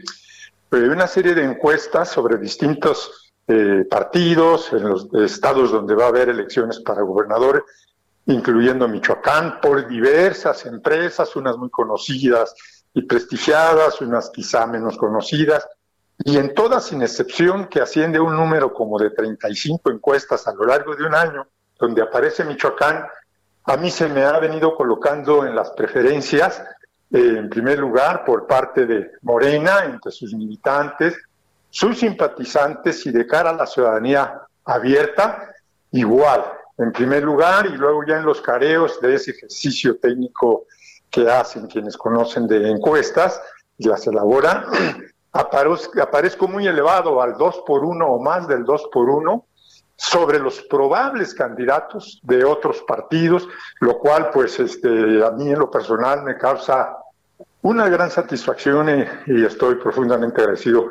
[0.72, 6.08] eh, una serie de encuestas sobre distintos eh, partidos, en los estados donde va a
[6.08, 7.62] haber elecciones para gobernadores,
[8.26, 12.54] incluyendo Michoacán, por diversas empresas, unas muy conocidas
[12.92, 15.68] y prestigiadas, unas quizá menos conocidas,
[16.18, 20.64] y en todas, sin excepción, que asciende un número como de 35 encuestas a lo
[20.64, 21.46] largo de un año,
[21.78, 23.04] donde aparece Michoacán,
[23.64, 26.62] a mí se me ha venido colocando en las preferencias,
[27.12, 31.16] eh, en primer lugar, por parte de Morena, entre sus militantes,
[31.76, 35.52] sus simpatizantes y de cara a la ciudadanía abierta,
[35.90, 36.42] igual.
[36.78, 40.64] en primer lugar, y luego ya en los careos de ese ejercicio técnico
[41.10, 43.42] que hacen quienes conocen de encuestas
[43.76, 44.64] y las elaboran,
[45.32, 49.46] aparezco muy elevado al 2 por 1 o más del 2 por 1
[49.96, 53.46] sobre los probables candidatos de otros partidos,
[53.80, 56.96] lo cual pues este a mí en lo personal me causa
[57.60, 58.88] una gran satisfacción
[59.26, 60.90] y, estoy profundamente agradecido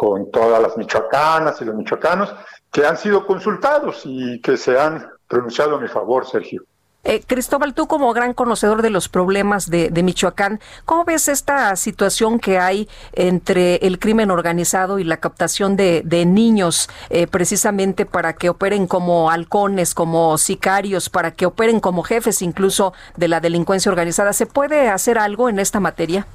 [0.00, 2.34] con todas las michoacanas y los michoacanos
[2.72, 6.62] que han sido consultados y que se han pronunciado a mi favor, Sergio.
[7.04, 12.40] Eh, Cristóbal, tú como gran conocedor de los problemas de, Michoacán, ¿cómo ves esta situación
[12.40, 18.48] que hay entre el crimen organizado y la captación de, niños eh, precisamente para que
[18.48, 24.32] operen como halcones, como sicarios, para que operen como jefes incluso de la delincuencia organizada?
[24.32, 26.26] ¿Se puede hacer algo en esta materia?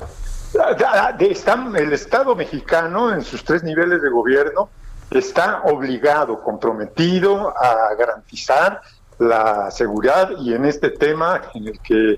[1.75, 4.69] el Estado mexicano en sus tres niveles de gobierno
[5.11, 8.81] está obligado, comprometido a garantizar
[9.19, 12.17] la seguridad y en este tema en el que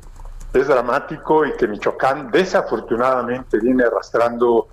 [0.53, 4.67] es dramático y que Michoacán desafortunadamente viene arrastrando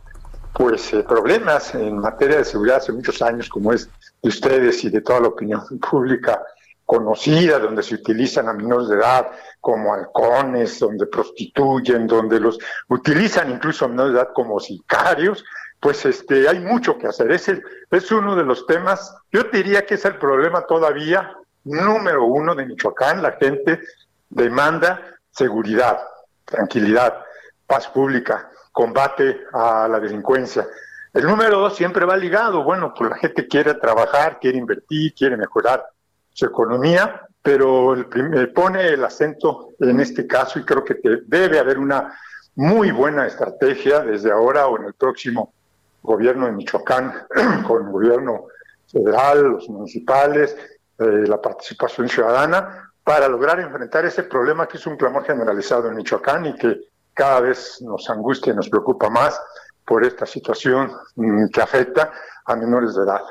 [0.52, 3.90] pues eh, problemas en materia de seguridad hace muchos años como es
[4.22, 6.40] de ustedes y de toda la opinión pública
[6.86, 9.28] conocida donde se utilizan a menores de edad
[9.60, 12.58] como halcones, donde prostituyen, donde los
[12.88, 15.44] utilizan incluso a menores de edad como sicarios,
[15.80, 17.30] pues este hay mucho que hacer.
[17.32, 17.50] Es,
[17.90, 22.66] es uno de los temas, yo diría que es el problema todavía número uno de
[22.66, 23.80] Michoacán, la gente
[24.28, 25.00] demanda
[25.30, 25.98] seguridad,
[26.44, 27.24] tranquilidad,
[27.66, 30.66] paz pública, combate a la delincuencia.
[31.12, 35.36] El número dos siempre va ligado, bueno, pues la gente quiere trabajar, quiere invertir, quiere
[35.36, 35.86] mejorar
[36.34, 41.78] su economía, pero el pone el acento en este caso y creo que debe haber
[41.78, 42.18] una
[42.56, 45.54] muy buena estrategia desde ahora o en el próximo
[46.02, 47.26] gobierno de Michoacán,
[47.66, 48.46] con el gobierno
[48.90, 50.56] federal, los municipales,
[50.98, 55.96] eh, la participación ciudadana para lograr enfrentar ese problema que es un clamor generalizado en
[55.96, 56.80] Michoacán y que
[57.12, 59.40] cada vez nos angustia y nos preocupa más
[59.86, 62.12] por esta situación mm, que afecta
[62.44, 63.22] a menores de edad.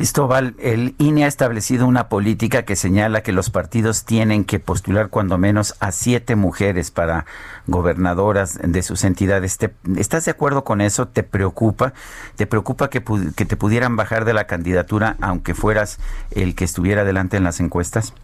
[0.00, 5.10] Cristóbal, el INE ha establecido una política que señala que los partidos tienen que postular
[5.10, 7.26] cuando menos a siete mujeres para
[7.66, 9.58] gobernadoras de sus entidades.
[9.98, 11.06] ¿Estás de acuerdo con eso?
[11.06, 11.92] ¿Te preocupa?
[12.36, 13.04] ¿Te preocupa que,
[13.36, 15.98] que te pudieran bajar de la candidatura aunque fueras
[16.30, 18.14] el que estuviera adelante en las encuestas?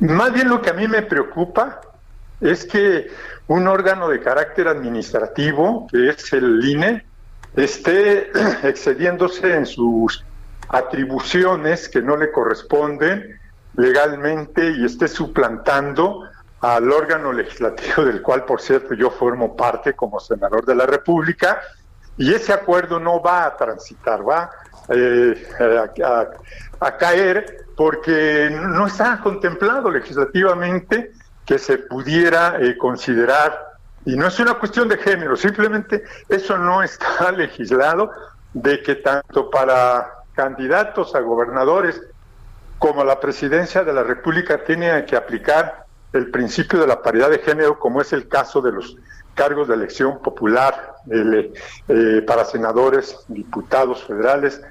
[0.00, 1.82] Más bien lo que a mí me preocupa
[2.40, 3.08] es que
[3.46, 7.04] un órgano de carácter administrativo, que es el INE,
[7.56, 8.30] esté
[8.66, 10.24] excediéndose en sus
[10.68, 13.38] atribuciones que no le corresponden
[13.76, 16.24] legalmente y esté suplantando
[16.60, 21.60] al órgano legislativo del cual, por cierto, yo formo parte como senador de la República,
[22.16, 24.50] y ese acuerdo no va a transitar, va
[24.88, 25.48] eh,
[26.80, 31.12] a, caer porque no está contemplado legislativamente
[31.46, 36.82] que se pudiera eh, considerar, y no es una cuestión de género, simplemente eso no
[36.82, 38.10] está legislado,
[38.52, 42.00] de que tanto para candidatos a gobernadores
[42.78, 47.40] como la presidencia de la República tiene que aplicar el principio de la paridad de
[47.40, 48.96] género, como es el caso de los
[49.34, 54.62] cargos de elección popular eh, para senadores, diputados federales,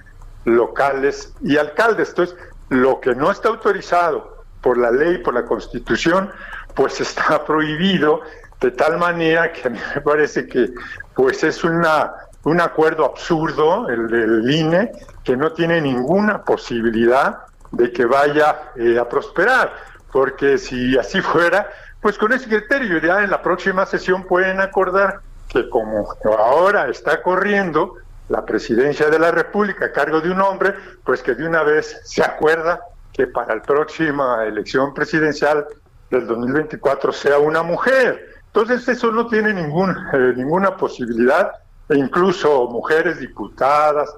[0.46, 2.10] locales y alcaldes.
[2.10, 2.38] Entonces,
[2.70, 6.32] lo que no está autorizado por la ley, por la constitución,
[6.76, 8.22] pues está prohibido
[8.62, 10.70] de tal manera que a mí me parece que
[11.14, 12.14] pues es una
[12.48, 14.92] un acuerdo absurdo, el del INE,
[15.28, 17.40] que no tiene ninguna posibilidad
[17.72, 19.74] de que vaya eh, a prosperar,
[20.10, 21.70] porque si así fuera,
[22.02, 26.08] pues con ese criterio ya en la próxima sesión pueden acordar que como
[26.40, 27.96] ahora está corriendo
[28.30, 30.74] la presidencia de la República a cargo de un hombre,
[31.04, 32.80] pues que de una vez se acuerda
[33.12, 35.66] que para la próxima elección presidencial
[36.10, 38.34] del 2024 sea una mujer.
[38.46, 41.52] Entonces eso no tiene ningún, eh, ninguna posibilidad
[41.90, 44.10] e incluso mujeres diputadas,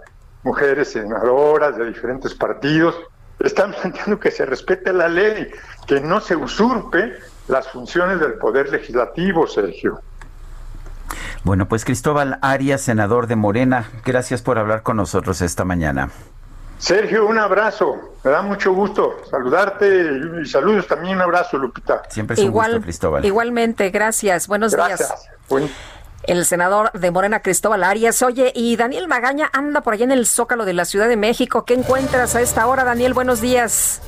[0.44, 2.95] mujeres senadoras de diferentes partidos,
[3.40, 5.49] están planteando que se respete la ley,
[5.88, 7.14] que no se usurpe
[7.48, 10.02] las funciones del Poder Legislativo, Sergio.
[11.44, 16.10] Bueno, pues Cristóbal Arias, senador de Morena, gracias por hablar con nosotros esta mañana.
[16.78, 18.16] Sergio, un abrazo.
[18.24, 21.16] Me da mucho gusto saludarte y saludos también.
[21.18, 22.03] Un abrazo, Lupita.
[22.10, 23.26] Siempre es un gusto, Cristóbal.
[23.26, 24.48] Igualmente, gracias.
[24.48, 24.98] Buenos días.
[24.98, 28.22] Gracias el senador de Morena Cristóbal Arias.
[28.22, 31.66] Oye, y Daniel Magaña anda por allá en el Zócalo de la Ciudad de México.
[31.66, 33.14] ¿Qué encuentras a esta hora, Daniel?
[33.14, 34.02] Buenos días.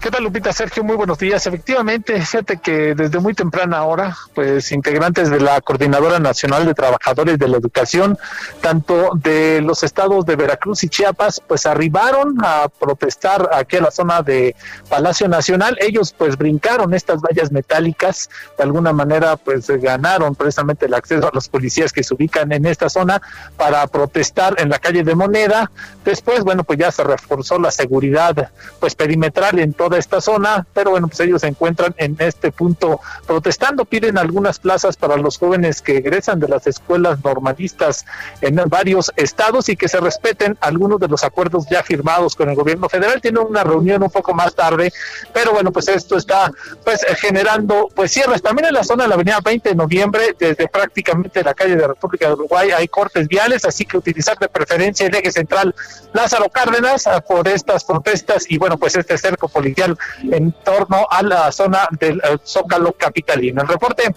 [0.00, 0.52] ¿Qué tal, Lupita?
[0.52, 1.44] Sergio, muy buenos días.
[1.46, 7.36] Efectivamente, fíjate que desde muy temprana hora, pues integrantes de la Coordinadora Nacional de Trabajadores
[7.36, 8.16] de la Educación,
[8.60, 13.90] tanto de los estados de Veracruz y Chiapas, pues arribaron a protestar aquí a la
[13.90, 14.54] zona de
[14.88, 15.76] Palacio Nacional.
[15.80, 21.30] Ellos pues brincaron estas vallas metálicas, de alguna manera pues ganaron precisamente el acceso a
[21.34, 23.20] los policías que se ubican en esta zona
[23.56, 25.72] para protestar en la calle de Moneda.
[26.04, 30.66] Después, bueno, pues ya se reforzó la seguridad pues perimetral en todo de esta zona,
[30.72, 35.38] pero bueno, pues ellos se encuentran en este punto protestando, piden algunas plazas para los
[35.38, 38.04] jóvenes que egresan de las escuelas normalistas
[38.40, 42.56] en varios estados y que se respeten algunos de los acuerdos ya firmados con el
[42.56, 43.20] gobierno federal.
[43.20, 44.92] Tienen una reunión un poco más tarde,
[45.32, 46.50] pero bueno, pues esto está
[46.84, 50.68] pues generando pues cierres también en la zona de la avenida 20 de noviembre, desde
[50.68, 55.06] prácticamente la calle de República de Uruguay hay cortes viales, así que utilizar de preferencia
[55.06, 55.74] el eje central
[56.12, 59.96] Lázaro Cárdenas ah, por estas protestas y bueno, pues este cerco policial
[60.30, 63.62] en torno a la zona del eh, Zócalo Capitalino.
[63.62, 64.14] El reporte,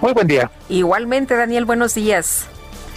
[0.00, 0.50] muy buen día.
[0.68, 2.46] Igualmente, Daniel, buenos días.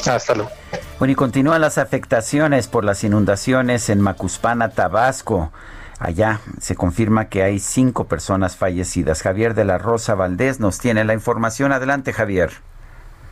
[0.06, 0.52] Hasta luego.
[1.00, 5.52] Bueno, y continúan las afectaciones por las inundaciones en Macuspana, Tabasco.
[6.00, 9.22] Allá se confirma que hay cinco personas fallecidas.
[9.22, 11.72] Javier de la Rosa Valdés nos tiene la información.
[11.72, 12.52] Adelante, Javier.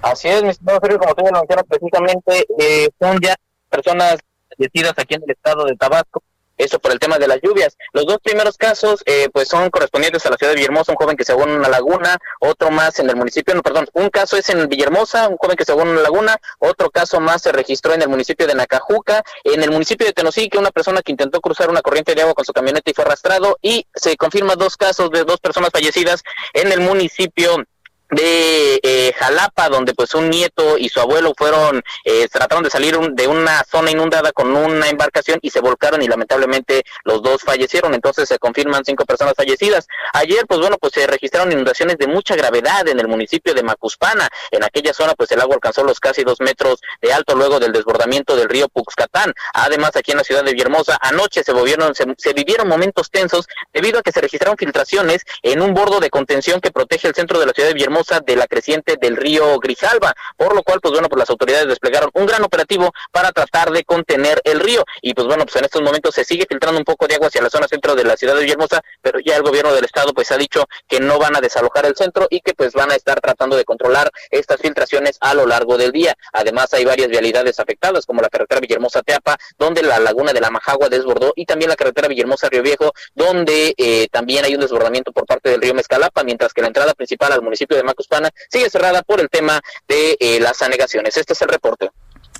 [0.01, 3.35] Así es, mi estimado como tú lo precisamente, eh, son ya
[3.69, 4.17] personas
[4.49, 6.23] fallecidas aquí en el estado de Tabasco
[6.57, 7.77] eso por el tema de las lluvias.
[7.93, 11.17] Los dos primeros casos, eh, pues son correspondientes a la ciudad de Villahermosa, un joven
[11.17, 14.37] que se ahogó en una laguna, otro más en el municipio, no, perdón, un caso
[14.37, 17.51] es en Villahermosa, un joven que se ahogó en una laguna, otro caso más se
[17.51, 21.41] registró en el municipio de Nacajuca, en el municipio de Tenosí, una persona que intentó
[21.41, 24.77] cruzar una corriente de agua con su camioneta y fue arrastrado, y se confirma dos
[24.77, 26.23] casos de dos personas fallecidas
[26.53, 27.65] en el municipio
[28.11, 32.97] de eh, Jalapa, donde pues un nieto y su abuelo fueron, eh, trataron de salir
[32.97, 37.93] de una zona inundada con una embarcación y se volcaron y lamentablemente los dos fallecieron,
[37.93, 39.87] entonces se confirman cinco personas fallecidas.
[40.13, 44.27] Ayer pues bueno pues se registraron inundaciones de mucha gravedad en el municipio de Macuspana,
[44.51, 47.71] en aquella zona pues el agua alcanzó los casi dos metros de alto luego del
[47.71, 49.33] desbordamiento del río Puxcatán.
[49.53, 53.47] Además aquí en la ciudad de Villahermosa anoche se, volvieron, se, se vivieron momentos tensos
[53.71, 57.39] debido a que se registraron filtraciones en un bordo de contención que protege el centro
[57.39, 60.91] de la ciudad de Villahermosa de la creciente del río Grijalba, por lo cual, pues
[60.91, 64.83] bueno, pues las autoridades desplegaron un gran operativo para tratar de contener el río.
[65.01, 67.41] Y pues bueno, pues en estos momentos se sigue filtrando un poco de agua hacia
[67.41, 70.31] la zona centro de la ciudad de Villahermosa, pero ya el gobierno del estado pues
[70.31, 73.21] ha dicho que no van a desalojar el centro y que pues van a estar
[73.21, 76.15] tratando de controlar estas filtraciones a lo largo del día.
[76.33, 80.89] Además hay varias vialidades afectadas, como la carretera Villahermosa-Teapa, donde la laguna de la Majagua
[80.89, 85.49] desbordó, y también la carretera Villahermosa-Río Viejo, donde eh, también hay un desbordamiento por parte
[85.49, 89.19] del río Mezcalapa, mientras que la entrada principal al municipio de Macuspana sigue cerrada por
[89.19, 91.17] el tema de eh, las anegaciones.
[91.17, 91.91] Este es el reporte.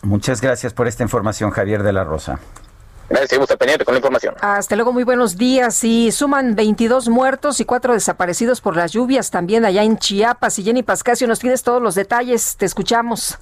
[0.03, 2.40] Muchas gracias por esta información, Javier de la Rosa.
[3.11, 4.36] Gracias, pendiente con la información.
[4.40, 5.84] Hasta luego, muy buenos días.
[5.84, 10.57] Y suman 22 muertos y cuatro desaparecidos por las lluvias también allá en Chiapas.
[10.60, 12.56] Y Jenny Pascasio, nos tienes todos los detalles.
[12.56, 13.38] Te escuchamos.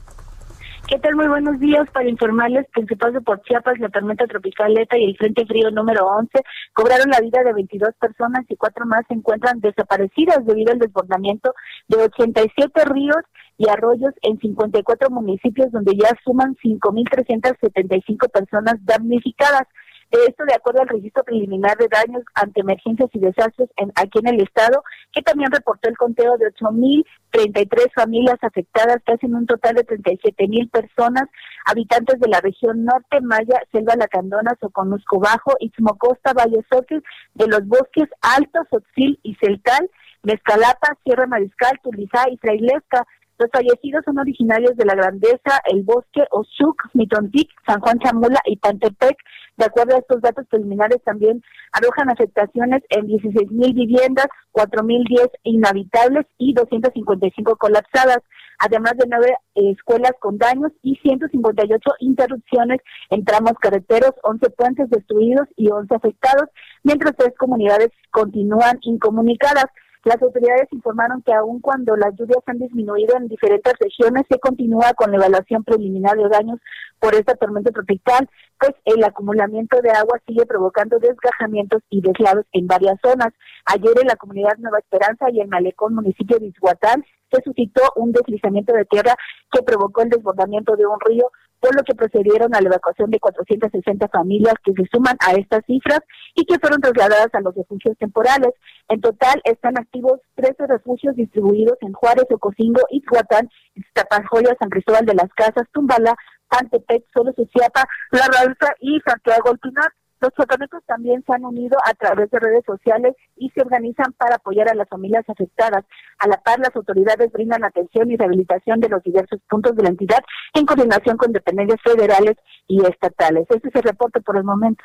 [0.90, 1.16] ¿Qué tal?
[1.16, 1.88] Muy buenos días.
[1.92, 5.46] Para informarles que en su paso por Chiapas, la tormenta tropical ETA y el Frente
[5.46, 6.32] Frío número 11
[6.74, 11.54] cobraron la vida de 22 personas y cuatro más se encuentran desaparecidas debido al desbordamiento
[11.90, 13.22] de 87 ríos
[13.60, 19.68] y arroyos en 54 municipios donde ya suman 5.375 personas damnificadas.
[20.12, 24.28] Esto de acuerdo al registro preliminar de daños ante emergencias y desastres en, aquí en
[24.28, 24.84] el estado,
[25.14, 30.72] que también reportó el conteo de 8.033 familias afectadas, que hacen un total de 37.000
[30.72, 31.26] personas,
[31.66, 37.04] habitantes de la región norte, Maya, Selva Lacandona, Soconusco Bajo, Itzmocosta, Valle Soques,
[37.36, 39.92] de los bosques Altos, Oxil y Celtal,
[40.24, 43.06] Mezcalapa, Sierra Mariscal, Tulizá y Trailesca.
[43.40, 48.58] Los fallecidos son originarios de la Grandeza, El Bosque, Osuc, Mitontic, San Juan Chamula y
[48.58, 49.16] Pantepec.
[49.56, 51.42] De acuerdo a estos datos preliminares, también
[51.72, 58.20] arrojan afectaciones en 16 mil viviendas, 4 mil 10 inhabitables y 255 colapsadas,
[58.58, 65.48] además de nueve escuelas con daños y 158 interrupciones en tramos carreteros, 11 puentes destruidos
[65.56, 66.50] y 11 afectados,
[66.84, 69.68] mientras tres comunidades continúan incomunicadas.
[70.06, 74.94] Las autoridades informaron que aun cuando las lluvias han disminuido en diferentes regiones, se continúa
[74.94, 76.60] con la evaluación preliminar de daños
[77.00, 82.68] por esta tormenta tropical, pues el acumulamiento de agua sigue provocando desgajamientos y deslaves en
[82.68, 83.34] varias zonas.
[83.66, 88.14] Ayer en la comunidad Nueva Esperanza y el Malecón, municipio de Izhuatán, se suscitó un
[88.14, 89.16] deslizamiento de tierra
[89.52, 91.30] que provocó el desbordamiento de un río,
[91.60, 95.66] por lo que procedieron a la evacuación de 460 familias que se suman a estas
[95.66, 96.00] cifras
[96.36, 98.54] y que fueron trasladadas a los refugios temporales.
[98.88, 105.16] En total están activos 13 refugios distribuidos en Juárez, Ocosingo, Izhuatán, Iztapanjoya, San Cristóbal de
[105.16, 106.16] las Casas, Tumbala,
[106.50, 109.92] Antepec, Solo Suciapa, La Raza y Santiago Alpinar.
[110.22, 114.36] Los fotógrafos también se han unido a través de redes sociales y se organizan para
[114.36, 115.86] apoyar a las familias afectadas.
[116.20, 119.90] A la par, las autoridades brindan atención y rehabilitación de los diversos puntos de la
[119.90, 120.20] entidad
[120.54, 122.36] en coordinación con dependencias federales
[122.68, 123.46] y estatales.
[123.50, 124.84] Este es el reporte por el momento.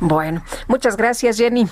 [0.00, 1.66] Bueno, muchas gracias, Jenny.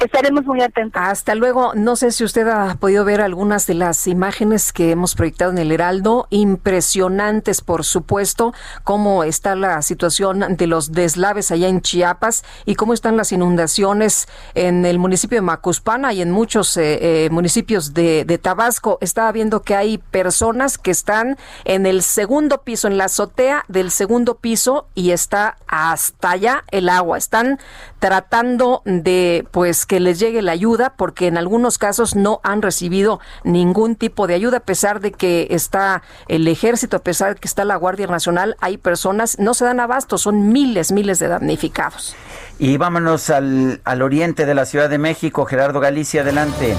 [0.00, 1.00] Estaremos muy atentos.
[1.02, 1.74] Hasta luego.
[1.74, 5.58] No sé si usted ha podido ver algunas de las imágenes que hemos proyectado en
[5.58, 6.26] el Heraldo.
[6.30, 12.94] Impresionantes, por supuesto, cómo está la situación de los deslaves allá en Chiapas y cómo
[12.94, 18.24] están las inundaciones en el municipio de Macuspana y en muchos eh, eh, municipios de,
[18.24, 18.98] de Tabasco.
[19.00, 23.90] Estaba viendo que hay personas que están en el segundo piso, en la azotea del
[23.90, 27.18] segundo piso y está hasta allá el agua.
[27.18, 27.58] Están
[27.98, 33.20] tratando de, pues, que les llegue la ayuda, porque en algunos casos no han recibido
[33.44, 37.48] ningún tipo de ayuda, a pesar de que está el ejército, a pesar de que
[37.48, 42.16] está la Guardia Nacional, hay personas, no se dan abasto, son miles, miles de damnificados.
[42.58, 46.74] Y vámonos al, al oriente de la Ciudad de México, Gerardo Galicia, adelante.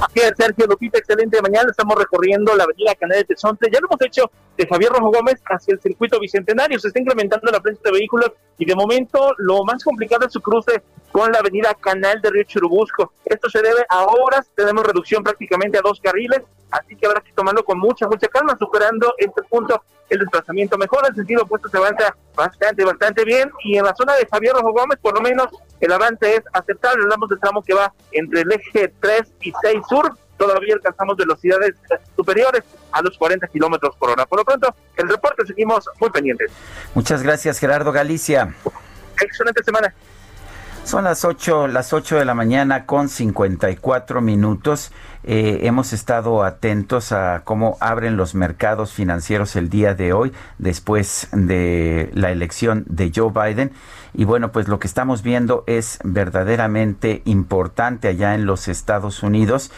[0.00, 1.70] Aquí es Sergio Lupita, excelente mañana.
[1.70, 3.70] Estamos recorriendo la avenida Canal de Tesonte.
[3.72, 6.78] Ya lo hemos hecho de Javier Rojo Gómez hacia el circuito bicentenario.
[6.78, 10.40] Se está incrementando la presencia de vehículos y de momento lo más complicado es su
[10.40, 10.82] cruce
[11.16, 13.14] con la avenida Canal de Río Churubusco.
[13.24, 17.32] Esto se debe a obras, tenemos reducción prácticamente a dos carriles, así que habrá que
[17.32, 21.78] tomarlo con mucha, mucha calma, superando este punto el desplazamiento mejora, el sentido opuesto se
[21.78, 25.46] avanza bastante, bastante bien, y en la zona de Javier Rojo Gómez, por lo menos,
[25.80, 29.82] el avance es aceptable, hablamos del tramo que va entre el eje 3 y 6
[29.88, 31.76] sur, todavía alcanzamos velocidades
[32.14, 32.62] superiores
[32.92, 34.26] a los 40 kilómetros por hora.
[34.26, 34.68] Por lo pronto,
[34.98, 36.52] el reporte seguimos muy pendientes.
[36.92, 38.54] Muchas gracias, Gerardo Galicia.
[39.18, 39.94] Excelente semana.
[40.86, 44.92] Son las 8, las 8 de la mañana con 54 minutos.
[45.28, 51.28] Eh, hemos estado atentos a cómo abren los mercados financieros el día de hoy, después
[51.32, 53.72] de la elección de Joe Biden.
[54.14, 59.72] Y bueno, pues lo que estamos viendo es verdaderamente importante allá en los Estados Unidos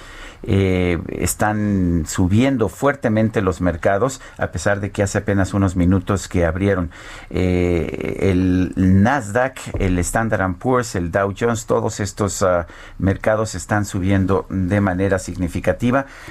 [0.44, 6.46] eh, están subiendo fuertemente los mercados, a pesar de que hace apenas unos minutos que
[6.46, 6.90] abrieron
[7.30, 12.64] eh, el Nasdaq, el Standard Poor's, el Dow Jones, todos estos uh,
[12.98, 15.37] mercados están subiendo de manera significativa.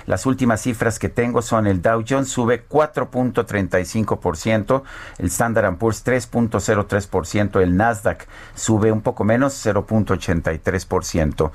[0.05, 4.83] Las últimas cifras que tengo son el Dow Jones sube 4.35%,
[5.17, 11.51] el Standard Poor's 3.03%, el Nasdaq sube un poco menos 0.83%.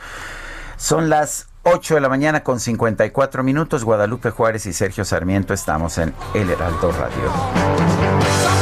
[0.76, 3.84] Son las 8 de la mañana con 54 minutos.
[3.84, 8.61] Guadalupe Juárez y Sergio Sarmiento estamos en El Heraldo Radio.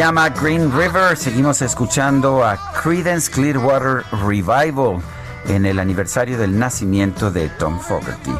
[0.00, 1.14] Llama Green River.
[1.14, 5.02] Seguimos escuchando a Credence Clearwater Revival
[5.46, 8.32] en el aniversario del nacimiento de Tom Fogerty.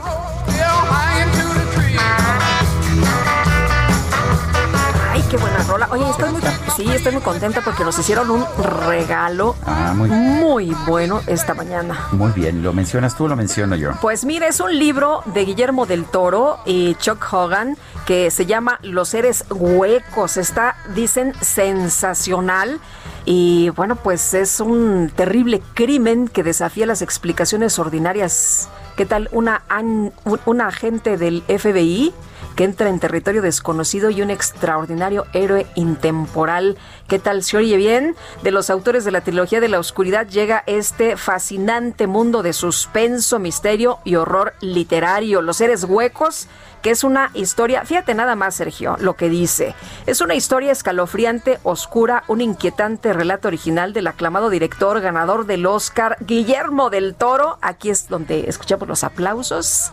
[5.31, 5.89] Qué buena rola.
[5.93, 6.43] Oye, estoy muy,
[6.77, 8.45] sí, estoy muy contenta porque nos hicieron un
[8.89, 12.09] regalo Ah, muy, muy bueno esta mañana.
[12.13, 12.63] muy bien.
[12.63, 13.93] ¿Lo mencionas tú o lo menciono yo?
[14.01, 17.77] Pues mira, es un libro de Guillermo del Toro y Chuck Hogan
[18.07, 20.37] que se llama Los seres huecos.
[20.37, 22.81] Está, dicen, sensacional.
[23.25, 28.69] Y bueno, pues es un terrible crimen que desafía las explicaciones ordinarias.
[28.97, 32.13] ¿Qué tal una, an- un- una agente del FBI
[32.57, 36.77] que entra en territorio desconocido y un extraordinario héroe intemporal?
[37.09, 38.17] ¿Qué tal se oye bien?
[38.43, 43.39] De los autores de la trilogía de la oscuridad llega este fascinante mundo de suspenso,
[43.39, 45.43] misterio y horror literario.
[45.43, 46.49] Los seres huecos
[46.83, 49.75] que es una historia, fíjate nada más Sergio, lo que dice,
[50.07, 56.17] es una historia escalofriante, oscura, un inquietante relato original del aclamado director ganador del Oscar,
[56.21, 59.93] Guillermo del Toro, aquí es donde escuchamos los aplausos,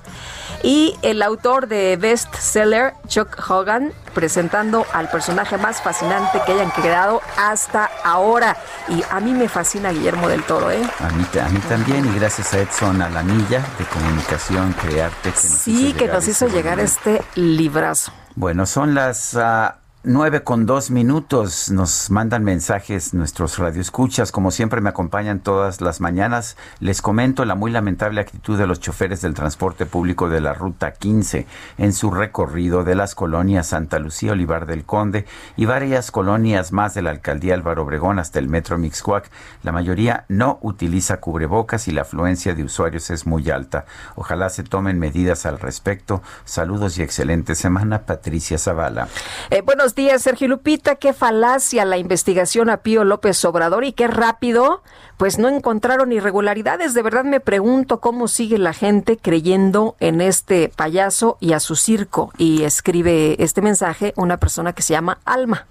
[0.63, 7.21] y el autor de bestseller, Chuck Hogan, presentando al personaje más fascinante que hayan creado
[7.37, 8.57] hasta ahora.
[8.87, 10.81] Y a mí me fascina Guillermo del Toro, ¿eh?
[11.01, 15.29] A mí, a mí también, y gracias a Edson Alanilla de Comunicación Crearte.
[15.29, 18.11] Que nos sí, que nos hizo este llegar este librazo.
[18.33, 19.35] Bueno, son las...
[19.35, 24.31] Uh, 9 con dos minutos nos mandan mensajes nuestros radioescuchas.
[24.31, 26.55] Como siempre me acompañan todas las mañanas.
[26.79, 30.93] Les comento la muy lamentable actitud de los choferes del transporte público de la Ruta
[30.93, 31.47] 15
[31.79, 35.25] en su recorrido de las colonias Santa Lucía, Olivar del Conde
[35.57, 39.29] y varias colonias más de la alcaldía Álvaro Obregón hasta el metro Mixcuac.
[39.63, 43.85] La mayoría no utiliza cubrebocas y la afluencia de usuarios es muy alta.
[44.15, 46.21] Ojalá se tomen medidas al respecto.
[46.45, 49.07] Saludos y excelente semana, Patricia Zavala.
[49.49, 49.63] Eh,
[49.95, 50.95] días, Sergio Lupita.
[50.95, 54.81] Qué falacia la investigación a Pío López Obrador y qué rápido,
[55.17, 56.93] pues no encontraron irregularidades.
[56.93, 61.75] De verdad me pregunto cómo sigue la gente creyendo en este payaso y a su
[61.75, 62.31] circo.
[62.37, 65.65] Y escribe este mensaje una persona que se llama Alma.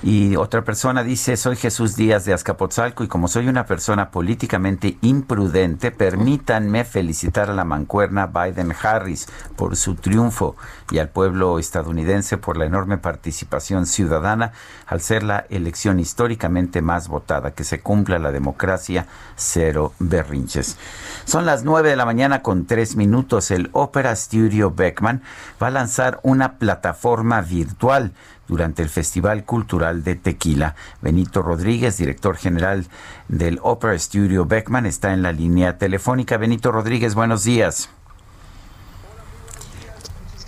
[0.00, 4.96] Y otra persona dice, soy Jesús Díaz de Azcapotzalco y como soy una persona políticamente
[5.00, 9.26] imprudente, permítanme felicitar a la mancuerna Biden-Harris
[9.56, 10.54] por su triunfo
[10.92, 14.52] y al pueblo estadounidense por la enorme participación ciudadana
[14.86, 17.50] al ser la elección históricamente más votada.
[17.50, 18.87] Que se cumpla la democracia,
[19.36, 20.76] cero berrinches.
[21.24, 23.50] Son las nueve de la mañana con tres minutos.
[23.50, 25.22] El Opera Studio Beckman
[25.62, 28.12] va a lanzar una plataforma virtual
[28.46, 30.74] durante el Festival Cultural de Tequila.
[31.02, 32.86] Benito Rodríguez, director general
[33.28, 36.38] del Opera Studio Beckman, está en la línea telefónica.
[36.38, 37.90] Benito Rodríguez, buenos días.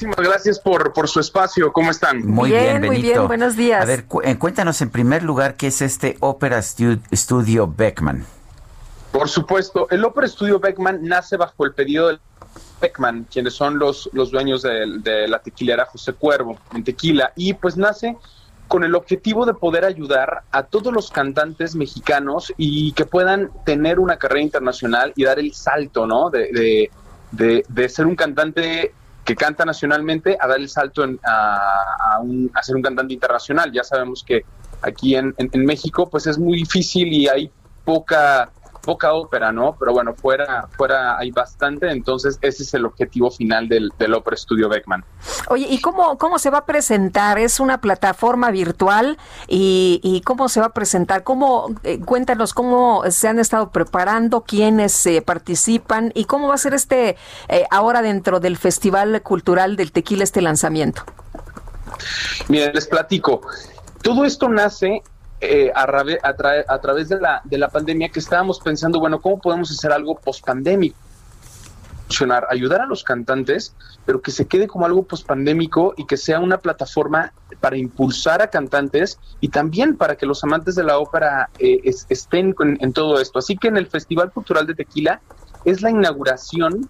[0.01, 1.74] Muchísimas gracias por, por su espacio.
[1.74, 2.27] ¿Cómo están?
[2.27, 2.93] Muy bien, Benito.
[2.93, 3.82] Muy bien, buenos días.
[3.82, 8.24] A ver, eh, cuéntanos en primer lugar qué es este Opera Studio Beckman.
[9.12, 12.18] Por supuesto, el Opera Studio Beckman nace bajo el pedido del
[12.81, 17.77] Beckman, quienes son los, los dueños de, la tequilera José Cuervo en Tequila, y pues
[17.77, 18.16] nace
[18.68, 23.98] con el objetivo de poder ayudar a todos los cantantes mexicanos y que puedan tener
[23.98, 26.31] una carrera internacional y dar el salto, ¿no?
[26.31, 26.89] De,
[27.32, 28.94] de, ser un cantante
[29.24, 32.20] que canta nacionalmente a dar el salto a,
[32.55, 33.70] a, ser un cantante internacional.
[33.72, 34.44] Ya sabemos que
[34.82, 37.51] aquí en, en México pues es muy difícil y hay
[37.84, 38.51] poca
[38.81, 39.77] poca ópera, ¿no?
[39.78, 44.36] Pero bueno, fuera, fuera hay bastante, entonces ese es el objetivo final del, del Opera
[44.36, 45.05] Studio Beckman.
[45.48, 47.39] Oye, ¿y cómo, cómo se va a presentar?
[47.39, 49.19] ¿Es una plataforma virtual?
[49.48, 51.23] ¿Y, cómo se va a presentar?
[51.23, 56.59] ¿Cómo, eh, cuéntanos cómo se han estado preparando, quiénes eh, participan y cómo va a
[56.59, 57.16] ser este,
[57.48, 61.02] eh, ahora dentro del Festival Cultural del Tequila, este lanzamiento?
[62.48, 63.43] Miren, les platico.
[64.02, 65.02] Todo esto nace
[65.41, 69.71] eh, a, a, través de la, de la pandemia que estábamos pensando, bueno, ¿cómo podemos
[69.71, 70.97] hacer algo post-pandémico?
[72.49, 76.59] ayudar a los cantantes, pero que se quede como algo pospandémico y que sea una
[76.59, 81.81] plataforma para impulsar a cantantes y también para que los amantes de la ópera eh,
[82.09, 83.39] estén en todo esto.
[83.39, 85.21] Así que en el Festival Cultural de Tequila
[85.65, 86.89] es la inauguración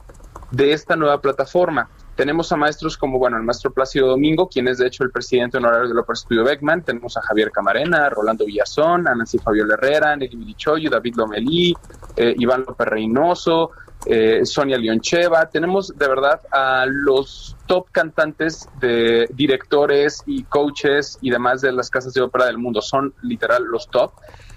[0.51, 1.89] de esta nueva plataforma.
[2.21, 5.57] Tenemos a maestros como, bueno, el maestro Plácido Domingo, quien es de hecho el presidente
[5.57, 6.83] honorario del Opera Estudio Beckman.
[6.83, 11.75] Tenemos a Javier Camarena, Rolando Villazón, a Nancy Fabiola Herrera, Nelly Virichoyo, David Lomelí,
[12.17, 13.71] eh, Iván López Reynoso,
[14.05, 15.49] eh, Sonia Leoncheva.
[15.49, 21.89] Tenemos de verdad a los top cantantes de directores y coaches y demás de las
[21.89, 22.83] casas de ópera del mundo.
[22.83, 24.13] Son literal los top.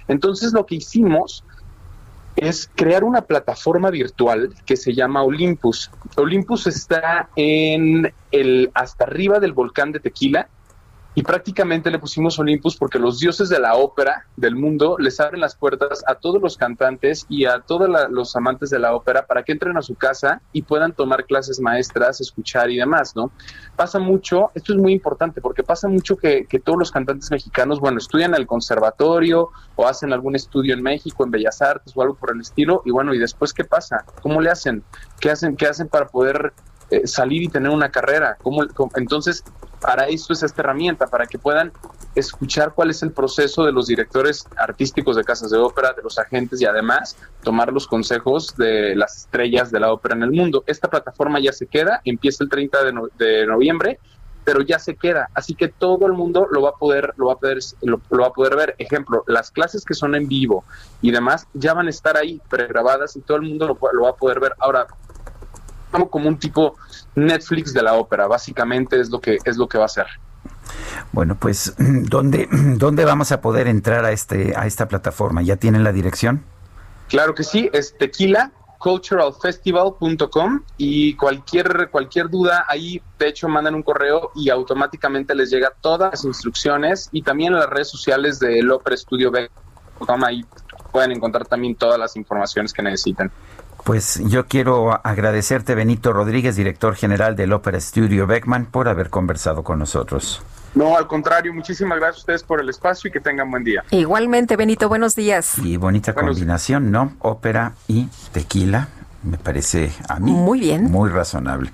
[0.09, 1.45] Entonces lo que hicimos
[2.35, 5.91] es crear una plataforma virtual que se llama Olympus.
[6.15, 10.47] Olympus está en el hasta arriba del volcán de Tequila
[11.15, 15.41] y prácticamente le pusimos Olympus porque los dioses de la ópera del mundo les abren
[15.41, 19.43] las puertas a todos los cantantes y a todos los amantes de la ópera para
[19.43, 23.31] que entren a su casa y puedan tomar clases maestras, escuchar y demás, ¿no?
[23.75, 27.79] Pasa mucho, esto es muy importante porque pasa mucho que, que todos los cantantes mexicanos,
[27.79, 32.15] bueno, estudian al conservatorio o hacen algún estudio en México, en Bellas Artes o algo
[32.15, 34.03] por el estilo y bueno, ¿y después qué pasa?
[34.21, 34.83] ¿Cómo le hacen?
[35.19, 36.53] ¿Qué hacen, qué hacen para poder
[36.93, 38.37] eh, salir y tener una carrera.
[38.43, 38.63] ¿Cómo,
[38.95, 39.43] entonces,
[39.81, 41.71] para eso es esta herramienta, para que puedan
[42.13, 46.19] escuchar cuál es el proceso de los directores artísticos de casas de ópera, de los
[46.19, 50.63] agentes y además tomar los consejos de las estrellas de la ópera en el mundo.
[50.67, 52.77] Esta plataforma ya se queda, empieza el 30
[53.17, 53.99] de, noviembre,
[54.43, 57.33] pero ya se queda, así que todo el mundo lo va a poder, lo va
[57.33, 58.75] a poder, lo, va a poder ver.
[58.77, 60.63] Ejemplo, las clases que son en vivo
[61.01, 64.09] y demás ya van a estar ahí pregrabadas y todo el mundo lo, lo va
[64.11, 64.53] a poder ver.
[64.59, 64.85] Ahora,
[66.09, 66.75] como un tipo
[67.15, 70.07] Netflix de la ópera, básicamente es lo que es lo que va a ser.
[71.11, 75.41] Bueno, pues ¿dónde dónde vamos a poder entrar a este a esta plataforma?
[75.41, 76.43] ¿Ya tienen la dirección?
[77.09, 83.83] Claro que sí, es tequila culturalfestival.com y cualquier cualquier duda ahí de hecho mandan un
[83.83, 88.69] correo y automáticamente les llega todas las instrucciones y también en las redes sociales del
[88.69, 90.43] Opera Studio Beckman ahí
[90.91, 93.31] pueden encontrar también todas las informaciones que necesiten.
[93.83, 99.63] Pues yo quiero agradecerte Benito Rodríguez, director general del Opera Studio Beckman, por haber conversado
[99.63, 100.41] con nosotros.
[100.73, 103.83] No, al contrario, muchísimas gracias a ustedes por el espacio y que tengan buen día.
[103.91, 105.57] Igualmente, Benito, buenos días.
[105.59, 107.13] Y bonita combinación, ¿no?
[107.19, 108.87] Ópera y tequila,
[109.21, 110.85] me parece a mí muy bien.
[110.85, 111.71] Muy razonable.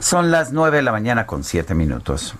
[0.00, 2.34] Son las nueve de la mañana con siete minutos.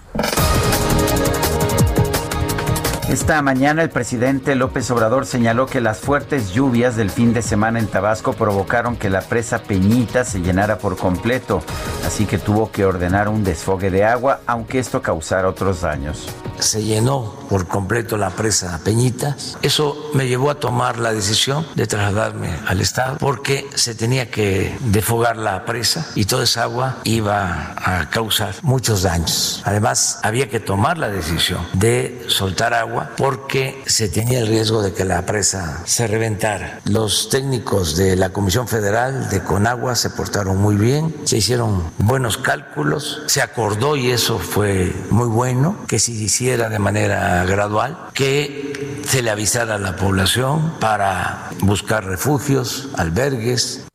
[3.09, 7.79] Esta mañana el presidente López Obrador señaló que las fuertes lluvias del fin de semana
[7.79, 11.63] en Tabasco provocaron que la presa Peñita se llenara por completo,
[12.05, 16.27] así que tuvo que ordenar un desfogue de agua, aunque esto causara otros daños.
[16.59, 19.37] Se llenó por completo la presa Peñita.
[19.63, 24.77] Eso me llevó a tomar la decisión de trasladarme al Estado porque se tenía que
[24.81, 29.63] defogar la presa y toda esa agua iba a causar muchos daños.
[29.65, 34.93] Además, había que tomar la decisión de soltar agua porque se tenía el riesgo de
[34.93, 36.81] que la presa se reventara.
[36.85, 42.37] Los técnicos de la Comisión Federal de Conagua se portaron muy bien, se hicieron buenos
[42.39, 49.03] cálculos, se acordó y eso fue muy bueno que se hiciera de manera gradual, que
[49.07, 53.86] se le avisara a la población para buscar refugios, albergues.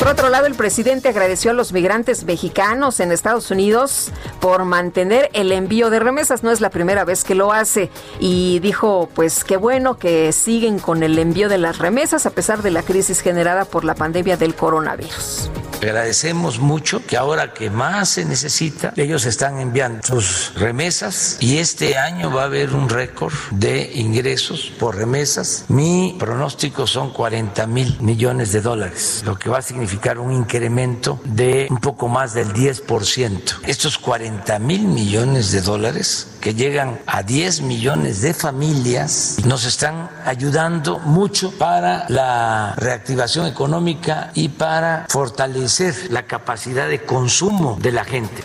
[0.00, 4.10] Por otro lado, el presidente agradeció a los migrantes mexicanos en Estados Unidos
[4.40, 6.42] por mantener el envío de remesas.
[6.42, 7.90] No es la primera vez que lo hace.
[8.18, 12.62] Y dijo, pues qué bueno que siguen con el envío de las remesas a pesar
[12.62, 15.50] de la crisis generada por la pandemia del coronavirus.
[15.82, 21.96] Agradecemos mucho que ahora que más se necesita, ellos están enviando sus remesas y este
[21.96, 25.64] año va a haber un récord de ingresos por remesas.
[25.68, 31.20] Mi pronóstico son 40 mil millones de dólares, lo que va a significar un incremento
[31.24, 33.60] de un poco más del 10%.
[33.66, 40.10] Estos 40 mil millones de dólares que llegan a 10 millones de familias nos están
[40.24, 48.04] ayudando mucho para la reactivación económica y para fortalecer la capacidad de consumo de la
[48.04, 48.42] gente.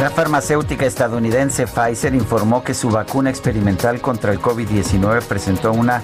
[0.00, 6.02] La farmacéutica estadounidense Pfizer informó que su vacuna experimental contra el COVID-19 presentó una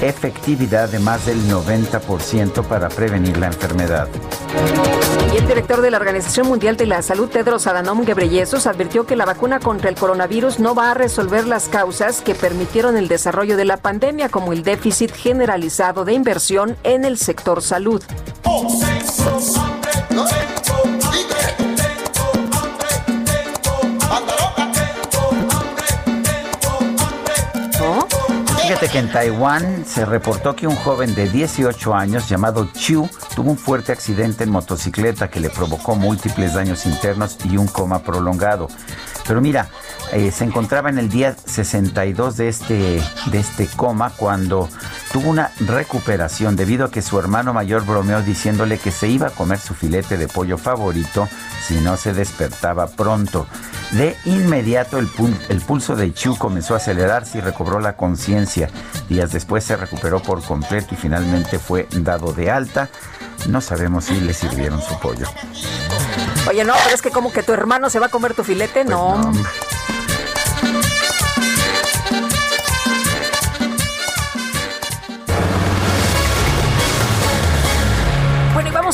[0.00, 4.08] efectividad de más del 90% para prevenir la enfermedad.
[5.32, 9.16] Y el director de la Organización Mundial de la Salud, Tedros Adhanom Ghebreyesus, advirtió que
[9.16, 13.56] la vacuna contra el coronavirus no va a resolver las causas que permitieron el desarrollo
[13.56, 18.02] de la pandemia, como el déficit generalizado de inversión en el sector salud.
[28.90, 33.58] Que en Taiwán se reportó que un joven de 18 años llamado Chu tuvo un
[33.58, 38.68] fuerte accidente en motocicleta que le provocó múltiples daños internos y un coma prolongado.
[39.26, 39.68] Pero mira,
[40.12, 44.68] eh, se encontraba en el día 62 de este, de este coma cuando
[45.12, 49.30] tuvo una recuperación debido a que su hermano mayor bromeó diciéndole que se iba a
[49.30, 51.28] comer su filete de pollo favorito
[51.66, 53.46] si no se despertaba pronto.
[53.92, 55.08] De inmediato el,
[55.48, 58.70] el pulso de Chu comenzó a acelerarse y recobró la conciencia.
[59.08, 62.88] Días después se recuperó por completo y finalmente fue dado de alta.
[63.48, 65.26] No sabemos si le sirvieron su pollo.
[66.48, 68.84] Oye, no, pero es que como que tu hermano se va a comer tu filete,
[68.84, 69.18] Pues no.
[69.18, 69.32] no.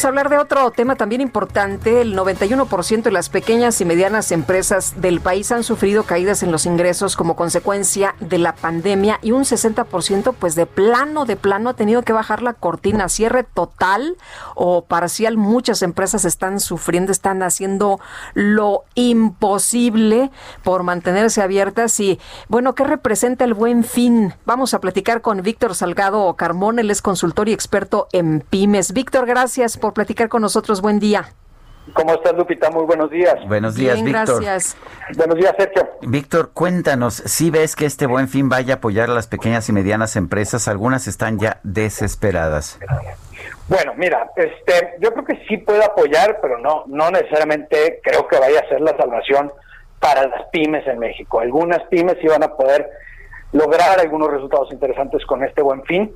[0.05, 2.01] A hablar de otro tema también importante.
[2.01, 6.67] El 91% de las pequeñas y medianas empresas del país han sufrido caídas en los
[6.67, 11.75] ingresos como consecuencia de la pandemia y un 60% pues de plano, de plano ha
[11.75, 13.09] tenido que bajar la cortina.
[13.09, 14.17] Cierre total
[14.55, 15.37] o parcial.
[15.37, 18.01] Muchas empresas están sufriendo, están haciendo
[18.35, 20.31] lo imposible
[20.63, 21.99] por mantenerse abiertas.
[22.01, 22.19] Y
[22.49, 24.35] bueno, ¿qué representa el buen fin?
[24.47, 28.93] Vamos a platicar con Víctor Salgado Carmón, él es consultor y experto en pymes.
[28.93, 30.81] Víctor, gracias por platicar con nosotros.
[30.81, 31.33] Buen día.
[31.95, 32.71] ¿Cómo estás, Lupita?
[32.71, 33.35] Muy buenos días.
[33.49, 34.43] Buenos días, Bien, Víctor.
[34.43, 34.77] gracias.
[35.17, 35.89] Buenos días, Sergio.
[36.03, 39.73] Víctor, cuéntanos, si ves que este buen fin vaya a apoyar a las pequeñas y
[39.73, 42.79] medianas empresas, algunas están ya desesperadas.
[43.69, 48.39] Bueno, mira, este, yo creo que sí puede apoyar, pero no, no necesariamente creo que
[48.39, 49.51] vaya a ser la salvación
[49.99, 51.41] para las pymes en México.
[51.41, 52.89] Algunas pymes sí van a poder
[53.53, 56.13] lograr algunos resultados interesantes con este buen fin.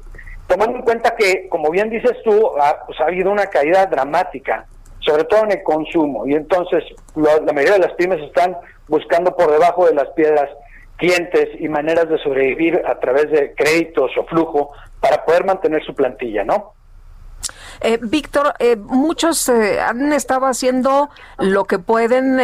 [0.46, 4.66] Tomando en cuenta que, como bien dices tú, ha, pues, ha habido una caída dramática,
[5.00, 8.56] sobre todo en el consumo, y entonces la mayoría de las pymes están
[8.88, 10.48] buscando por debajo de las piedras
[10.96, 15.94] clientes y maneras de sobrevivir a través de créditos o flujo para poder mantener su
[15.94, 16.72] plantilla, ¿no?
[17.80, 22.40] Eh, Víctor, eh, muchos eh, han estado haciendo lo que pueden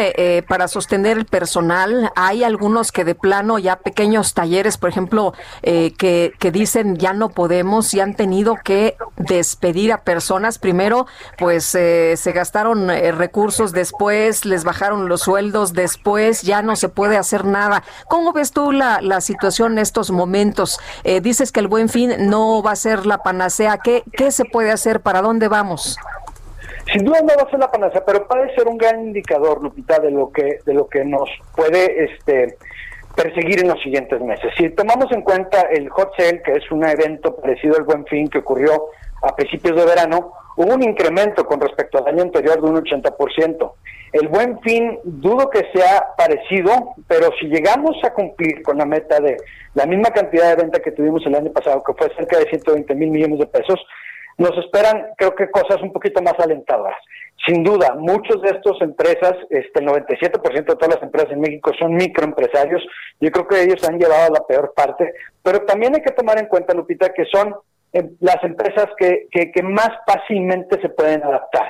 [0.48, 2.12] para sostener el personal.
[2.16, 5.32] Hay algunos que de plano ya pequeños talleres, por ejemplo,
[5.62, 10.58] que, que dicen ya no podemos y han tenido que despedir a personas.
[10.58, 11.06] Primero,
[11.38, 17.44] pues se gastaron recursos, después les bajaron los sueldos, después ya no se puede hacer
[17.44, 17.82] nada.
[18.08, 20.78] ¿Cómo ves tú la, la situación en estos momentos?
[21.22, 23.78] dices que el buen fin no va a ser la panacea.
[23.78, 25.96] ¿Qué, qué se puede hacer para dónde vamos?
[26.92, 29.98] Sin duda no va a ser la panacea, pero puede ser un gran indicador, Lupita,
[29.98, 32.58] de lo que de lo que nos puede este
[33.14, 34.52] perseguir en los siguientes meses.
[34.56, 38.28] Si tomamos en cuenta el Hot Sale, que es un evento parecido al Buen Fin
[38.28, 38.86] que ocurrió
[39.22, 43.72] a principios de verano, hubo un incremento con respecto al año anterior de un 80%.
[44.12, 49.20] El Buen Fin dudo que sea parecido, pero si llegamos a cumplir con la meta
[49.20, 49.36] de
[49.74, 52.94] la misma cantidad de venta que tuvimos el año pasado, que fue cerca de 120
[52.94, 53.80] mil millones de pesos,
[54.38, 56.98] nos esperan, creo que cosas un poquito más alentadoras.
[57.46, 61.72] Sin duda, muchos de estas empresas, este, el 97% de todas las empresas en México
[61.78, 62.82] son microempresarios.
[63.20, 66.46] Yo creo que ellos han llevado la peor parte, pero también hay que tomar en
[66.46, 67.54] cuenta, Lupita, que son
[67.92, 71.66] eh, las empresas que, que, que más fácilmente se pueden adaptar.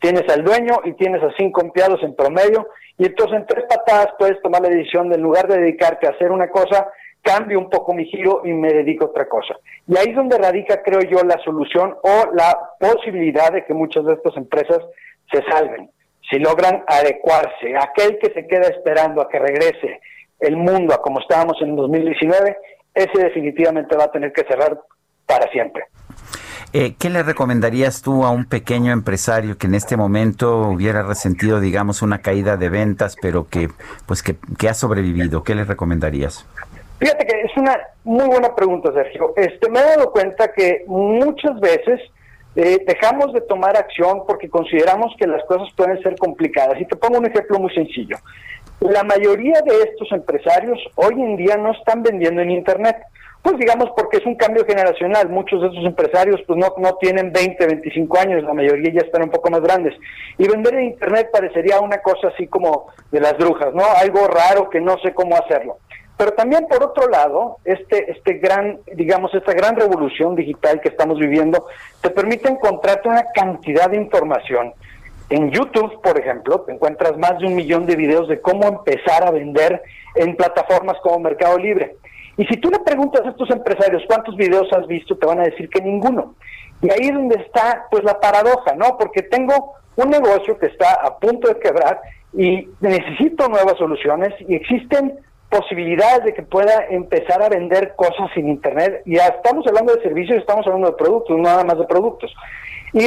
[0.00, 2.66] Tienes al dueño y tienes a cinco empleados en promedio,
[2.98, 6.10] y entonces en tres patadas puedes tomar la decisión de en lugar de dedicarte a
[6.10, 6.88] hacer una cosa,
[7.22, 9.54] cambio un poco mi giro y me dedico a otra cosa.
[9.86, 14.04] Y ahí es donde radica, creo yo, la solución o la posibilidad de que muchas
[14.04, 14.78] de estas empresas
[15.30, 15.90] se salven.
[16.30, 20.00] Si logran adecuarse, aquel que se queda esperando a que regrese
[20.40, 22.56] el mundo a como estábamos en 2019,
[22.94, 24.78] ese definitivamente va a tener que cerrar
[25.26, 25.84] para siempre.
[26.74, 31.60] Eh, ¿Qué le recomendarías tú a un pequeño empresario que en este momento hubiera resentido,
[31.60, 33.68] digamos, una caída de ventas, pero que,
[34.06, 35.44] pues, que, que ha sobrevivido?
[35.44, 36.46] ¿Qué le recomendarías?
[37.02, 39.32] Fíjate que es una muy buena pregunta, Sergio.
[39.34, 42.00] Este, me he dado cuenta que muchas veces
[42.54, 46.80] eh, dejamos de tomar acción porque consideramos que las cosas pueden ser complicadas.
[46.80, 48.18] Y te pongo un ejemplo muy sencillo.
[48.78, 52.98] La mayoría de estos empresarios hoy en día no están vendiendo en Internet.
[53.42, 55.28] Pues digamos porque es un cambio generacional.
[55.28, 59.24] Muchos de estos empresarios pues no, no tienen 20, 25 años, la mayoría ya están
[59.24, 59.92] un poco más grandes.
[60.38, 63.82] Y vender en Internet parecería una cosa así como de las brujas, ¿no?
[64.00, 65.78] Algo raro que no sé cómo hacerlo.
[66.22, 71.18] Pero también por otro lado, este, este gran, digamos, esta gran revolución digital que estamos
[71.18, 71.66] viviendo
[72.00, 74.72] te permite encontrarte una cantidad de información.
[75.30, 79.26] En YouTube, por ejemplo, te encuentras más de un millón de videos de cómo empezar
[79.26, 79.82] a vender
[80.14, 81.96] en plataformas como Mercado Libre.
[82.36, 85.46] Y si tú le preguntas a estos empresarios cuántos videos has visto, te van a
[85.46, 86.36] decir que ninguno.
[86.82, 88.96] Y ahí es donde está pues la paradoja, ¿no?
[88.96, 92.00] Porque tengo un negocio que está a punto de quebrar
[92.32, 95.18] y necesito nuevas soluciones y existen
[95.52, 99.02] posibilidades de que pueda empezar a vender cosas sin internet.
[99.04, 102.34] Ya estamos hablando de servicios, estamos hablando de productos, no nada más de productos.
[102.94, 103.06] Y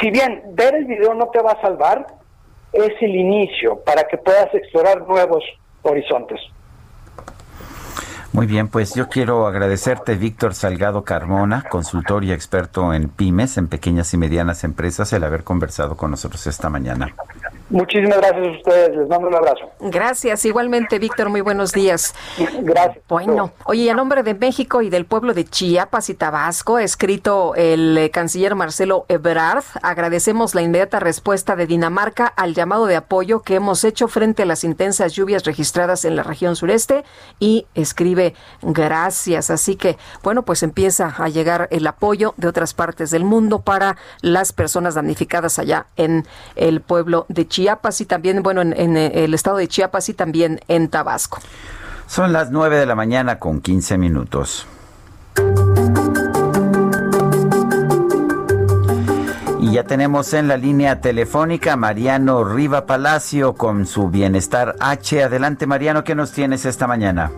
[0.00, 2.06] si bien ver el video no te va a salvar,
[2.72, 5.44] es el inicio para que puedas explorar nuevos
[5.82, 6.40] horizontes.
[8.32, 13.68] Muy bien, pues yo quiero agradecerte, Víctor Salgado Carmona, consultor y experto en pymes, en
[13.68, 17.14] pequeñas y medianas empresas, el haber conversado con nosotros esta mañana.
[17.70, 19.70] Muchísimas gracias a ustedes, les mando un abrazo.
[19.80, 22.14] Gracias, igualmente, Víctor, muy buenos días.
[22.60, 23.02] Gracias.
[23.08, 27.54] Bueno, oye, a nombre de México y del pueblo de Chiapas y Tabasco, ha escrito
[27.56, 33.40] el eh, canciller Marcelo Ebrard, agradecemos la inmediata respuesta de Dinamarca al llamado de apoyo
[33.40, 37.02] que hemos hecho frente a las intensas lluvias registradas en la región sureste
[37.40, 39.50] y escribe gracias.
[39.50, 43.96] Así que, bueno, pues empieza a llegar el apoyo de otras partes del mundo para
[44.20, 46.26] las personas damnificadas allá en
[46.56, 50.14] el pueblo de Chiapas Chiapas y también, bueno, en, eh, el estado de Chiapas y
[50.14, 51.38] también en Tabasco.
[52.08, 54.66] Son las 9 de la mañana con 15 minutos.
[59.60, 65.22] Y ya tenemos en la línea telefónica Mariano Riva Palacio con su Bienestar H.
[65.22, 67.30] Adelante Mariano, ¿qué nos tienes esta mañana?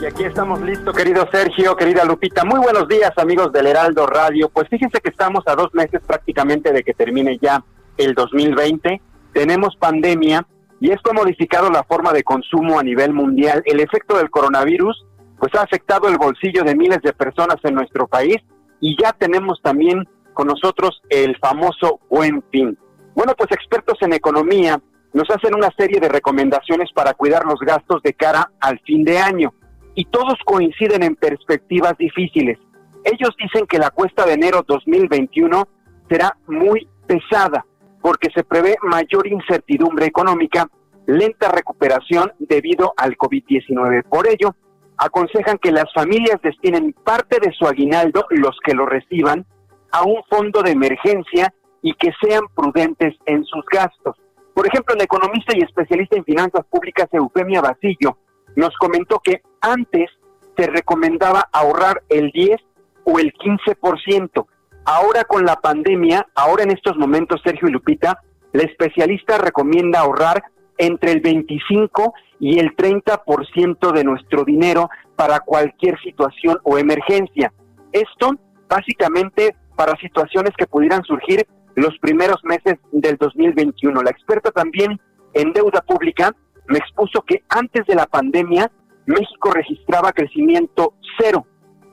[0.00, 2.42] Y aquí estamos listos, querido Sergio, querida Lupita.
[2.42, 4.48] Muy buenos días, amigos del Heraldo Radio.
[4.48, 7.62] Pues fíjense que estamos a dos meses prácticamente de que termine ya
[7.98, 9.00] el 2020.
[9.32, 10.46] Tenemos pandemia
[10.80, 13.62] y esto ha modificado la forma de consumo a nivel mundial.
[13.66, 15.04] El efecto del coronavirus
[15.38, 18.38] pues ha afectado el bolsillo de miles de personas en nuestro país
[18.80, 22.78] y ya tenemos también con nosotros el famoso buen fin.
[23.14, 24.80] Bueno, pues expertos en economía
[25.12, 29.18] nos hacen una serie de recomendaciones para cuidar los gastos de cara al fin de
[29.18, 29.52] año
[29.94, 32.58] y todos coinciden en perspectivas difíciles.
[33.04, 35.66] Ellos dicen que la cuesta de enero 2021
[36.08, 37.64] será muy pesada
[38.00, 40.68] porque se prevé mayor incertidumbre económica,
[41.06, 44.04] lenta recuperación debido al COVID-19.
[44.08, 44.54] Por ello,
[44.96, 49.46] aconsejan que las familias destinen parte de su aguinaldo, los que lo reciban,
[49.90, 54.16] a un fondo de emergencia y que sean prudentes en sus gastos.
[54.54, 58.18] Por ejemplo, la economista y especialista en finanzas públicas Eufemia Basillo
[58.56, 60.10] nos comentó que antes
[60.56, 62.60] se recomendaba ahorrar el 10
[63.04, 64.46] o el 15%.
[64.90, 68.22] Ahora con la pandemia, ahora en estos momentos, Sergio y Lupita,
[68.54, 70.42] la especialista recomienda ahorrar
[70.78, 77.52] entre el 25 y el 30% de nuestro dinero para cualquier situación o emergencia.
[77.92, 78.30] Esto
[78.66, 84.02] básicamente para situaciones que pudieran surgir los primeros meses del 2021.
[84.02, 84.98] La experta también
[85.34, 86.34] en deuda pública
[86.66, 88.72] me expuso que antes de la pandemia
[89.04, 91.44] México registraba crecimiento cero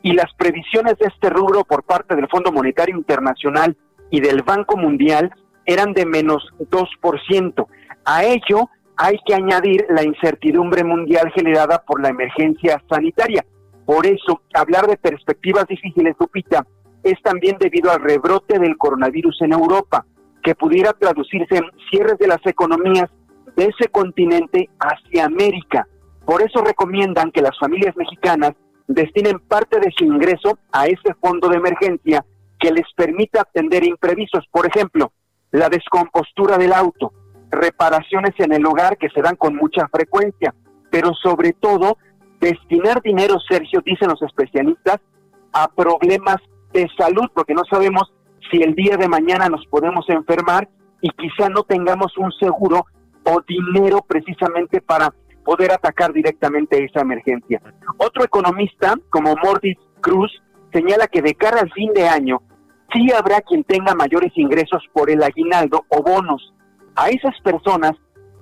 [0.06, 3.76] y las previsiones de este rubro por parte del Fondo Monetario Internacional
[4.12, 5.32] y del Banco Mundial
[5.66, 7.68] eran de menos 2%.
[8.06, 13.44] A ello hay que añadir la incertidumbre mundial generada por la emergencia sanitaria.
[13.84, 16.68] Por eso, hablar de perspectivas difíciles, Lupita,
[17.02, 20.06] es también debido al rebrote del coronavirus en Europa,
[20.44, 23.10] que pudiera traducirse en cierres de las economías
[23.56, 25.88] de ese continente hacia América.
[26.26, 28.54] Por eso recomiendan que las familias mexicanas
[28.88, 32.26] destinen parte de su ingreso a ese fondo de emergencia
[32.60, 35.12] que les permita atender imprevistos, por ejemplo,
[35.52, 37.14] la descompostura del auto,
[37.50, 40.54] reparaciones en el hogar que se dan con mucha frecuencia,
[40.90, 41.98] pero sobre todo
[42.40, 45.00] destinar dinero, Sergio, dicen los especialistas,
[45.54, 46.38] a problemas
[46.74, 48.14] de salud, porque no sabemos
[48.52, 50.68] si el día de mañana nos podemos enfermar
[51.02, 52.86] y quizá no tengamos un seguro
[53.24, 55.14] o dinero precisamente para
[55.46, 57.62] poder atacar directamente esa emergencia.
[57.98, 60.32] Otro economista, como Mortis Cruz,
[60.74, 62.42] señala que de cara al fin de año,
[62.92, 66.54] sí habrá quien tenga mayores ingresos por el aguinaldo o bonos.
[66.96, 67.94] A esas personas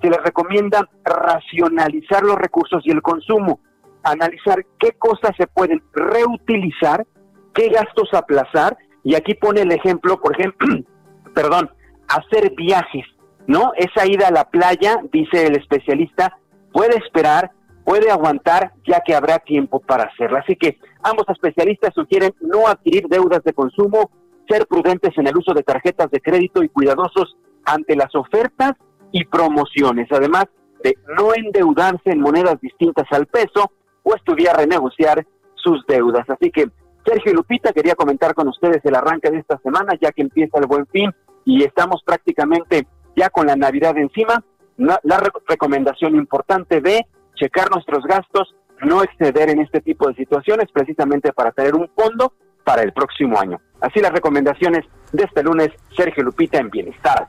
[0.02, 3.60] se les recomienda racionalizar los recursos y el consumo,
[4.02, 7.06] analizar qué cosas se pueden reutilizar
[7.54, 10.68] qué gastos aplazar, y aquí pone el ejemplo, por ejemplo,
[11.34, 11.70] perdón,
[12.08, 13.06] hacer viajes,
[13.46, 13.72] ¿no?
[13.76, 16.36] Esa ida a la playa, dice el especialista,
[16.74, 17.52] puede esperar,
[17.84, 20.40] puede aguantar, ya que habrá tiempo para hacerla.
[20.40, 24.10] Así que ambos especialistas sugieren no adquirir deudas de consumo,
[24.48, 28.72] ser prudentes en el uso de tarjetas de crédito y cuidadosos ante las ofertas
[29.12, 30.46] y promociones, además
[30.82, 33.70] de no endeudarse en monedas distintas al peso
[34.02, 35.24] o estudiar renegociar
[35.54, 36.28] sus deudas.
[36.28, 36.66] Así que
[37.06, 40.66] Sergio Lupita, quería comentar con ustedes el arranque de esta semana, ya que empieza el
[40.66, 41.10] buen fin
[41.44, 44.42] y estamos prácticamente ya con la Navidad encima.
[44.76, 45.00] La,
[45.46, 51.52] recomendación importante de checar nuestros gastos, no exceder en este tipo de situaciones, precisamente para
[51.52, 52.32] tener un fondo
[52.64, 53.60] para el próximo año.
[53.80, 57.28] Así las recomendaciones de este lunes, Sergio Lupita en Bienestar.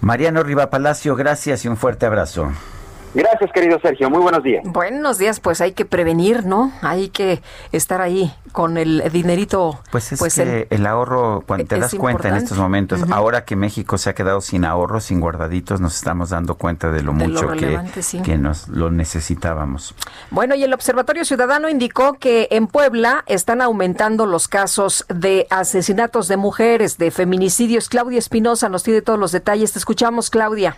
[0.00, 2.52] Mariano Riva Palacio, gracias y un fuerte abrazo.
[3.16, 4.10] Gracias, querido Sergio.
[4.10, 4.62] Muy buenos días.
[4.66, 5.40] Buenos días.
[5.40, 6.70] Pues hay que prevenir, ¿no?
[6.82, 7.40] Hay que
[7.72, 9.80] estar ahí con el dinerito.
[9.90, 13.56] Pues es pues que el, ahorro, cuando te das cuenta en estos momentos, ahora que
[13.56, 17.48] México se ha quedado sin ahorro, sin guardaditos, nos estamos dando cuenta de lo mucho
[17.52, 17.80] que,
[18.22, 19.94] que nos lo necesitábamos.
[20.30, 26.28] Bueno, y el Observatorio Ciudadano indicó que en Puebla están aumentando los casos de asesinatos
[26.28, 27.88] de mujeres, de feminicidios.
[27.88, 29.72] Claudia Espinosa nos tiene todos los detalles.
[29.72, 30.76] Te escuchamos, Claudia.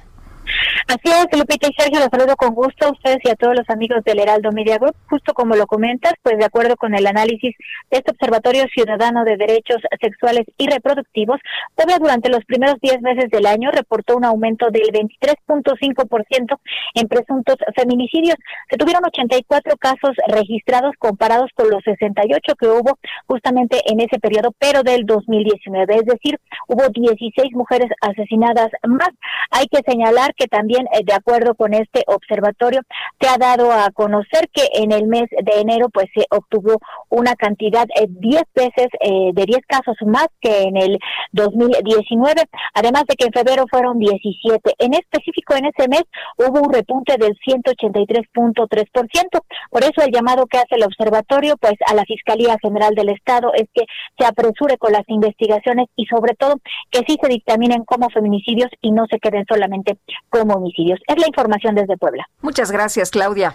[0.89, 3.69] Así es, Lupita y Sergio, los saludo con gusto a ustedes y a todos los
[3.69, 4.97] amigos del Heraldo Media Group.
[5.09, 7.55] Justo como lo comentas, pues de acuerdo con el análisis
[7.91, 11.41] de este Observatorio Ciudadano de Derechos Sexuales y Reproductivos,
[11.75, 16.59] Puebla durante los primeros 10 meses del año reportó un aumento del 23.5%
[16.95, 18.37] en presuntos feminicidios.
[18.71, 24.53] Se tuvieron 84 casos registrados comparados con los 68 que hubo justamente en ese periodo,
[24.59, 25.97] pero del 2019.
[25.97, 29.11] Es decir, hubo 16 mujeres asesinadas más.
[29.51, 32.81] Hay que señalar que también, eh, de acuerdo con este observatorio,
[33.21, 36.79] se ha dado a conocer que en el mes de enero pues se obtuvo
[37.11, 40.99] una cantidad eh, 10 veces eh, de 10 casos más que en el
[41.33, 42.43] 2019,
[42.75, 44.75] además de que en febrero fueron 17.
[44.79, 46.05] En específico, en ese mes
[46.37, 49.41] hubo un repunte del 183.3%.
[49.71, 53.53] Por eso el llamado que hace el observatorio pues a la Fiscalía General del Estado
[53.55, 53.85] es que
[54.19, 56.57] se apresure con las investigaciones y sobre todo
[56.91, 59.99] que sí se dictaminen como feminicidios y no se queden solamente
[60.31, 61.01] como homicidios.
[61.07, 62.29] Es la información desde Puebla.
[62.43, 63.55] Muchas gracias, Claudia.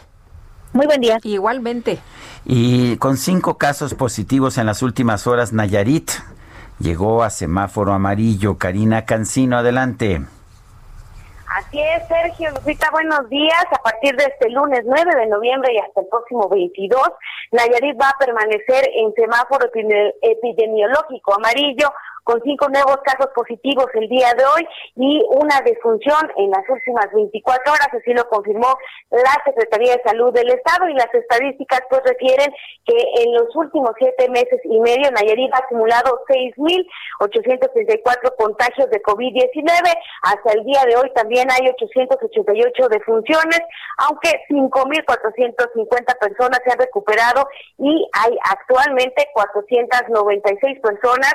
[0.74, 1.20] Muy buen día.
[1.24, 2.00] Igualmente.
[2.46, 6.12] Y con cinco casos positivos en las últimas horas, Nayarit
[6.80, 8.58] llegó a semáforo amarillo.
[8.58, 10.22] Karina Cancino, adelante.
[11.56, 13.66] Así es, Sergio Lupita, buenos días.
[13.72, 17.00] A partir de este lunes 9 de noviembre y hasta el próximo 22,
[17.52, 19.70] Nayarit va a permanecer en semáforo
[20.22, 21.94] epidemiológico amarillo
[22.24, 27.08] con cinco nuevos casos positivos el día de hoy y una defunción en las últimas
[27.14, 28.78] 24 horas, así lo confirmó
[29.12, 30.88] la Secretaría de Salud del Estado.
[30.88, 32.50] Y las estadísticas pues refieren
[32.86, 39.98] que en los últimos siete meses y medio Nayarit ha acumulado 6.834 contagios de COVID-19,
[40.24, 43.60] hasta el día de hoy también hay 888 defunciones,
[43.98, 47.48] aunque 5.450 personas se han recuperado
[47.78, 51.34] y hay actualmente 496 personas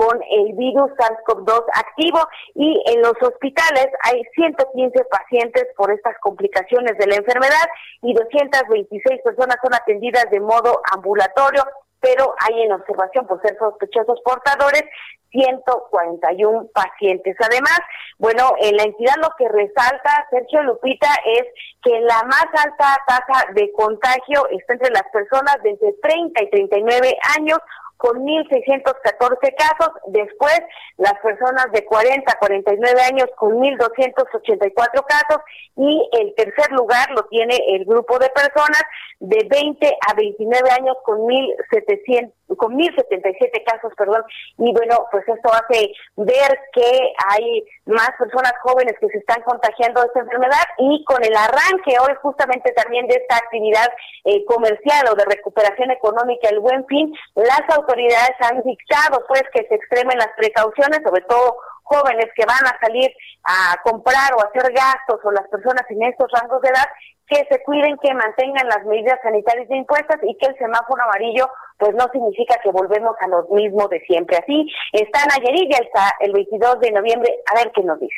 [0.00, 6.96] con el virus SARS-CoV-2 activo y en los hospitales hay 115 pacientes por estas complicaciones
[6.96, 7.68] de la enfermedad
[8.00, 11.62] y 226 personas son atendidas de modo ambulatorio,
[12.00, 14.84] pero hay en observación por ser sospechosos portadores
[15.32, 17.36] 141 pacientes.
[17.38, 17.78] Además,
[18.16, 21.44] bueno, en la entidad lo que resalta Sergio Lupita es
[21.82, 26.50] que la más alta tasa de contagio está entre las personas de entre 30 y
[26.50, 27.58] 39 años,
[28.00, 29.92] con 1.614 casos.
[30.06, 30.58] Después,
[30.96, 35.42] las personas de 40 a 49 años con 1.284 casos.
[35.76, 38.82] Y el tercer lugar lo tiene el grupo de personas
[39.20, 44.22] de 20 a 29 años con 1.700 con 1077 casos, perdón,
[44.58, 50.00] y bueno, pues esto hace ver que hay más personas jóvenes que se están contagiando
[50.00, 53.88] de esta enfermedad y con el arranque hoy justamente también de esta actividad
[54.24, 59.66] eh, comercial o de recuperación económica, el buen fin, las autoridades han dictado pues que
[59.68, 61.56] se extremen las precauciones, sobre todo
[61.90, 63.10] jóvenes que van a salir
[63.44, 66.86] a comprar o hacer gastos o las personas en estos rangos de edad
[67.30, 71.48] que se cuiden, que mantengan las medidas sanitarias impuestas y que el semáforo amarillo
[71.78, 74.36] pues no significa que volvemos a lo mismo de siempre.
[74.36, 78.16] Así está Nayarit y hasta el 22 de noviembre, a ver qué nos dice.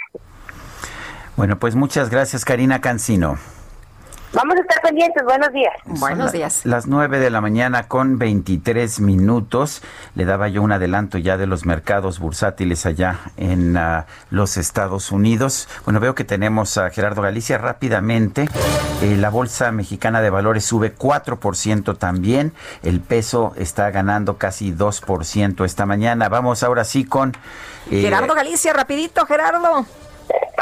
[1.37, 3.37] Bueno, pues muchas gracias Karina Cancino.
[4.35, 5.23] Vamos a estar pendientes.
[5.25, 5.75] Buenos días.
[5.85, 6.65] Buenos días.
[6.65, 9.83] Las 9 de la mañana con 23 minutos.
[10.15, 15.13] Le daba yo un adelanto ya de los mercados bursátiles allá en uh, los Estados
[15.13, 15.69] Unidos.
[15.85, 18.49] Bueno, veo que tenemos a Gerardo Galicia rápidamente.
[19.03, 22.55] Eh, la Bolsa Mexicana de Valores sube 4% también.
[22.83, 26.31] El peso está ganando casi 2% esta mañana.
[26.31, 27.37] Vamos ahora sí con...
[27.91, 29.85] Eh, Gerardo Galicia, rapidito, Gerardo.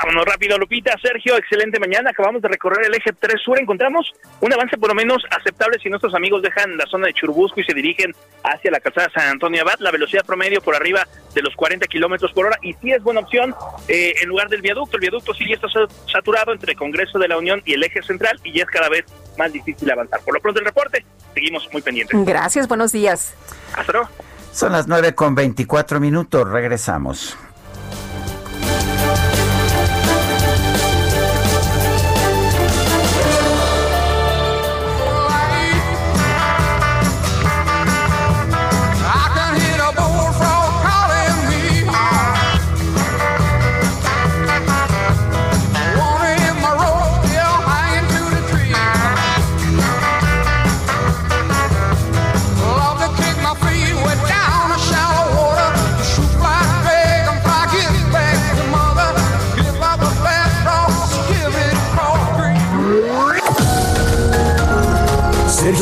[0.02, 0.96] Vámonos rápido, Lupita.
[1.02, 2.10] Sergio, excelente mañana.
[2.10, 3.60] Acabamos de recorrer el eje 3 sur.
[3.60, 7.60] Encontramos un avance por lo menos aceptable si nuestros amigos dejan la zona de Churubusco
[7.60, 9.78] y se dirigen hacia la calzada San Antonio Abad.
[9.80, 12.58] La velocidad promedio por arriba de los 40 kilómetros por hora.
[12.62, 13.54] Y sí es buena opción
[13.88, 14.96] eh, en lugar del viaducto.
[14.96, 15.68] El viaducto sí ya está
[16.10, 19.04] saturado entre Congreso de la Unión y el eje central y ya es cada vez
[19.36, 20.20] más difícil avanzar.
[20.20, 21.04] Por lo pronto, el reporte.
[21.34, 22.18] Seguimos muy pendientes.
[22.24, 23.34] Gracias, buenos días.
[23.76, 24.08] Hasta luego.
[24.52, 26.48] Son las 9 con 24 minutos.
[26.48, 27.36] Regresamos.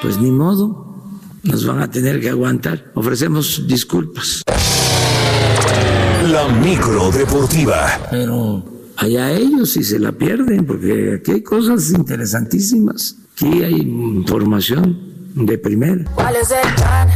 [0.00, 0.96] Pues ni modo,
[1.42, 2.90] nos van a tener que aguantar.
[2.94, 4.42] Ofrecemos disculpas.
[6.30, 7.98] La micro deportiva.
[8.10, 8.64] Pero
[8.96, 13.16] allá ellos si se la pierden, porque aquí hay cosas interesantísimas.
[13.34, 14.98] Aquí hay información
[15.34, 16.04] de primera.
[16.14, 17.08] ¿Cuál es el plan?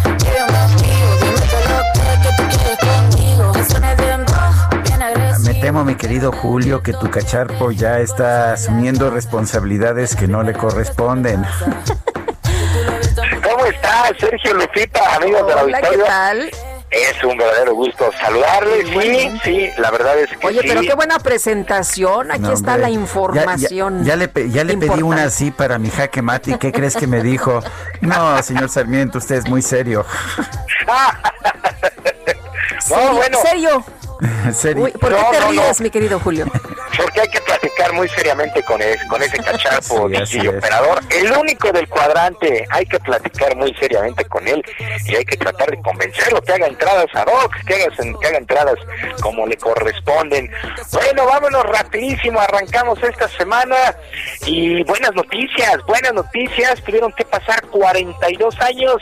[5.45, 10.53] Me temo, mi querido Julio, que tu cacharpo ya está asumiendo responsabilidades que no le
[10.55, 11.45] corresponden.
[14.05, 16.51] ¿Cómo está Sergio Lupita, amigos de la Hola, ¿qué tal?
[16.91, 18.87] Es un verdadero gusto saludarles.
[18.89, 20.69] Sí, sí, la verdad es que Oye, sí.
[20.69, 22.31] pero qué buena presentación.
[22.31, 22.83] Aquí No, está hombre.
[22.83, 24.05] la Ya- ya- información.
[24.05, 26.53] Ya, le, pe- ya le pedí una así para mi jaque mate.
[26.53, 27.61] ¿Y qué crees que me dijo?
[28.01, 30.05] No, señor Sarmiento, usted es muy serio.
[32.81, 33.39] Serio, bueno.
[33.43, 33.85] serio.
[34.77, 36.47] Uy, ¿Por qué te ríes, mi querido Julio?
[36.97, 41.01] Porque hay que platicar muy seriamente con, con ese cacharpo y operador.
[41.11, 44.63] El único del cuadrante, hay que platicar muy seriamente con él
[45.05, 48.39] y hay que tratar de convencerlo que haga entradas a Rock, que haga, que haga
[48.39, 48.77] entradas
[49.21, 50.51] como le corresponden.
[50.93, 53.77] Bueno, vámonos rapidísimo, arrancamos esta semana
[54.47, 56.83] y buenas noticias, buenas noticias.
[56.85, 58.97] Tuvieron que pasar 42 años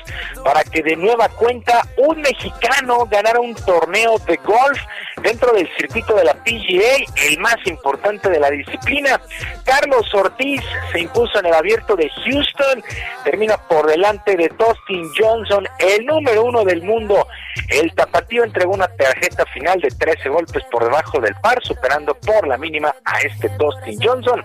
[0.44, 4.80] para que de nueva cuenta un mexicano ganara un torneo de golf
[5.22, 9.20] dentro del circuito de la PGA, el más importante de la disciplina.
[9.64, 10.62] Carlos Ortiz
[10.92, 12.82] se impuso en el abierto de Houston,
[13.24, 17.26] termina por delante de Dustin Johnson, el número uno del mundo.
[17.68, 22.46] El tapatío entregó una tarjeta final de 13 golpes por debajo del par, superando por
[22.46, 24.42] la mínima a este Dustin Johnson.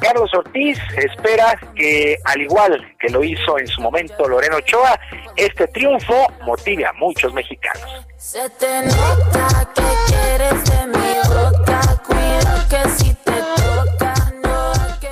[0.00, 4.98] Carlos Ortiz espera que, al igual que lo hizo en su momento Loreno Ochoa,
[5.36, 8.06] este triunfo motive a muchos mexicanos.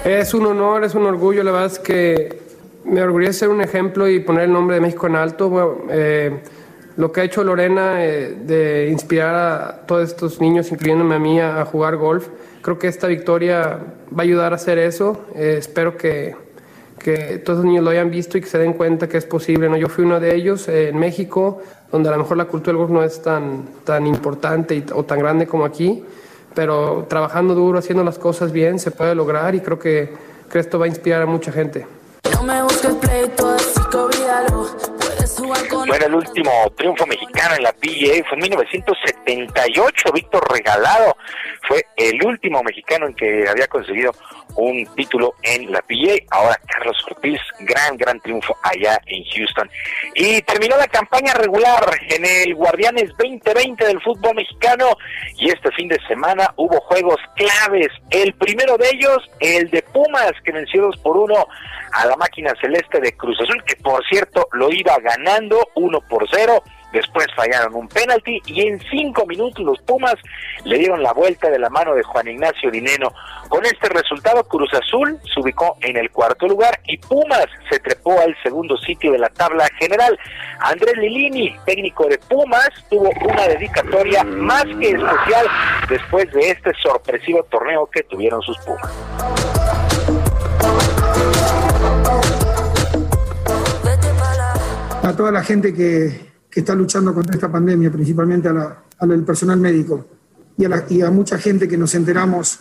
[0.04, 2.40] Es un honor, es un orgullo, la verdad es que
[2.84, 5.84] me orgullece ser un ejemplo y poner el nombre de México en alto.
[5.90, 6.42] Eh,
[6.96, 11.38] lo que ha hecho Lorena eh, de inspirar a todos estos niños, incluyéndome a mí,
[11.38, 12.28] a, jugar golf,
[12.62, 13.78] creo que esta victoria
[14.10, 15.26] va a ayudar a hacer eso.
[15.34, 16.34] Eh, espero que,
[17.02, 19.68] que, todos los niños lo hayan visto y que se den cuenta que es posible.
[19.68, 19.76] ¿no?
[19.76, 22.90] Yo fui uno de ellos en México, donde a lo mejor la cultura del golf
[22.90, 26.02] no es tan, tan importante o tan grande como aquí
[26.54, 30.12] pero trabajando duro, haciendo las cosas bien, se puede lograr y creo que,
[30.50, 31.86] que esto va a inspirar a mucha gente.
[35.86, 40.12] Bueno, el último triunfo mexicano en la PGA fue en 1978.
[40.12, 41.16] Víctor Regalado
[41.66, 44.12] fue el último mexicano en que había conseguido
[44.56, 46.16] un título en la PGA.
[46.30, 49.70] Ahora Carlos Ortiz, gran, gran triunfo allá en Houston.
[50.14, 54.96] Y terminó la campaña regular en el Guardianes 2020 del fútbol mexicano.
[55.38, 57.88] Y este fin de semana hubo juegos claves.
[58.10, 61.46] El primero de ellos, el de Pumas, que venció 2 por 1
[61.92, 66.26] a la máquina celeste de Cruz Azul, que por cierto lo iba ganando 1 por
[66.30, 66.62] 0.
[66.92, 70.14] Después fallaron un penalti y en cinco minutos los Pumas
[70.64, 73.12] le dieron la vuelta de la mano de Juan Ignacio Dineno.
[73.48, 78.20] Con este resultado, Cruz Azul se ubicó en el cuarto lugar y Pumas se trepó
[78.20, 80.18] al segundo sitio de la tabla general.
[80.60, 85.46] Andrés Lilini, técnico de Pumas, tuvo una dedicatoria más que especial
[85.88, 88.92] después de este sorpresivo torneo que tuvieron sus Pumas.
[95.02, 99.58] A toda la gente que que está luchando contra esta pandemia, principalmente a al personal
[99.58, 100.06] médico
[100.56, 102.60] y a, la, y a mucha gente que nos enteramos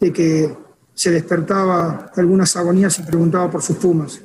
[0.00, 0.56] de que
[0.94, 4.20] se despertaba algunas agonías y preguntaba por sus pumas.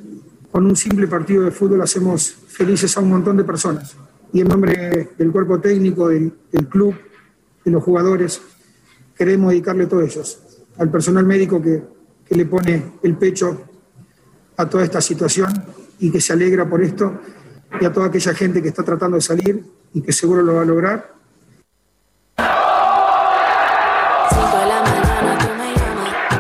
[0.51, 3.95] Con un simple partido de fútbol hacemos felices a un montón de personas.
[4.33, 6.95] Y en nombre del cuerpo técnico, del, del club,
[7.63, 8.41] de los jugadores,
[9.15, 10.39] queremos dedicarle a todos ellos,
[10.77, 11.83] al personal médico que,
[12.25, 13.61] que le pone el pecho
[14.55, 15.53] a toda esta situación
[15.99, 17.19] y que se alegra por esto
[17.79, 19.63] y a toda aquella gente que está tratando de salir
[19.93, 21.17] y que seguro lo va a lograr.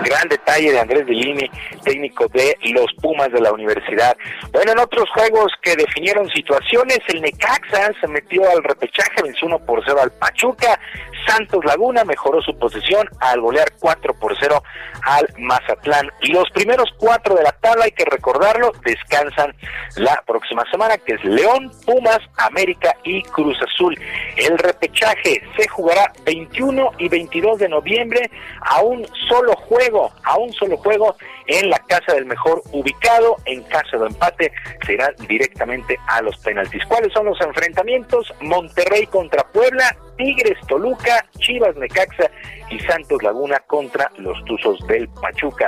[0.03, 1.49] Gran detalle de Andrés Bellini,
[1.83, 4.15] técnico de los Pumas de la universidad.
[4.53, 9.59] Bueno, en otros juegos que definieron situaciones, el Necaxa se metió al repechaje, venció 1
[9.65, 10.79] por 0 al Pachuca,
[11.27, 14.63] Santos Laguna mejoró su posición al golear 4 por 0
[15.03, 16.09] al Mazatlán.
[16.29, 19.53] Los primeros cuatro de la tabla, hay que recordarlo, descansan
[19.95, 23.97] la próxima semana, que es León, Pumas, América y Cruz Azul.
[24.35, 28.29] El repechaje se jugará 21 y 22 de noviembre
[28.61, 31.15] a un solo juego, a un solo juego
[31.47, 33.37] en la casa del mejor ubicado.
[33.45, 34.51] En caso de empate,
[34.85, 36.85] se irán directamente a los penaltis.
[36.85, 38.33] ¿Cuáles son los enfrentamientos?
[38.41, 42.29] Monterrey contra Puebla, Tigres Toluca, Chivas Necaxa
[42.69, 45.67] y Santos Laguna contra los Tuzos del Pachuca.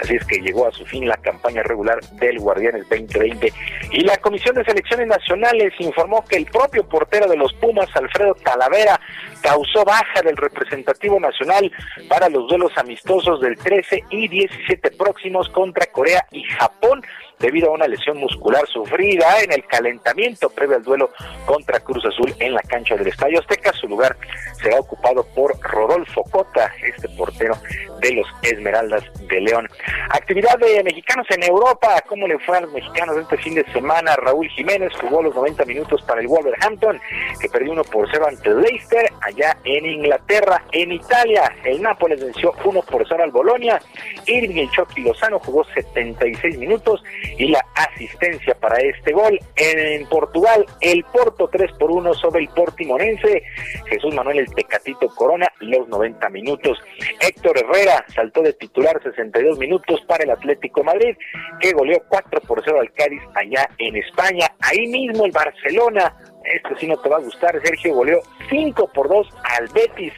[0.00, 3.52] Así es que llegó a su fin la campaña regular del Guardianes 2020.
[3.92, 8.34] Y la Comisión de Selecciones Nacionales informó que el propio portero de los Pumas, Alfredo
[8.34, 9.00] Talavera,
[9.40, 11.70] causó baja del representativo nacional
[12.08, 17.02] para los duelos amistosos del 13 y 17 próximos contra Corea y Japón
[17.38, 21.10] debido a una lesión muscular sufrida en el calentamiento previo al duelo
[21.44, 23.72] contra Cruz Azul en la cancha del Estadio Azteca.
[23.72, 24.16] Su lugar
[24.62, 27.54] será ocupado por Rodolfo Cota, este portero
[28.00, 29.68] de los Esmeraldas de León.
[30.10, 34.16] Actividad de mexicanos en Europa, ¿cómo le fue a los mexicanos este fin de semana?
[34.16, 37.00] Raúl Jiménez jugó los 90 minutos para el Wolverhampton,
[37.40, 41.52] que perdió 1 por 0 ante Leicester, allá en Inglaterra, en Italia.
[41.64, 43.80] El Nápoles venció 1 por 0 al Bolonia.
[44.26, 47.02] Irving El Chucky Lozano jugó 76 minutos
[47.38, 49.38] y la asistencia para este gol.
[49.56, 53.42] En Portugal, el Porto 3 por 1 sobre el Portimonense.
[53.88, 56.78] Jesús Manuel el Tecatito Corona, los 90 minutos.
[57.20, 61.16] Héctor Herrera saltó de titular 62 minutos para el Atlético Madrid,
[61.60, 64.46] que goleó 4 por 0 al Cádiz allá en España.
[64.60, 66.14] Ahí mismo el Barcelona
[66.54, 68.20] esto sí no te va a gustar, Sergio goleó
[68.50, 69.28] 5 por 2
[69.58, 70.12] al Betis,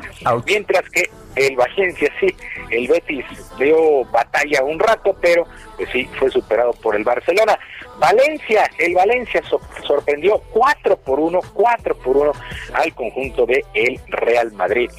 [0.46, 2.26] mientras que el Valencia sí,
[2.70, 3.24] el Betis
[3.58, 5.46] dio batalla un rato, pero
[5.76, 7.58] pues sí, fue superado por el Barcelona.
[7.98, 9.42] Valencia, el Valencia
[9.86, 12.32] sorprendió 4 por 1, 4 por 1
[12.74, 14.90] al conjunto de el Real Madrid.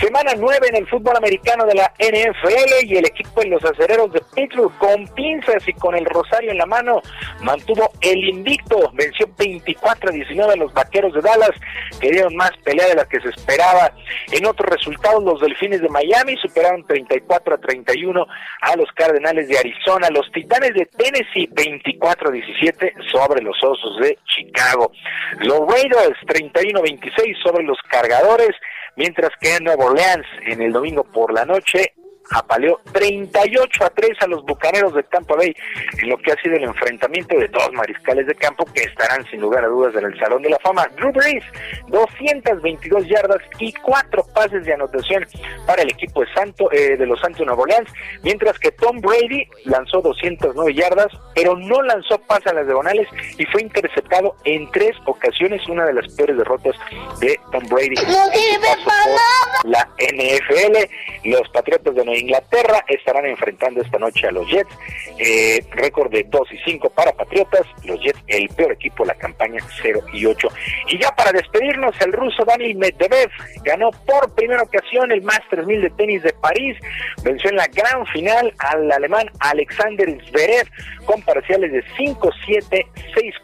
[0.00, 4.12] Semana 9 en el fútbol americano de la NFL y el equipo de los acereros
[4.12, 7.02] de Pittsburgh con pinzas y con el rosario en la mano
[7.42, 11.52] mantuvo el invicto, venció 24 a 19 a los vaqueros de Dallas,
[12.00, 13.92] que dieron más pelea de la que se esperaba.
[14.32, 18.26] En otros resultados, los delfines de Miami superaron 34 a 31
[18.60, 23.98] a los Cardenales de Arizona, los Titanes de Tennessee 24 a 17 sobre los Osos
[24.00, 24.92] de Chicago.
[25.40, 28.50] Los Raiders 31-26 sobre los Cargadores,
[28.96, 31.94] mientras que en Nueva Orleans en el domingo por la noche
[32.30, 35.54] apaleó 38 a 3 a los Bucaneros de Tampa Bay
[36.00, 39.40] en lo que ha sido el enfrentamiento de dos mariscales de campo que estarán sin
[39.40, 40.86] lugar a dudas en el Salón de la Fama.
[40.96, 41.44] Drew Brees,
[41.88, 45.26] 222 yardas y cuatro pases de anotación
[45.66, 47.90] para el equipo de Santo eh, de los Santos Nueva Orleans,
[48.22, 53.08] mientras que Tom Brady lanzó 209 yardas, pero no lanzó pases a las diagonales
[53.38, 56.74] y fue interceptado en tres ocasiones, una de las peores derrotas
[57.20, 57.94] de Tom Brady.
[57.94, 64.32] No sirve para La NFL, los Patriotas de Nueva Inglaterra estarán enfrentando esta noche a
[64.32, 64.70] los Jets.
[65.18, 67.66] Eh, récord de 2 y 5 para Patriotas.
[67.84, 70.48] Los Jets, el peor equipo de la campaña, 0 y 8.
[70.88, 73.30] Y ya para despedirnos, el ruso Dani Medvedev
[73.64, 76.76] ganó por primera ocasión el Masters 1000 de tenis de París.
[77.22, 80.68] Venció en la gran final al alemán Alexander Zverev
[81.04, 82.86] con parciales de 5-7,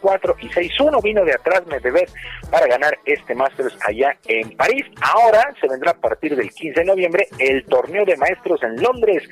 [0.01, 1.01] 6-4 y 6-1.
[1.01, 2.09] Vino de atrás Medvedev
[2.49, 4.85] para ganar este Masters allá en París.
[5.01, 9.23] Ahora se vendrá a partir del 15 de noviembre el torneo de maestros en Londres.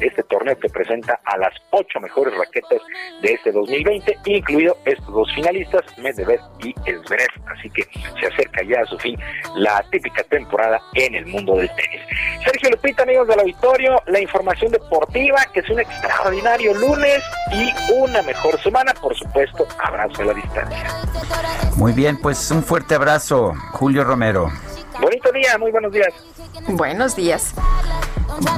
[0.00, 2.80] Este torneo que presenta a las ocho mejores raquetas
[3.22, 7.28] de este 2020, incluido estos dos finalistas, Medvedev y Zverev.
[7.56, 7.82] Así que
[8.20, 9.18] se acerca ya a su fin
[9.56, 12.00] la típica temporada en el mundo del tenis.
[12.44, 17.22] Sergio Lupita, amigos del auditorio, la información deportiva, que es un extraordinario lunes
[17.52, 20.88] y una mejor semana, por supuesto, abrazo a la distancia.
[21.76, 24.50] Muy bien, pues un fuerte abrazo, Julio Romero.
[25.00, 26.12] Bonito día, muy buenos días.
[26.68, 27.54] Buenos días.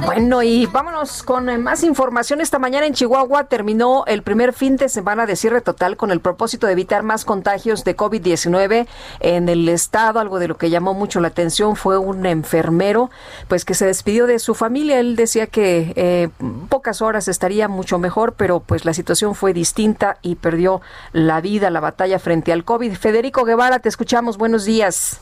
[0.05, 2.41] Bueno, y vámonos con eh, más información.
[2.41, 6.21] Esta mañana en Chihuahua terminó el primer fin de semana de cierre total con el
[6.21, 8.87] propósito de evitar más contagios de COVID-19
[9.19, 10.19] en el estado.
[10.19, 13.09] Algo de lo que llamó mucho la atención fue un enfermero,
[13.47, 14.99] pues que se despidió de su familia.
[14.99, 16.29] Él decía que eh,
[16.69, 21.69] pocas horas estaría mucho mejor, pero pues la situación fue distinta y perdió la vida,
[21.69, 22.93] la batalla frente al COVID.
[22.95, 24.37] Federico Guevara, te escuchamos.
[24.37, 25.19] Buenos días.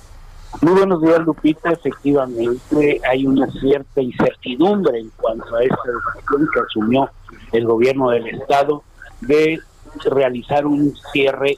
[0.60, 1.72] Muy buenos días, Lupita.
[1.72, 7.10] Efectivamente, hay una cierta incertidumbre en cuanto a esta decisión que asumió
[7.54, 8.84] el gobierno del Estado
[9.22, 9.60] de
[10.04, 11.56] realizar un cierre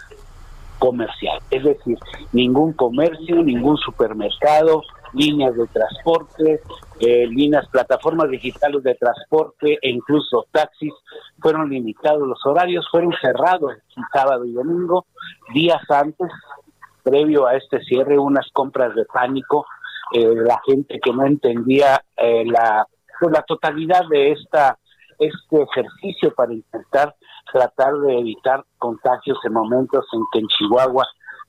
[0.79, 1.39] comercial.
[1.49, 1.97] Es decir,
[2.31, 4.83] ningún comercio, ningún supermercado,
[5.13, 6.61] líneas de transporte,
[6.99, 10.93] eh, líneas, plataformas digitales de transporte e incluso taxis
[11.41, 12.27] fueron limitados.
[12.27, 13.73] Los horarios fueron cerrados
[14.11, 15.05] sábado y domingo,
[15.53, 16.29] días antes
[17.03, 19.65] previo a este cierre unas compras de pánico,
[20.13, 22.87] eh, la gente que no entendía eh, la,
[23.19, 24.77] pues, la totalidad de esta
[25.19, 27.15] este ejercicio para intentar
[27.51, 31.07] tratar de evitar contagios en momentos en que en Chihuahua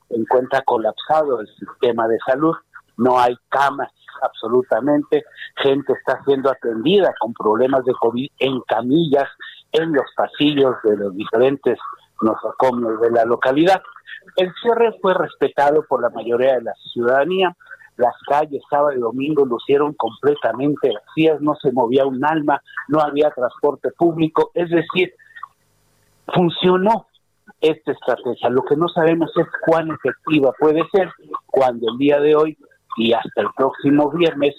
[0.08, 2.54] se encuentra colapsado el sistema de salud,
[2.98, 3.90] no hay camas
[4.22, 5.24] absolutamente,
[5.56, 9.28] gente está siendo atendida con problemas de COVID en camillas,
[9.72, 11.78] en los pasillos de los diferentes
[12.22, 13.82] nosocomios de la localidad.
[14.36, 17.56] El cierre fue respetado por la mayoría de la ciudadanía.
[17.96, 23.30] Las calles sábado y domingo lucieron completamente vacías, no se movía un alma, no había
[23.30, 25.14] transporte público, es decir,
[26.34, 27.06] funcionó
[27.60, 28.50] esta estrategia.
[28.50, 31.10] Lo que no sabemos es cuán efectiva puede ser
[31.46, 32.58] cuando el día de hoy
[32.96, 34.54] y hasta el próximo viernes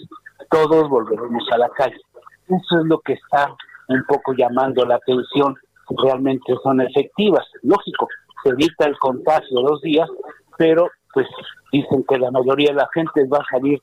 [0.50, 2.00] todos volveremos a la calle.
[2.48, 3.54] Eso es lo que está
[3.88, 5.56] un poco llamando la atención,
[5.90, 7.44] realmente son efectivas.
[7.62, 8.08] Lógico,
[8.42, 10.08] se evita el contagio dos días,
[10.56, 11.26] pero pues
[11.72, 13.80] dicen que la mayoría de la gente va a salir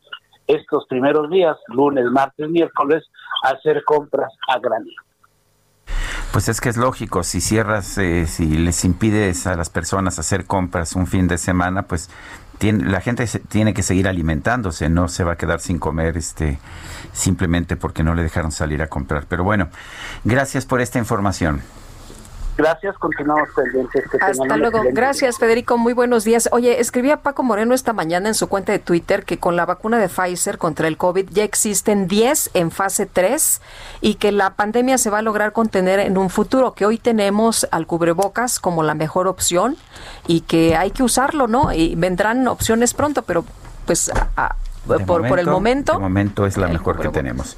[0.48, 3.04] estos primeros días, lunes, martes, miércoles,
[3.44, 4.96] a hacer compras a granel.
[6.32, 10.46] Pues es que es lógico, si cierras, eh, si les impides a las personas hacer
[10.46, 12.10] compras un fin de semana, pues
[12.58, 16.60] tiene, la gente tiene que seguir alimentándose, no se va a quedar sin comer este
[17.12, 19.28] simplemente porque no le dejaron salir a comprar.
[19.30, 19.70] Pero bueno,
[20.24, 21.62] gracias por esta información.
[22.56, 24.04] Gracias, continuamos pendientes.
[24.22, 24.82] Hasta luego.
[24.92, 25.78] Gracias, Federico.
[25.78, 26.50] Muy buenos días.
[26.52, 29.98] Oye, escribía Paco Moreno esta mañana en su cuenta de Twitter que con la vacuna
[29.98, 33.62] de Pfizer contra el COVID ya existen 10 en fase 3
[34.02, 37.68] y que la pandemia se va a lograr contener en un futuro, que hoy tenemos
[37.72, 39.76] al cubrebocas como la mejor opción
[40.28, 41.74] y que hay que usarlo, ¿no?
[41.74, 43.46] Y vendrán opciones pronto, pero
[43.86, 45.94] pues a, por, el momento.
[45.94, 47.58] De momento es la mejor que tenemos.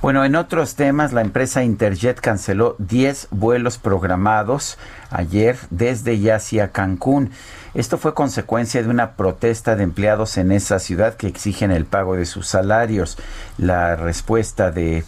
[0.00, 4.78] Bueno, en otros temas, la empresa Interjet canceló 10 vuelos programados
[5.10, 7.30] ayer desde y hacia Cancún.
[7.74, 12.16] Esto fue consecuencia de una protesta de empleados en esa ciudad que exigen el pago
[12.16, 13.16] de sus salarios.
[13.56, 15.04] La respuesta de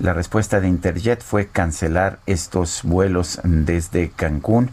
[0.00, 4.70] la respuesta de Interjet fue cancelar estos vuelos desde Cancún.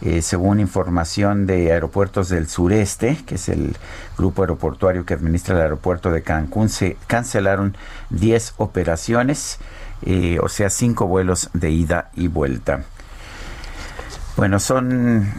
[0.00, 3.76] Eh, según información de Aeropuertos del Sureste, que es el
[4.18, 7.76] grupo aeroportuario que administra el aeropuerto de Cancún, se cancelaron
[8.10, 9.58] 10 operaciones,
[10.02, 12.84] eh, o sea, 5 vuelos de ida y vuelta.
[14.36, 15.32] Bueno, son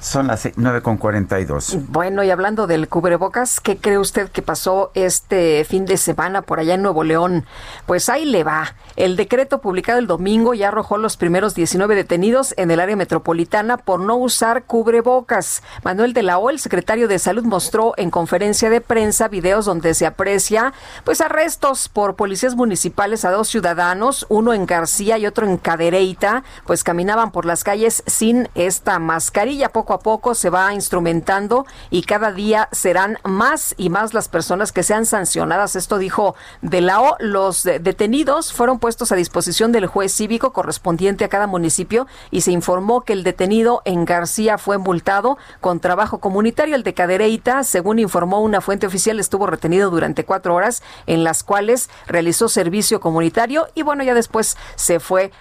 [0.00, 1.86] son las 9.42.
[1.88, 6.60] Bueno, y hablando del cubrebocas, ¿qué cree usted que pasó este fin de semana por
[6.60, 7.44] allá en Nuevo León?
[7.86, 8.74] Pues ahí le va.
[8.96, 13.76] El decreto publicado el domingo ya arrojó los primeros 19 detenidos en el área metropolitana
[13.76, 15.62] por no usar cubrebocas.
[15.84, 19.94] Manuel de la O, el secretario de Salud, mostró en conferencia de prensa videos donde
[19.94, 20.72] se aprecia
[21.04, 26.42] pues arrestos por policías municipales a dos ciudadanos, uno en García y otro en Cadereyta,
[26.66, 32.32] pues caminaban por las calles sin esta mascarilla a poco se va instrumentando y cada
[32.32, 35.76] día serán más y más las personas que sean sancionadas.
[35.76, 37.16] Esto dijo de la O.
[37.18, 42.52] Los detenidos fueron puestos a disposición del juez cívico correspondiente a cada municipio y se
[42.52, 46.74] informó que el detenido en García fue multado con trabajo comunitario.
[46.74, 51.42] El de Cadereyta, según informó una fuente oficial, estuvo retenido durante cuatro horas en las
[51.42, 55.32] cuales realizó servicio comunitario y bueno, ya después se fue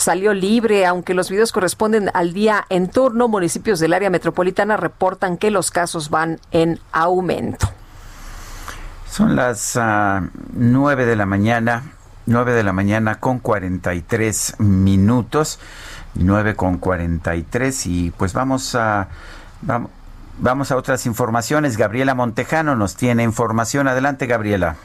[0.00, 3.28] salió libre, aunque los videos corresponden al día en turno.
[3.28, 7.68] Municipios del área metropolitana reportan que los casos van en aumento.
[9.10, 11.82] Son las uh, 9 de la mañana,
[12.26, 15.58] 9 de la mañana con 43 minutos,
[16.14, 19.08] 9 con 43 y pues vamos a
[19.62, 19.90] vamos,
[20.38, 21.76] vamos a otras informaciones.
[21.76, 23.88] Gabriela Montejano nos tiene información.
[23.88, 24.76] Adelante, Gabriela.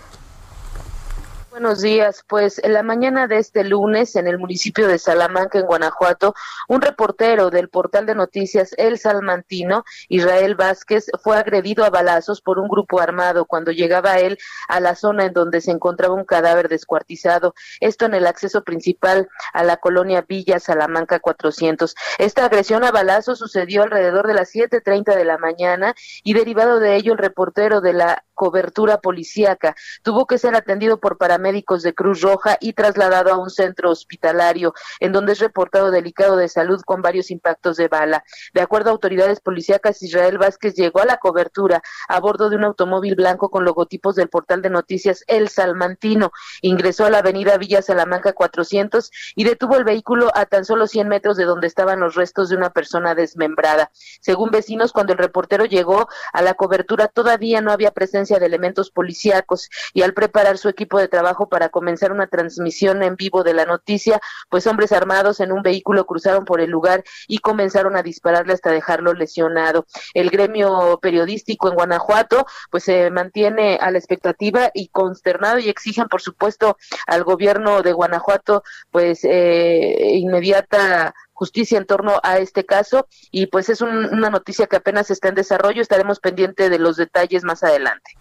[1.55, 2.21] Buenos días.
[2.27, 6.35] Pues en la mañana de este lunes, en el municipio de Salamanca, en Guanajuato,
[6.67, 12.59] un reportero del portal de noticias El Salmantino, Israel Vázquez, fue agredido a balazos por
[12.59, 16.67] un grupo armado cuando llegaba él a la zona en donde se encontraba un cadáver
[16.67, 17.55] descuartizado.
[17.79, 21.95] Esto en el acceso principal a la colonia Villa Salamanca 400.
[22.17, 26.97] Esta agresión a balazos sucedió alrededor de las 7:30 de la mañana y derivado de
[26.97, 31.93] ello el reportero de la cobertura policíaca tuvo que ser atendido por paramédicos médicos de
[31.93, 36.81] Cruz Roja y trasladado a un centro hospitalario, en donde es reportado delicado de salud
[36.83, 38.23] con varios impactos de bala.
[38.53, 42.63] De acuerdo a autoridades policíacas, Israel Vázquez llegó a la cobertura a bordo de un
[42.63, 46.31] automóvil blanco con logotipos del portal de noticias El Salmantino.
[46.61, 51.07] Ingresó a la avenida Villa Salamanca 400 y detuvo el vehículo a tan solo 100
[51.07, 53.91] metros de donde estaban los restos de una persona desmembrada.
[54.19, 58.91] Según vecinos, cuando el reportero llegó a la cobertura todavía no había presencia de elementos
[58.91, 63.53] policíacos y al preparar su equipo de trabajo para comenzar una transmisión en vivo de
[63.53, 68.03] la noticia, pues hombres armados en un vehículo cruzaron por el lugar y comenzaron a
[68.03, 69.85] dispararle hasta dejarlo lesionado.
[70.13, 76.07] El gremio periodístico en Guanajuato pues se mantiene a la expectativa y consternado y exigen
[76.07, 83.07] por supuesto al gobierno de Guanajuato pues eh, inmediata justicia en torno a este caso
[83.29, 87.43] y pues es una noticia que apenas está en desarrollo, estaremos pendientes de los detalles
[87.43, 88.17] más adelante.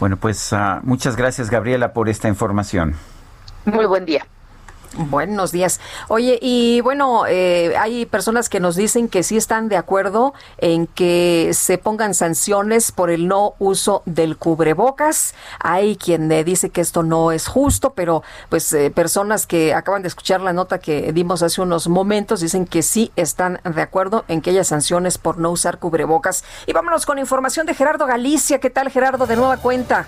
[0.00, 2.96] Bueno, pues uh, muchas gracias Gabriela por esta información.
[3.66, 4.26] Muy buen día.
[4.94, 5.80] Buenos días.
[6.08, 10.86] Oye, y bueno, eh, hay personas que nos dicen que sí están de acuerdo en
[10.86, 15.34] que se pongan sanciones por el no uso del cubrebocas.
[15.60, 20.08] Hay quien dice que esto no es justo, pero pues eh, personas que acaban de
[20.08, 24.42] escuchar la nota que dimos hace unos momentos dicen que sí están de acuerdo en
[24.42, 26.44] que haya sanciones por no usar cubrebocas.
[26.66, 28.58] Y vámonos con información de Gerardo Galicia.
[28.58, 29.26] ¿Qué tal, Gerardo?
[29.26, 30.06] De nueva cuenta.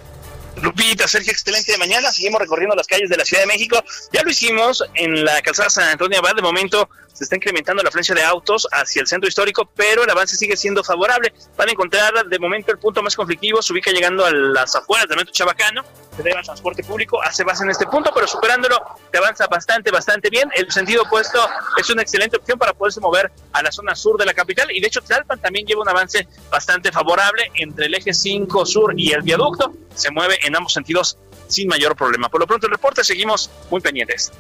[0.63, 2.11] Lupita, Sergio, excelente de mañana.
[2.11, 3.83] Seguimos recorriendo las calles de la Ciudad de México.
[4.13, 6.35] Ya lo hicimos en la calzada San Antonio Abad.
[6.35, 10.11] De momento se está incrementando la afluencia de autos hacia el centro histórico, pero el
[10.11, 11.33] avance sigue siendo favorable.
[11.57, 15.09] Van a encontrar de momento el punto más conflictivo, se ubica llegando a las afueras
[15.09, 15.85] del metro Chabacano,
[16.17, 18.77] se debe al transporte público, hace base en este punto, pero superándolo
[19.11, 20.51] te avanza bastante, bastante bien.
[20.55, 21.39] El sentido opuesto
[21.79, 24.81] es una excelente opción para poderse mover a la zona sur de la capital y
[24.81, 29.13] de hecho Tlalpan también lleva un avance bastante favorable entre el eje 5 sur y
[29.13, 32.29] el viaducto, se mueve en ambos sentidos sin mayor problema.
[32.29, 34.33] Por lo pronto el reporte seguimos muy pendientes.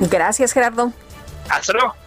[0.00, 0.92] Gracias Gerardo.
[1.48, 2.01] Hasta luego.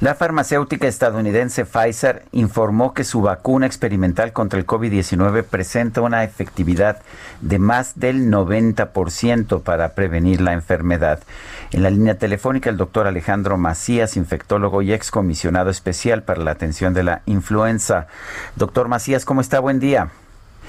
[0.00, 7.02] La farmacéutica estadounidense Pfizer informó que su vacuna experimental contra el COVID-19 presenta una efectividad
[7.42, 11.20] de más del 90% para prevenir la enfermedad.
[11.72, 16.94] En la línea telefónica, el doctor Alejandro Macías, infectólogo y excomisionado especial para la atención
[16.94, 18.06] de la influenza.
[18.56, 19.60] Doctor Macías, ¿cómo está?
[19.60, 20.08] Buen día.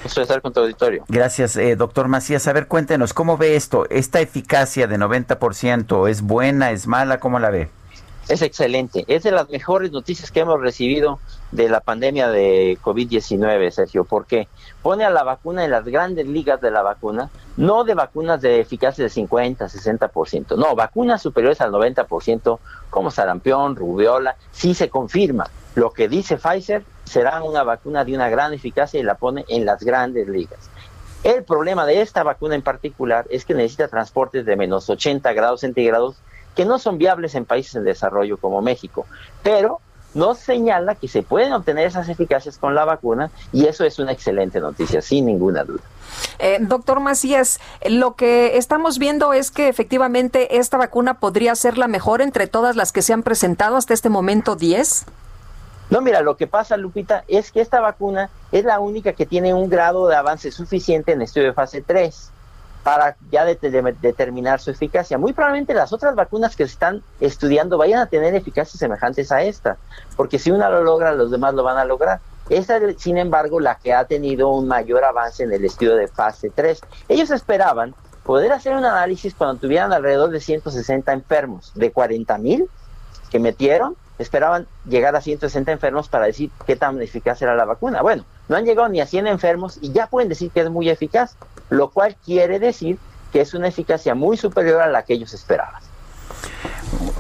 [0.04, 1.06] Estar con tu auditorio.
[1.08, 2.50] Gracias, eh, doctor Macías.
[2.50, 3.88] A ver, cuéntenos, ¿cómo ve esto?
[3.90, 7.22] ¿Esta eficacia de 90% es buena, es mala?
[7.22, 7.70] ¿Cómo la ve?
[8.30, 9.04] Es excelente.
[9.08, 11.20] Es de las mejores noticias que hemos recibido
[11.52, 14.48] de la pandemia de COVID-19, Sergio, porque
[14.82, 18.60] pone a la vacuna en las grandes ligas de la vacuna, no de vacunas de
[18.60, 22.60] eficacia de 50, 60%, no, vacunas superiores al 90%,
[22.90, 25.50] como sarampión, rubiola, sí se confirma.
[25.76, 29.66] Lo que dice Pfizer será una vacuna de una gran eficacia y la pone en
[29.66, 30.70] las grandes ligas.
[31.24, 35.62] El problema de esta vacuna en particular es que necesita transportes de menos 80 grados
[35.62, 36.16] centígrados
[36.56, 39.06] que no son viables en países en desarrollo como México,
[39.44, 39.80] pero
[40.14, 44.12] nos señala que se pueden obtener esas eficacias con la vacuna y eso es una
[44.12, 45.82] excelente noticia, sin ninguna duda.
[46.40, 51.88] Eh, doctor Macías, lo que estamos viendo es que efectivamente esta vacuna podría ser la
[51.88, 55.06] mejor entre todas las que se han presentado hasta este momento 10.
[55.90, 59.54] No, mira, lo que pasa, Lupita, es que esta vacuna es la única que tiene
[59.54, 62.32] un grado de avance suficiente en estudio de fase 3
[62.84, 65.18] para ya determinar su eficacia.
[65.18, 69.44] Muy probablemente las otras vacunas que se están estudiando vayan a tener eficacias semejantes a
[69.44, 69.78] esta,
[70.16, 72.20] porque si una lo logra, los demás lo van a lograr.
[72.50, 76.08] Esa es, sin embargo, la que ha tenido un mayor avance en el estudio de
[76.08, 76.82] fase 3.
[77.08, 77.94] Ellos esperaban
[78.24, 82.70] poder hacer un análisis cuando tuvieran alrededor de 160 enfermos, de 40 mil
[83.30, 88.02] que metieron, esperaban llegar a 160 enfermos para decir qué tan eficaz era la vacuna.
[88.02, 90.90] Bueno, no han llegado ni a 100 enfermos y ya pueden decir que es muy
[90.90, 91.36] eficaz
[91.72, 93.00] lo cual quiere decir
[93.32, 95.82] que es una eficacia muy superior a la que ellos esperaban.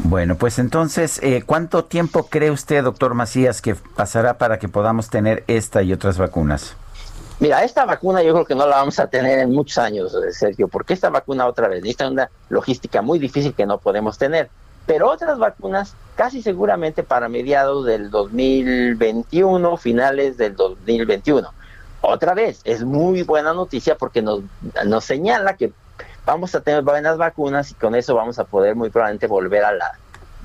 [0.04, 5.10] Bueno, pues entonces, eh, ¿cuánto tiempo cree usted, doctor Macías, que pasará para que podamos
[5.10, 6.76] tener esta y otras vacunas?
[7.40, 10.34] Mira, esta vacuna yo creo que no la vamos a tener en muchos años, eh,
[10.34, 14.50] Sergio, porque esta vacuna otra vez necesita una logística muy difícil que no podemos tener.
[14.86, 21.54] Pero otras vacunas, casi seguramente para mediados del 2021, finales del 2021
[22.02, 24.42] otra vez, es muy buena noticia porque nos,
[24.86, 25.72] nos señala que
[26.26, 29.72] vamos a tener buenas vacunas y con eso vamos a poder muy probablemente volver a
[29.72, 29.92] la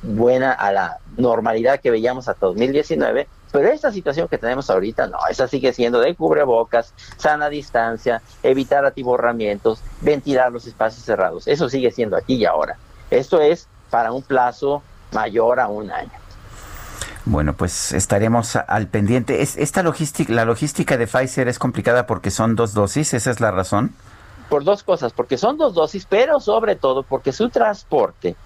[0.02, 3.26] buena, a la normalidad que veíamos hasta 2019.
[3.52, 8.84] Pero esta situación que tenemos ahorita, no, esa sigue siendo de cubrebocas, sana distancia, evitar
[8.84, 11.46] atiborramientos, ventilar los espacios cerrados.
[11.46, 12.76] Eso sigue siendo aquí y ahora.
[13.10, 16.25] Esto es para un plazo mayor a un año.
[17.26, 19.42] Bueno, pues estaremos al pendiente.
[19.42, 23.40] ¿Es, esta logística, la logística de Pfizer es complicada porque son dos dosis, esa es
[23.40, 23.92] la razón.
[24.48, 28.36] Por dos cosas, porque son dos dosis, pero sobre todo porque su transporte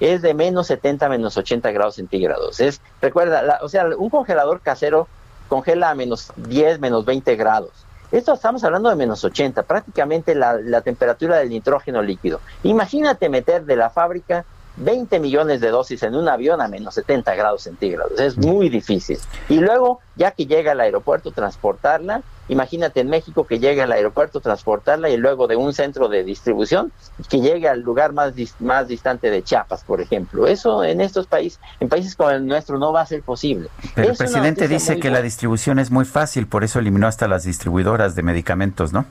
[0.00, 2.60] es de menos 70 menos 80 grados centígrados.
[2.60, 5.06] Es, recuerda, o sea, un congelador casero
[5.50, 7.72] congela a menos 10, menos 20 grados.
[8.10, 12.40] Esto estamos hablando de menos 80, prácticamente la, la temperatura del nitrógeno líquido.
[12.62, 17.34] Imagínate meter de la fábrica 20 millones de dosis en un avión a menos 70
[17.34, 18.18] grados centígrados.
[18.18, 19.18] Es muy difícil.
[19.48, 22.22] Y luego, ya que llega al aeropuerto, transportarla.
[22.48, 26.90] Imagínate en México que llegue al aeropuerto, transportarla y luego de un centro de distribución
[27.28, 30.48] que llegue al lugar más, más distante de Chiapas, por ejemplo.
[30.48, 33.68] Eso en estos países, en países como el nuestro, no va a ser posible.
[33.94, 37.44] Pero el presidente dice que la distribución es muy fácil, por eso eliminó hasta las
[37.44, 39.04] distribuidoras de medicamentos, ¿no?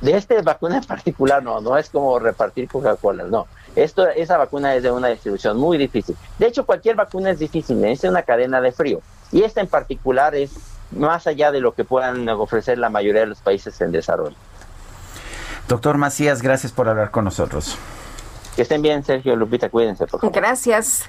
[0.00, 4.74] De esta vacuna en particular, no, no es como repartir Coca-Cola, no esto, esa vacuna
[4.74, 6.16] es de una distribución muy difícil.
[6.38, 9.00] De hecho, cualquier vacuna es difícil, necesita una cadena de frío.
[9.32, 10.52] Y esta en particular es
[10.92, 14.36] más allá de lo que puedan ofrecer la mayoría de los países en desarrollo.
[15.66, 17.76] Doctor Macías, gracias por hablar con nosotros.
[18.56, 20.36] Que estén bien, Sergio Lupita, cuídense, por favor.
[20.36, 21.08] Gracias.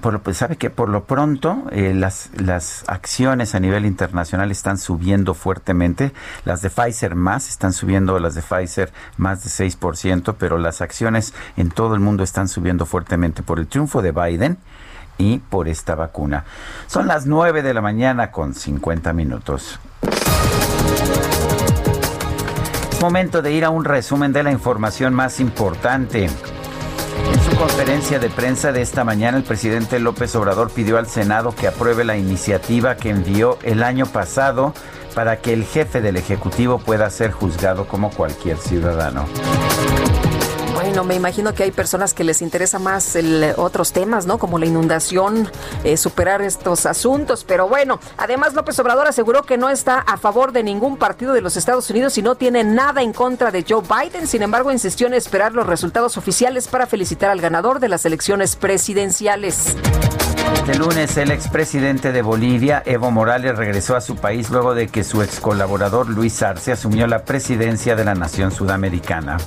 [0.00, 4.78] por pues, sabe que por lo pronto eh, las, las acciones a nivel internacional están
[4.78, 6.12] subiendo fuertemente.
[6.46, 11.34] Las de Pfizer más están subiendo, las de Pfizer más de 6%, pero las acciones
[11.58, 14.56] en todo el mundo están subiendo fuertemente por el triunfo de Biden
[15.18, 16.44] y por esta vacuna.
[16.86, 19.78] Son las 9 de la mañana con 50 minutos.
[22.90, 26.30] Es momento de ir a un resumen de la información más importante.
[27.24, 31.54] En su conferencia de prensa de esta mañana, el presidente López Obrador pidió al Senado
[31.54, 34.72] que apruebe la iniciativa que envió el año pasado
[35.14, 39.26] para que el jefe del Ejecutivo pueda ser juzgado como cualquier ciudadano.
[40.86, 44.38] Bueno, me imagino que hay personas que les interesa más el, otros temas, ¿no?
[44.38, 45.50] Como la inundación,
[45.82, 47.42] eh, superar estos asuntos.
[47.42, 51.40] Pero bueno, además López Obrador aseguró que no está a favor de ningún partido de
[51.40, 54.28] los Estados Unidos y no tiene nada en contra de Joe Biden.
[54.28, 58.54] Sin embargo, insistió en esperar los resultados oficiales para felicitar al ganador de las elecciones
[58.54, 59.74] presidenciales.
[60.54, 65.02] Este lunes el expresidente de Bolivia, Evo Morales, regresó a su país luego de que
[65.02, 69.38] su ex colaborador Luis Arce asumió la presidencia de la nación sudamericana.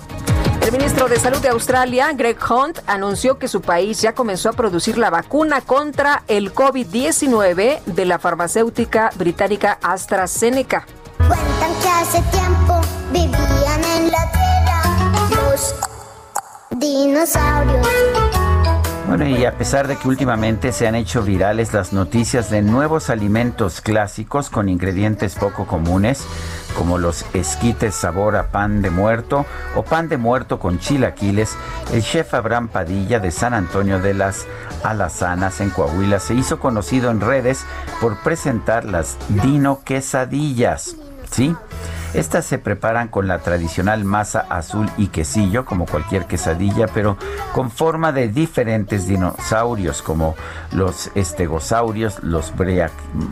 [0.61, 4.53] El ministro de Salud de Australia, Greg Hunt, anunció que su país ya comenzó a
[4.53, 10.85] producir la vacuna contra el COVID-19 de la farmacéutica británica AstraZeneca.
[11.17, 12.81] Cuentan que hace tiempo
[13.11, 14.81] vivían en la tierra
[15.31, 15.75] los
[16.77, 18.18] dinosaurios.
[19.09, 23.09] Bueno, y a pesar de que últimamente se han hecho virales las noticias de nuevos
[23.09, 26.27] alimentos clásicos con ingredientes poco comunes,
[26.77, 31.57] como los esquites sabor a pan de muerto o pan de muerto con chilaquiles,
[31.91, 34.45] el chef Abraham Padilla de San Antonio de las
[34.83, 37.65] Alazanas en Coahuila se hizo conocido en redes
[37.99, 40.95] por presentar las dino quesadillas.
[41.31, 41.55] ¿Sí?
[42.13, 47.17] Estas se preparan con la tradicional masa azul y quesillo, como cualquier quesadilla, pero
[47.53, 50.35] con forma de diferentes dinosaurios, como
[50.71, 52.53] los estegosaurios, los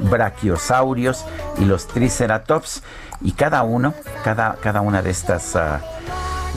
[0.09, 1.25] brachiosaurios
[1.57, 2.83] y los triceratops.
[3.21, 5.55] Y cada uno, cada, cada una de estas...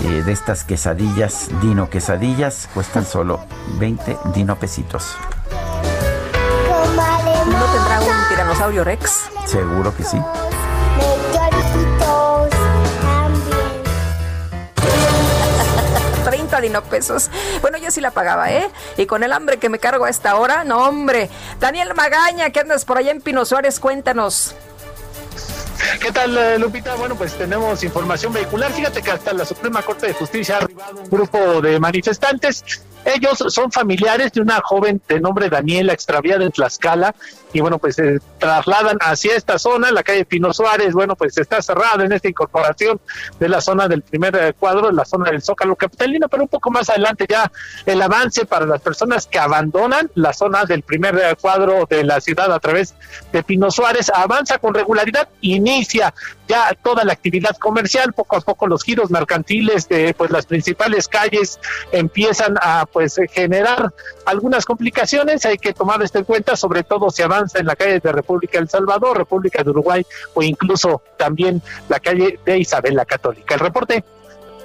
[0.03, 3.41] Eh, de estas quesadillas, dino quesadillas, cuestan solo
[3.79, 5.15] 20 dino pesitos.
[7.47, 9.29] ¿No tendrá un tiranosaurio Rex?
[9.45, 10.19] Seguro que sí.
[16.61, 17.31] 30 dino pesos.
[17.61, 18.71] Bueno, yo sí la pagaba, ¿eh?
[18.97, 21.31] Y con el hambre que me cargo a esta hora, no, hombre.
[21.59, 23.81] Daniel Magaña, ¿qué andas por allá en Pino Suárez?
[23.81, 24.55] Cuéntanos.
[26.01, 26.95] ¿Qué tal, eh, Lupita?
[26.95, 28.71] Bueno, pues tenemos información vehicular.
[28.73, 32.63] Fíjate que hasta la Suprema Corte de Justicia ha arribado un grupo de manifestantes
[33.05, 37.15] ellos son familiares de una joven de nombre Daniela extraviada en Tlaxcala
[37.53, 41.61] y bueno, pues se trasladan hacia esta zona, la calle Pino Suárez, bueno, pues está
[41.61, 43.01] cerrada en esta incorporación
[43.39, 46.71] de la zona del primer eh, cuadro, la zona del Zócalo Capitalino, pero un poco
[46.71, 47.51] más adelante ya
[47.87, 52.21] el avance para las personas que abandonan la zona del primer eh, cuadro de la
[52.21, 52.95] ciudad a través
[53.33, 54.11] de Pino Suárez.
[54.15, 56.15] Avanza con regularidad, inicia
[56.47, 61.09] ya toda la actividad comercial, poco a poco los giros mercantiles de pues las principales
[61.09, 61.59] calles
[61.93, 63.93] empiezan a pues generar
[64.25, 68.01] algunas complicaciones, hay que tomar esto en cuenta, sobre todo si avanza en la calle
[68.01, 73.05] de República El Salvador, República de Uruguay o incluso también la calle de Isabel la
[73.05, 73.55] Católica.
[73.55, 74.05] El reporte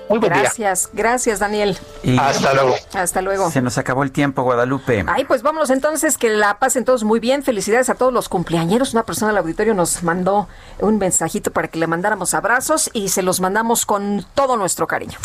[0.10, 1.78] muy buen gracias, gracias Daniel.
[2.20, 2.76] Hasta luego.
[2.94, 3.50] Hasta luego.
[3.50, 5.04] Se nos acabó el tiempo, Guadalupe.
[5.08, 7.44] Ay, pues vámonos entonces, que la pasen todos muy bien.
[7.44, 8.94] Felicidades a todos los cumpleañeros.
[8.94, 10.48] Una persona del auditorio nos mandó
[10.80, 15.18] un mensajito para que le mandáramos abrazos y se los mandamos con todo nuestro cariño.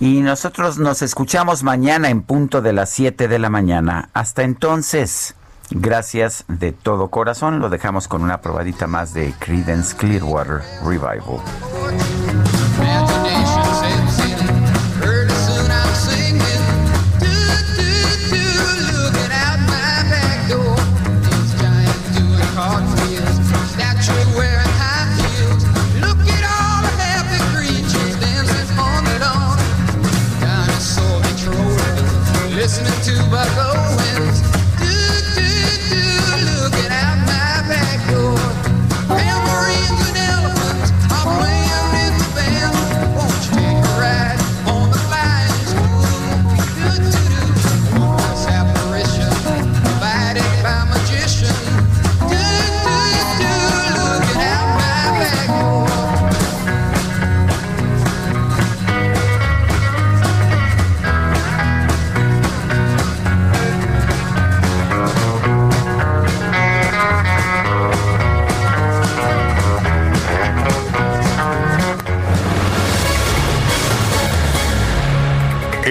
[0.00, 4.10] Y nosotros nos escuchamos mañana en punto de las 7 de la mañana.
[4.14, 5.34] Hasta entonces,
[5.70, 7.60] gracias de todo corazón.
[7.60, 11.40] Lo dejamos con una probadita más de Credence Clearwater Revival.